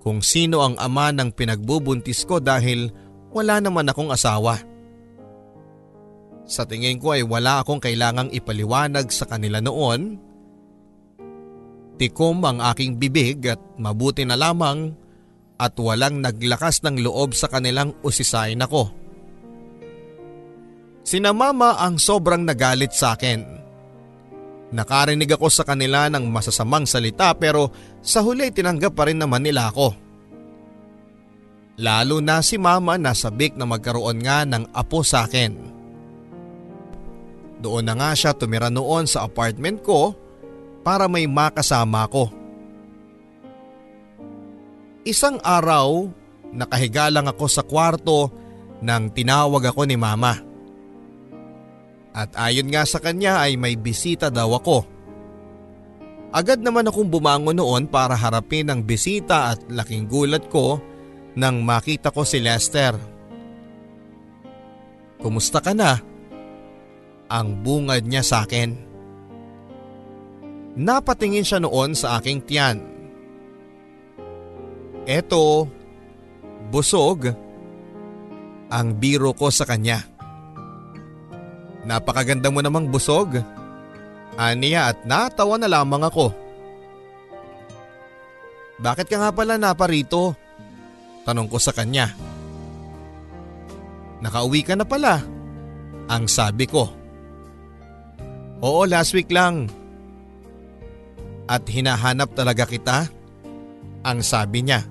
kung 0.00 0.24
sino 0.24 0.64
ang 0.64 0.80
ama 0.80 1.12
ng 1.12 1.34
pinagbubuntis 1.34 2.24
ko 2.24 2.40
dahil 2.40 2.88
wala 3.34 3.58
naman 3.58 3.90
akong 3.90 4.14
asawa. 4.14 4.62
Sa 6.46 6.62
tingin 6.62 7.02
ko 7.02 7.18
ay 7.18 7.26
wala 7.26 7.60
akong 7.60 7.82
kailangang 7.82 8.30
ipaliwanag 8.30 9.10
sa 9.10 9.26
kanila 9.26 9.58
noon. 9.58 10.16
Tikom 11.98 12.38
ang 12.46 12.62
aking 12.62 13.00
bibig 13.00 13.42
at 13.50 13.58
mabuti 13.80 14.22
na 14.22 14.38
lamang 14.38 14.94
at 15.58 15.74
walang 15.78 16.22
naglakas 16.22 16.82
ng 16.86 17.02
loob 17.02 17.34
sa 17.34 17.50
kanilang 17.50 17.96
usisayin 18.06 18.62
ako. 18.62 18.90
Sina 21.04 21.36
mama 21.36 21.78
ang 21.78 22.00
sobrang 22.00 22.42
nagalit 22.42 22.92
sa 22.96 23.14
akin. 23.14 23.44
Nakarinig 24.74 25.30
ako 25.30 25.46
sa 25.52 25.62
kanila 25.62 26.10
ng 26.10 26.26
masasamang 26.26 26.88
salita 26.88 27.30
pero 27.38 27.70
sa 28.02 28.24
huli 28.24 28.50
tinanggap 28.50 28.96
pa 28.96 29.06
rin 29.06 29.20
naman 29.20 29.44
nila 29.46 29.70
ako. 29.70 30.03
Lalo 31.74 32.22
na 32.22 32.38
si 32.38 32.54
mama 32.54 32.94
na 32.94 33.10
sabik 33.10 33.58
na 33.58 33.66
magkaroon 33.66 34.22
nga 34.22 34.46
ng 34.46 34.70
apo 34.70 35.02
sa 35.02 35.26
akin. 35.26 35.74
Doon 37.58 37.82
na 37.82 37.94
nga 37.98 38.10
siya 38.14 38.30
tumira 38.30 38.70
noon 38.70 39.10
sa 39.10 39.26
apartment 39.26 39.82
ko 39.82 40.14
para 40.86 41.10
may 41.10 41.26
makasama 41.26 42.06
ko. 42.06 42.30
Isang 45.02 45.42
araw, 45.42 46.08
nakahiga 46.54 47.10
lang 47.10 47.26
ako 47.26 47.44
sa 47.50 47.66
kwarto 47.66 48.30
nang 48.78 49.10
tinawag 49.10 49.74
ako 49.74 49.82
ni 49.88 49.98
mama. 49.98 50.38
At 52.14 52.30
ayon 52.38 52.70
nga 52.70 52.86
sa 52.86 53.02
kanya 53.02 53.42
ay 53.42 53.58
may 53.58 53.74
bisita 53.74 54.30
daw 54.30 54.54
ako. 54.54 54.86
Agad 56.30 56.62
naman 56.62 56.86
akong 56.86 57.10
bumangon 57.10 57.58
noon 57.58 57.90
para 57.90 58.14
harapin 58.14 58.70
ang 58.70 58.86
bisita 58.86 59.50
at 59.54 59.66
laking 59.66 60.06
gulat 60.06 60.46
ko 60.46 60.78
nang 61.34 61.62
makita 61.62 62.14
ko 62.14 62.22
si 62.22 62.38
Lester. 62.38 62.94
Kumusta 65.18 65.58
ka 65.58 65.74
na? 65.74 65.98
Ang 67.30 67.64
bungad 67.64 68.04
niya 68.06 68.22
sa 68.22 68.44
akin. 68.46 68.76
Napatingin 70.74 71.46
siya 71.46 71.62
noon 71.62 71.94
sa 71.94 72.18
aking 72.18 72.42
tiyan 72.44 72.94
Eto, 75.04 75.68
busog. 76.72 77.28
Ang 78.72 78.88
biro 78.96 79.36
ko 79.36 79.52
sa 79.52 79.68
kanya. 79.68 80.00
Napakaganda 81.84 82.48
mo 82.48 82.64
namang 82.64 82.88
busog. 82.88 83.36
Aniya 84.40 84.90
at 84.90 85.04
natawa 85.04 85.60
na 85.60 85.68
lamang 85.68 86.08
ako. 86.08 86.32
Bakit 88.80 89.06
ka 89.06 89.16
nga 89.20 89.30
pala 89.30 89.60
naparito? 89.60 90.34
Tanong 91.24 91.48
ko 91.48 91.56
sa 91.56 91.72
kanya. 91.72 92.12
Nakauwi 94.20 94.60
ka 94.64 94.76
na 94.76 94.84
pala. 94.84 95.24
Ang 96.08 96.28
sabi 96.28 96.68
ko. 96.68 96.92
Oo 98.60 98.80
last 98.84 99.16
week 99.16 99.32
lang. 99.32 99.68
At 101.44 101.64
hinahanap 101.68 102.32
talaga 102.32 102.64
kita? 102.64 103.08
Ang 104.04 104.20
sabi 104.20 104.64
niya. 104.64 104.84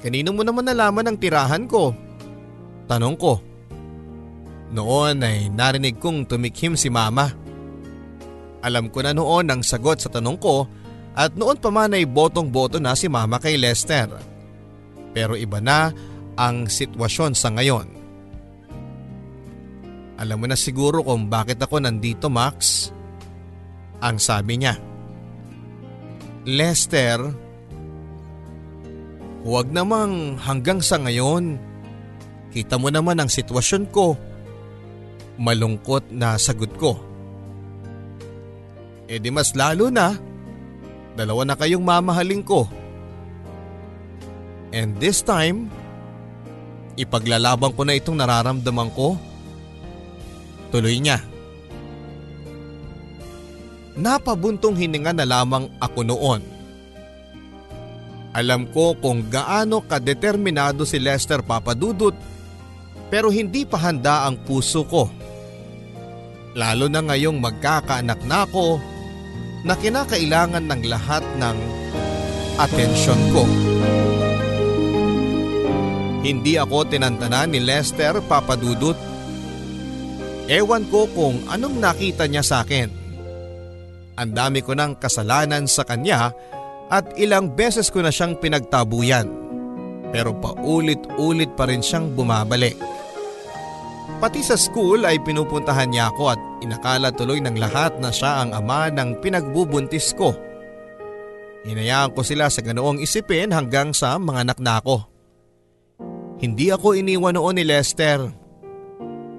Kanino 0.00 0.32
mo 0.32 0.44
naman 0.44 0.68
nalaman 0.68 1.08
ang 1.08 1.18
tirahan 1.20 1.64
ko? 1.68 1.92
Tanong 2.88 3.16
ko. 3.16 3.40
Noon 4.72 5.24
ay 5.24 5.48
narinig 5.48 5.96
kong 5.96 6.28
tumikhim 6.28 6.76
si 6.76 6.92
mama. 6.92 7.32
Alam 8.60 8.92
ko 8.92 9.00
na 9.00 9.16
noon 9.16 9.46
ang 9.48 9.60
sagot 9.64 10.00
sa 10.00 10.12
tanong 10.12 10.36
ko 10.36 10.68
at 11.16 11.32
noon 11.32 11.56
pa 11.56 11.72
man 11.72 11.96
ay 11.96 12.04
botong-boto 12.04 12.76
na 12.76 12.92
si 12.92 13.08
mama 13.08 13.40
kay 13.40 13.56
Lester. 13.56 14.35
Pero 15.16 15.32
iba 15.32 15.64
na 15.64 15.96
ang 16.36 16.68
sitwasyon 16.68 17.32
sa 17.32 17.48
ngayon. 17.56 17.88
Alam 20.20 20.44
mo 20.44 20.46
na 20.48 20.60
siguro 20.60 21.00
kung 21.00 21.32
bakit 21.32 21.56
ako 21.56 21.80
nandito 21.80 22.28
Max. 22.28 22.92
Ang 24.04 24.20
sabi 24.20 24.60
niya. 24.60 24.76
Lester, 26.44 27.16
huwag 29.40 29.72
namang 29.72 30.36
hanggang 30.36 30.84
sa 30.84 31.00
ngayon. 31.00 31.56
Kita 32.52 32.76
mo 32.76 32.92
naman 32.92 33.16
ang 33.16 33.32
sitwasyon 33.32 33.88
ko. 33.88 34.20
Malungkot 35.40 36.12
na 36.12 36.36
sagot 36.36 36.76
ko. 36.76 36.92
E 39.08 39.16
di 39.16 39.32
mas 39.32 39.56
lalo 39.56 39.88
na. 39.88 40.12
Dalawa 41.16 41.48
na 41.48 41.56
kayong 41.56 41.80
mamahaling 41.80 42.44
ko. 42.44 42.68
And 44.76 44.92
this 45.00 45.24
time, 45.24 45.72
ipaglalaban 47.00 47.72
ko 47.72 47.88
na 47.88 47.96
itong 47.96 48.20
nararamdaman 48.20 48.92
ko. 48.92 49.16
Tuloy 50.68 51.00
niya. 51.00 51.16
Napabuntong 53.96 54.76
hininga 54.76 55.16
na 55.16 55.24
lamang 55.24 55.72
ako 55.80 56.00
noon. 56.04 56.42
Alam 58.36 58.68
ko 58.68 58.92
kung 59.00 59.24
gaano 59.32 59.80
kadeterminado 59.80 60.84
si 60.84 61.00
Lester 61.00 61.40
Papadudut 61.40 62.12
pero 63.08 63.32
hindi 63.32 63.64
pa 63.64 63.80
handa 63.80 64.28
ang 64.28 64.36
puso 64.44 64.84
ko. 64.84 65.08
Lalo 66.52 66.84
na 66.92 67.00
ngayong 67.00 67.40
magkakaanak 67.40 68.20
na 68.28 68.44
ako 68.44 68.76
na 69.64 69.72
kinakailangan 69.72 70.68
ng 70.68 70.82
lahat 70.84 71.24
ng 71.40 71.56
atensyon 72.60 73.20
ko. 73.32 73.48
Hindi 76.26 76.58
ako 76.58 76.90
tinantanan 76.90 77.54
ni 77.54 77.62
Lester 77.62 78.18
Papadudut. 78.18 78.98
Ewan 80.50 80.82
ko 80.90 81.06
kung 81.14 81.46
anong 81.46 81.78
nakita 81.78 82.26
niya 82.26 82.42
sa 82.42 82.66
akin. 82.66 82.90
Ang 84.18 84.30
dami 84.34 84.58
ko 84.58 84.74
ng 84.74 84.98
kasalanan 84.98 85.70
sa 85.70 85.86
kanya 85.86 86.34
at 86.90 87.14
ilang 87.14 87.54
beses 87.54 87.94
ko 87.94 88.02
na 88.02 88.10
siyang 88.10 88.34
pinagtabuyan. 88.42 89.30
Pero 90.10 90.34
paulit-ulit 90.34 91.54
pa 91.54 91.70
rin 91.70 91.78
siyang 91.78 92.10
bumabalik. 92.18 92.74
Pati 94.18 94.42
sa 94.42 94.58
school 94.58 95.06
ay 95.06 95.22
pinupuntahan 95.22 95.94
niya 95.94 96.10
ako 96.10 96.34
at 96.34 96.40
inakala 96.58 97.14
tuloy 97.14 97.38
ng 97.38 97.54
lahat 97.54 98.02
na 98.02 98.10
siya 98.10 98.42
ang 98.42 98.50
ama 98.50 98.90
ng 98.90 99.22
pinagbubuntis 99.22 100.10
ko. 100.18 100.34
Hinayaan 101.62 102.10
ko 102.18 102.26
sila 102.26 102.50
sa 102.50 102.66
ganoong 102.66 102.98
isipin 102.98 103.54
hanggang 103.54 103.94
sa 103.94 104.18
mga 104.18 104.42
anak 104.42 104.58
na 104.58 104.82
ako. 104.82 105.15
Hindi 106.36 106.68
ako 106.68 106.92
iniwan 106.92 107.40
noon 107.40 107.56
ni 107.56 107.64
Lester. 107.64 108.20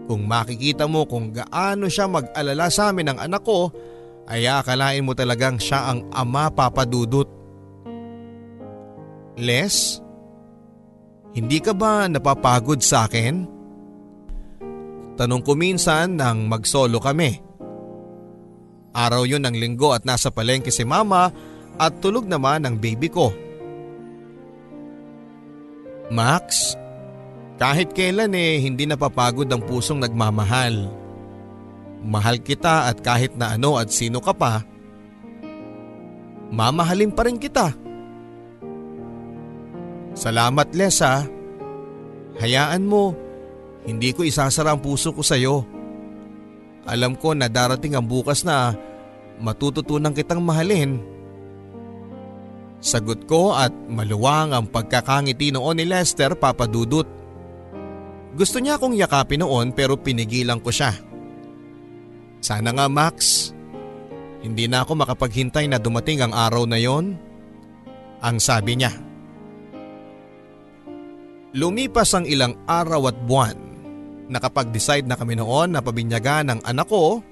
Kung 0.07 0.23
makikita 0.25 0.89
mo 0.89 1.05
kung 1.05 1.35
gaano 1.35 1.91
siya 1.91 2.09
mag-alala 2.09 2.71
sa 2.71 2.89
amin 2.89 3.13
ng 3.13 3.19
anak 3.21 3.43
ko, 3.43 3.69
ay 4.27 4.49
akalain 4.49 5.05
mo 5.05 5.13
talagang 5.13 5.61
siya 5.61 5.93
ang 5.93 6.09
ama 6.09 6.49
papadudot. 6.49 7.27
Les, 9.37 10.01
hindi 11.37 11.61
ka 11.61 11.77
ba 11.77 12.09
napapagod 12.09 12.81
sa 12.81 13.05
akin? 13.05 13.45
Tanong 15.17 15.41
ko 15.45 15.53
minsan 15.53 16.17
nang 16.17 16.49
magsolo 16.49 16.97
kami. 16.97 17.37
Araw 18.97 19.29
yon 19.29 19.45
ng 19.45 19.53
linggo 19.53 19.93
at 19.93 20.01
nasa 20.01 20.33
palengke 20.33 20.73
si 20.73 20.81
mama 20.81 21.29
at 21.77 22.01
tulog 22.01 22.25
naman 22.25 22.65
ang 22.65 22.81
baby 22.81 23.05
ko. 23.05 23.29
Max, 26.09 26.73
kahit 27.57 27.93
kailan 27.93 28.37
eh 28.37 28.61
hindi 28.61 28.85
napapagod 28.85 29.49
ang 29.49 29.65
pusong 29.65 29.97
nagmamahal. 29.97 30.89
Mahal 32.05 32.37
kita 32.39 32.87
at 32.87 33.01
kahit 33.01 33.33
na 33.33 33.57
ano 33.57 33.81
at 33.81 33.89
sino 33.89 34.21
ka 34.21 34.31
pa, 34.31 34.61
mamahalin 36.53 37.09
pa 37.09 37.25
rin 37.25 37.41
kita. 37.41 37.73
Salamat 40.13 40.73
Lesa. 40.77 41.25
Hayaan 42.37 42.85
mo, 42.85 43.17
hindi 43.89 44.13
ko 44.13 44.21
isasara 44.21 44.77
ang 44.77 44.81
puso 44.81 45.09
ko 45.09 45.25
sa 45.25 45.33
iyo. 45.33 45.65
Alam 46.85 47.17
ko 47.17 47.33
na 47.33 47.49
darating 47.49 47.97
ang 47.97 48.05
bukas 48.05 48.45
na 48.45 48.77
matututunan 49.41 50.13
kitang 50.13 50.45
mahalin. 50.45 51.01
Sagot 52.77 53.25
ko 53.25 53.57
at 53.57 53.73
maluwang 53.89 54.53
ang 54.53 54.69
pagkakangiti 54.69 55.49
noon 55.49 55.81
ni 55.81 55.85
Lester 55.89 56.37
papadudot. 56.37 57.16
Gusto 58.37 58.61
niya 58.61 58.77
akong 58.77 58.93
yakapin 58.93 59.41
noon 59.41 59.73
pero 59.73 59.97
pinigilan 59.97 60.61
ko 60.61 60.69
siya. 60.69 60.93
Sana 62.37 62.69
nga 62.69 62.85
Max, 62.85 63.49
hindi 64.45 64.69
na 64.69 64.85
ako 64.85 64.93
makapaghintay 64.93 65.65
na 65.65 65.81
dumating 65.81 66.21
ang 66.21 66.37
araw 66.37 66.69
na 66.69 66.77
yon. 66.77 67.17
Ang 68.21 68.37
sabi 68.37 68.77
niya. 68.77 68.93
Lumipas 71.57 72.13
ang 72.13 72.29
ilang 72.29 72.53
araw 72.69 73.09
at 73.09 73.17
buwan 73.25 73.67
Nakapag-decide 74.27 75.07
na 75.07 75.15
kami 75.15 75.39
noon 75.39 75.71
na 75.71 75.79
pabinyagan 75.79 76.51
ng 76.51 76.59
anak 76.67 76.87
ko. 76.91 77.23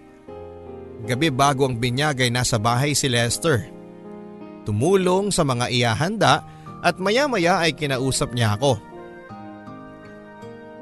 Gabi 1.03 1.27
bago 1.27 1.67
ang 1.67 1.75
binyag 1.75 2.23
ay 2.23 2.31
nasa 2.31 2.55
bahay 2.55 2.95
si 2.95 3.11
Lester. 3.11 3.67
Tumulong 4.63 5.29
sa 5.29 5.43
mga 5.43 5.69
iyahanda 5.69 6.41
at 6.79 6.95
maya-maya 6.97 7.61
ay 7.61 7.75
kinausap 7.75 8.31
niya 8.31 8.55
ako. 8.55 8.79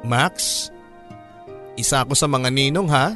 Max, 0.04 0.68
isa 1.80 2.04
ako 2.04 2.12
sa 2.14 2.28
mga 2.28 2.52
ninong 2.52 2.92
ha? 2.92 3.16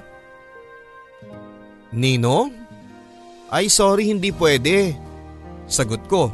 Nino? 1.92 2.48
Ay 3.52 3.68
sorry 3.68 4.08
hindi 4.08 4.32
pwede. 4.32 4.96
Sagot 5.68 6.04
ko. 6.08 6.32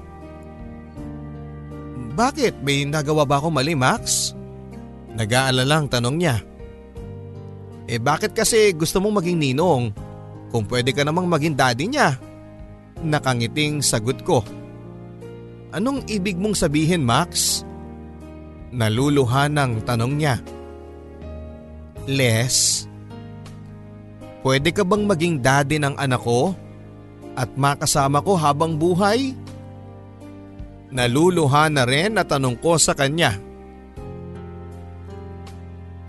Bakit? 2.13 2.61
May 2.61 2.85
nagawa 2.85 3.25
ba 3.25 3.41
ako 3.41 3.49
mali 3.49 3.73
Max? 3.73 4.37
Nag-aalalang 5.17 5.89
tanong 5.89 6.15
niya. 6.17 6.37
Eh 7.89 7.97
bakit 7.97 8.37
kasi 8.37 8.73
gusto 8.77 9.01
mong 9.01 9.25
maging 9.25 9.41
ninong 9.41 9.89
kung 10.53 10.69
pwede 10.69 10.93
ka 10.93 11.01
namang 11.01 11.25
maging 11.25 11.57
daddy 11.57 11.89
niya? 11.89 12.17
Nakangiting 13.01 13.81
sagot 13.81 14.21
ko. 14.21 14.45
Anong 15.73 16.05
ibig 16.05 16.37
mong 16.37 16.53
sabihin 16.53 17.01
Max? 17.01 17.61
Naluluhan 18.73 19.53
ng 19.53 19.71
tanong 19.85 20.13
niya. 20.17 20.41
Les, 22.09 22.83
pwede 24.41 24.73
ka 24.73 24.81
bang 24.81 25.05
maging 25.05 25.35
daddy 25.39 25.77
ng 25.77 25.93
anak 25.95 26.25
ko 26.25 26.57
at 27.37 27.53
makasama 27.53 28.25
ko 28.25 28.33
habang 28.33 28.73
buhay? 28.75 29.37
Naluluhan 30.89 31.77
na 31.77 31.85
rin 31.85 32.17
na 32.17 32.25
tanong 32.25 32.57
ko 32.57 32.77
sa 32.81 32.97
kanya. 32.97 33.37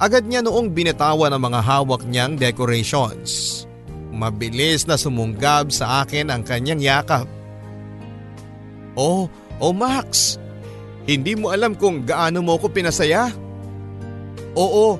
Agad 0.01 0.25
niya 0.25 0.45
noong 0.45 0.73
binitawan 0.73 1.33
ang 1.33 1.43
mga 1.45 1.61
hawak 1.65 2.05
niyang 2.05 2.37
decorations. 2.37 3.65
Mabilis 4.13 4.85
na 4.85 5.01
sumunggab 5.01 5.73
sa 5.73 6.05
akin 6.05 6.29
ang 6.29 6.45
kanyang 6.45 6.81
yakap. 6.81 7.29
Oh, 8.95 9.27
oh 9.59 9.75
Max, 9.75 10.37
hindi 11.05 11.37
mo 11.37 11.53
alam 11.53 11.77
kung 11.77 12.05
gaano 12.05 12.41
mo 12.41 12.57
ko 12.57 12.73
pinasaya? 12.73 13.29
Oo, 14.57 14.97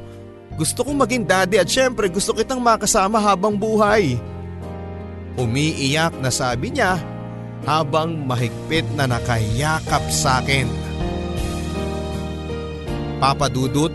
gusto 0.55 0.85
kong 0.85 1.01
maging 1.01 1.25
daddy 1.25 1.57
at 1.59 1.71
syempre 1.71 2.07
gusto 2.13 2.37
kitang 2.37 2.61
makasama 2.61 3.19
habang 3.19 3.57
buhay. 3.57 4.21
Umiiyak 5.35 6.15
na 6.23 6.31
sabi 6.31 6.71
niya 6.71 7.01
habang 7.65 8.29
mahigpit 8.29 8.85
na 8.95 9.09
nakayakap 9.09 10.05
sa 10.13 10.45
akin. 10.45 10.69
Papadudot, 13.19 13.91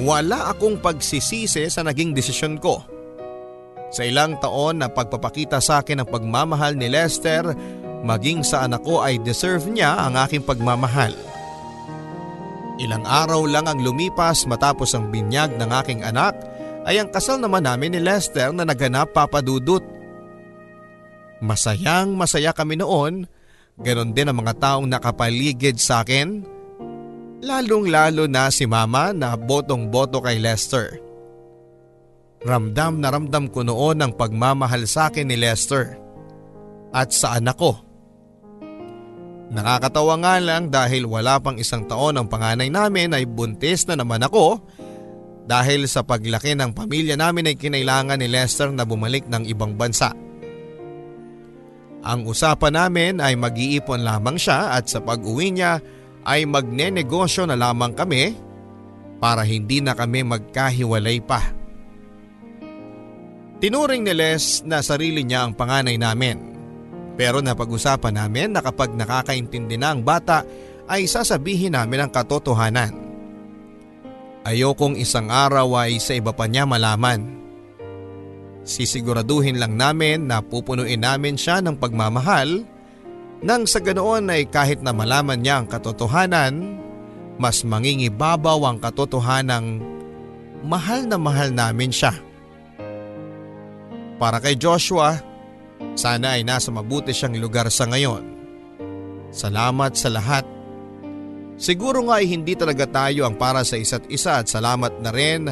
wala 0.00 0.50
akong 0.50 0.80
pagsisisi 0.80 1.68
sa 1.68 1.84
naging 1.84 2.16
desisyon 2.16 2.56
ko. 2.56 2.80
Sa 3.88 4.04
ilang 4.04 4.36
taon 4.40 4.80
na 4.80 4.88
pagpapakita 4.88 5.60
sa 5.60 5.80
akin 5.80 6.04
ng 6.04 6.08
pagmamahal 6.08 6.76
ni 6.76 6.92
Lester, 6.92 7.56
maging 8.06 8.46
sa 8.46 8.66
anak 8.66 8.82
ko 8.86 9.02
ay 9.02 9.18
deserve 9.22 9.66
niya 9.70 9.94
ang 10.06 10.18
aking 10.18 10.42
pagmamahal. 10.42 11.14
Ilang 12.78 13.02
araw 13.02 13.42
lang 13.46 13.66
ang 13.66 13.82
lumipas 13.82 14.46
matapos 14.46 14.94
ang 14.94 15.10
binyag 15.10 15.58
ng 15.58 15.70
aking 15.82 16.06
anak 16.06 16.38
ay 16.86 17.02
ang 17.02 17.10
kasal 17.10 17.42
naman 17.42 17.66
namin 17.66 17.98
ni 17.98 18.00
Lester 18.00 18.54
na 18.54 18.62
naganap 18.62 19.10
papadudot. 19.10 19.82
Masayang 21.42 22.14
masaya 22.14 22.54
kami 22.54 22.78
noon, 22.78 23.26
ganon 23.82 24.14
din 24.14 24.30
ang 24.30 24.38
mga 24.38 24.54
taong 24.58 24.86
nakapaligid 24.86 25.78
sa 25.78 26.06
akin 26.06 26.58
Lalong 27.38 27.86
lalo 27.86 28.26
na 28.26 28.50
si 28.50 28.66
mama 28.66 29.14
na 29.14 29.38
botong-boto 29.38 30.18
kay 30.18 30.42
Lester. 30.42 30.98
Ramdam 32.42 32.98
na 32.98 33.14
ramdam 33.14 33.46
ko 33.50 33.62
noon 33.62 33.98
ang 34.02 34.12
pagmamahal 34.14 34.86
sa 34.90 35.10
akin 35.10 35.26
ni 35.30 35.38
Lester 35.38 35.94
at 36.90 37.14
sa 37.14 37.38
anak 37.38 37.58
ko. 37.58 37.78
Nakakatawa 39.48 40.20
nga 40.20 40.34
lang 40.44 40.68
dahil 40.68 41.08
wala 41.08 41.40
pang 41.40 41.56
isang 41.56 41.88
taon 41.88 42.20
ang 42.20 42.28
panganay 42.28 42.68
namin 42.68 43.16
ay 43.16 43.24
buntis 43.24 43.88
na 43.88 43.96
naman 43.96 44.20
ako 44.20 44.60
dahil 45.48 45.88
sa 45.88 46.04
paglaki 46.04 46.52
ng 46.52 46.76
pamilya 46.76 47.16
namin 47.16 47.48
ay 47.48 47.56
kinailangan 47.56 48.20
ni 48.20 48.28
Lester 48.28 48.68
na 48.68 48.84
bumalik 48.84 49.24
ng 49.24 49.48
ibang 49.48 49.72
bansa. 49.72 50.12
Ang 52.04 52.28
usapan 52.28 52.76
namin 52.76 53.24
ay 53.24 53.40
mag-iipon 53.40 54.04
lamang 54.04 54.36
siya 54.36 54.76
at 54.76 54.92
sa 54.92 55.00
pag-uwi 55.00 55.56
niya 55.56 55.80
ay 56.28 56.44
magnenegosyo 56.44 57.48
na 57.48 57.56
lamang 57.56 57.96
kami 57.96 58.36
para 59.16 59.48
hindi 59.48 59.80
na 59.80 59.96
kami 59.96 60.28
magkahiwalay 60.28 61.24
pa. 61.24 61.40
Tinuring 63.58 64.04
ni 64.04 64.14
Les 64.14 64.62
na 64.68 64.84
sarili 64.84 65.24
niya 65.24 65.48
ang 65.48 65.56
panganay 65.56 65.96
namin 65.96 66.57
pero 67.18 67.42
napag-usapan 67.42 68.14
namin 68.14 68.54
na 68.54 68.62
kapag 68.62 68.94
nakakaintindi 68.94 69.74
na 69.74 69.90
ang 69.90 70.06
bata 70.06 70.46
ay 70.86 71.10
sasabihin 71.10 71.74
namin 71.74 72.06
ang 72.06 72.10
katotohanan. 72.14 72.94
Ayokong 74.46 74.94
isang 74.94 75.26
araw 75.26 75.82
ay 75.82 75.98
sa 75.98 76.14
iba 76.14 76.30
pa 76.30 76.46
niya 76.46 76.62
malaman. 76.62 77.36
Sisiguraduhin 78.62 79.58
lang 79.58 79.74
namin 79.74 80.30
na 80.30 80.38
pupunuin 80.38 81.02
namin 81.02 81.34
siya 81.34 81.58
ng 81.58 81.74
pagmamahal 81.74 82.62
nang 83.42 83.66
sa 83.66 83.82
ganoon 83.82 84.30
ay 84.30 84.46
kahit 84.46 84.78
na 84.82 84.94
malaman 84.94 85.42
niya 85.42 85.62
ang 85.62 85.66
katotohanan, 85.66 86.78
mas 87.38 87.66
mangingibabaw 87.66 88.62
ang 88.66 88.78
katotohanang 88.78 89.82
mahal 90.66 91.06
na 91.06 91.18
mahal 91.18 91.50
namin 91.50 91.90
siya. 91.90 92.14
Para 94.18 94.42
kay 94.42 94.58
Joshua, 94.58 95.27
sana 95.98 96.38
ay 96.38 96.46
nasa 96.46 96.70
mabuti 96.70 97.10
siyang 97.10 97.34
lugar 97.42 97.66
sa 97.74 97.90
ngayon. 97.90 98.22
Salamat 99.34 99.98
sa 99.98 100.14
lahat. 100.14 100.46
Siguro 101.58 102.06
nga 102.06 102.22
ay 102.22 102.30
hindi 102.30 102.54
talaga 102.54 102.86
tayo 102.86 103.26
ang 103.26 103.34
para 103.34 103.66
sa 103.66 103.74
isa't 103.74 104.06
isa 104.06 104.38
at 104.38 104.46
salamat 104.46 105.02
na 105.02 105.10
rin 105.10 105.50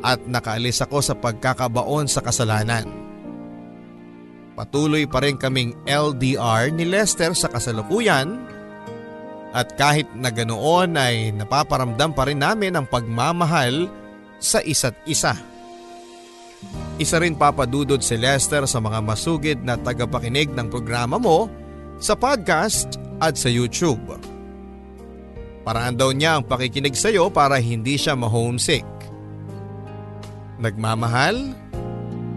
at 0.00 0.24
nakaalis 0.24 0.80
ako 0.80 1.04
sa 1.04 1.12
pagkakabaon 1.12 2.08
sa 2.08 2.24
kasalanan. 2.24 2.88
Patuloy 4.56 5.04
pa 5.04 5.20
rin 5.20 5.36
kaming 5.36 5.76
LDR 5.84 6.72
ni 6.72 6.88
Lester 6.88 7.36
sa 7.36 7.52
kasalukuyan 7.52 8.40
at 9.52 9.76
kahit 9.76 10.08
na 10.16 10.32
ganoon 10.32 10.96
ay 10.96 11.36
napaparamdam 11.36 12.16
pa 12.16 12.24
rin 12.24 12.40
namin 12.40 12.80
ang 12.80 12.88
pagmamahal 12.88 13.92
sa 14.40 14.64
isa't 14.64 14.96
isa. 15.04 15.51
Isa 17.00 17.18
rin 17.18 17.34
papadudod 17.34 17.98
si 17.98 18.14
Lester 18.14 18.68
sa 18.68 18.78
mga 18.78 19.00
masugid 19.02 19.58
na 19.64 19.74
tagapakinig 19.80 20.52
ng 20.52 20.68
programa 20.70 21.16
mo 21.18 21.50
sa 21.98 22.14
podcast 22.14 23.00
at 23.18 23.34
sa 23.34 23.48
YouTube. 23.48 24.02
Paraan 25.62 25.94
daw 25.94 26.10
niya 26.10 26.38
ang 26.38 26.44
pakikinig 26.44 26.98
sa 26.98 27.08
iyo 27.10 27.30
para 27.30 27.62
hindi 27.62 27.94
siya 27.94 28.18
ma-homesick. 28.18 28.86
Nagmamahal 30.58 31.54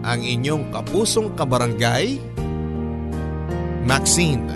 ang 0.06 0.20
inyong 0.22 0.70
kapusong 0.70 1.34
kabarangay, 1.34 2.22
Maxine. 3.82 4.46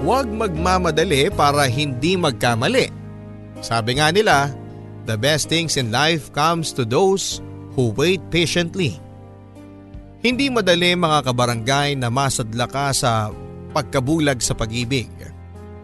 Huwag 0.00 0.28
magmamadali 0.32 1.28
para 1.32 1.68
hindi 1.68 2.16
magkamali. 2.16 2.88
Sabi 3.60 4.00
nga 4.00 4.08
nila, 4.12 4.52
The 5.08 5.16
best 5.16 5.48
things 5.48 5.80
in 5.80 5.88
life 5.88 6.28
comes 6.32 6.74
to 6.76 6.84
those 6.84 7.40
who 7.74 7.94
wait 7.96 8.20
patiently. 8.28 9.00
Hindi 10.20 10.52
madali 10.52 10.92
mga 10.92 11.24
kabarangay 11.32 11.96
na 11.96 12.12
masadla 12.12 12.68
ka 12.68 12.92
sa 12.92 13.32
pagkabulag 13.72 14.44
sa 14.44 14.52
pag-ibig. 14.52 15.08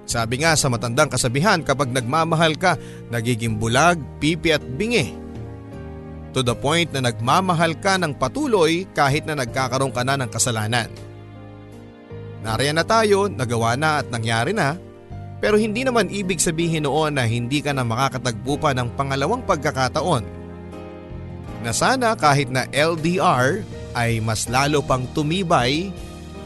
Sabi 0.06 0.44
nga 0.44 0.54
sa 0.54 0.70
matandang 0.70 1.10
kasabihan 1.10 1.64
kapag 1.64 1.90
nagmamahal 1.90 2.54
ka, 2.54 2.78
nagiging 3.10 3.58
bulag, 3.58 3.98
pipi 4.22 4.54
at 4.54 4.62
bingi. 4.62 5.10
To 6.36 6.44
the 6.44 6.54
point 6.54 6.92
na 6.92 7.10
nagmamahal 7.10 7.80
ka 7.80 7.96
ng 7.96 8.14
patuloy 8.20 8.84
kahit 8.92 9.24
na 9.24 9.34
nagkakaroon 9.34 9.90
ka 9.90 10.04
na 10.04 10.20
ng 10.20 10.30
kasalanan. 10.30 10.92
Nariyan 12.44 12.78
na 12.78 12.86
tayo, 12.86 13.26
nagawa 13.26 13.74
na 13.74 14.04
at 14.04 14.06
nangyari 14.12 14.54
na 14.54 14.78
pero 15.36 15.60
hindi 15.60 15.84
naman 15.84 16.08
ibig 16.08 16.40
sabihin 16.40 16.88
noon 16.88 17.20
na 17.20 17.28
hindi 17.28 17.60
ka 17.60 17.76
na 17.76 17.84
makakatagpo 17.84 18.56
pa 18.56 18.72
ng 18.72 18.88
pangalawang 18.96 19.44
pagkakataon. 19.44 20.24
Na 21.60 21.72
sana 21.76 22.16
kahit 22.16 22.48
na 22.48 22.64
LDR 22.72 23.60
ay 23.96 24.20
mas 24.20 24.48
lalo 24.48 24.80
pang 24.80 25.04
tumibay 25.12 25.92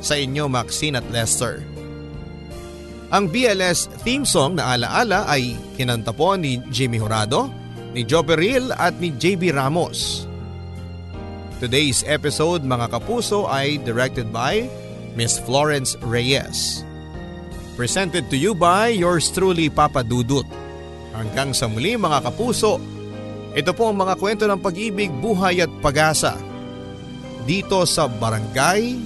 sa 0.00 0.16
inyo 0.16 0.50
Maxine 0.50 0.98
at 0.98 1.06
Lester. 1.12 1.62
Ang 3.10 3.26
BLS 3.26 3.90
theme 4.06 4.22
song 4.22 4.54
na 4.54 4.78
alaala 4.78 5.26
ay 5.26 5.58
kinanta 5.74 6.14
po 6.14 6.38
ni 6.38 6.62
Jimmy 6.70 7.02
Horado, 7.02 7.50
ni 7.90 8.06
Joe 8.06 8.22
Peril 8.22 8.70
at 8.70 8.94
ni 9.02 9.10
JB 9.10 9.50
Ramos. 9.50 10.30
Today's 11.58 12.06
episode 12.06 12.62
mga 12.62 12.86
kapuso 12.88 13.50
ay 13.50 13.82
directed 13.82 14.30
by 14.30 14.70
Miss 15.18 15.42
Florence 15.42 15.98
Reyes. 16.06 16.86
Presented 17.80 18.28
to 18.28 18.36
you 18.36 18.52
by 18.52 18.92
yours 18.92 19.32
truly 19.32 19.72
Papa 19.72 20.04
Dudut. 20.04 20.44
Hanggang 21.16 21.56
sa 21.56 21.64
muli 21.64 21.96
mga 21.96 22.28
kapuso, 22.28 22.76
ito 23.56 23.72
po 23.72 23.88
ang 23.88 23.96
mga 23.96 24.20
kwento 24.20 24.44
ng 24.44 24.60
pag-ibig, 24.60 25.08
buhay 25.08 25.64
at 25.64 25.72
pag-asa. 25.80 26.36
Dito 27.48 27.88
sa 27.88 28.04
Barangay 28.04 29.00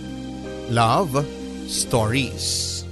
Love 0.75 1.22
Stories. 1.70 2.83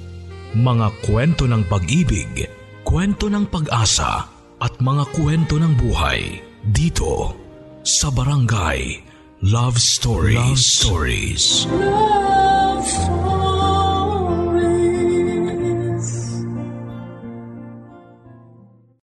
Mga 0.54 1.02
kwento 1.02 1.50
ng 1.50 1.66
pag-ibig, 1.66 2.46
kwento 2.86 3.26
ng 3.26 3.50
pag-asa 3.50 4.30
at 4.62 4.78
mga 4.78 5.02
kwento 5.18 5.58
ng 5.58 5.74
buhay 5.74 6.38
dito 6.62 7.34
sa 7.82 8.06
Barangay 8.14 9.02
Love 9.42 9.82
Stories. 9.82 10.38
Love 10.38 10.62
Stories. 10.62 11.66
Love 11.66 12.86
Stories. 12.86 13.21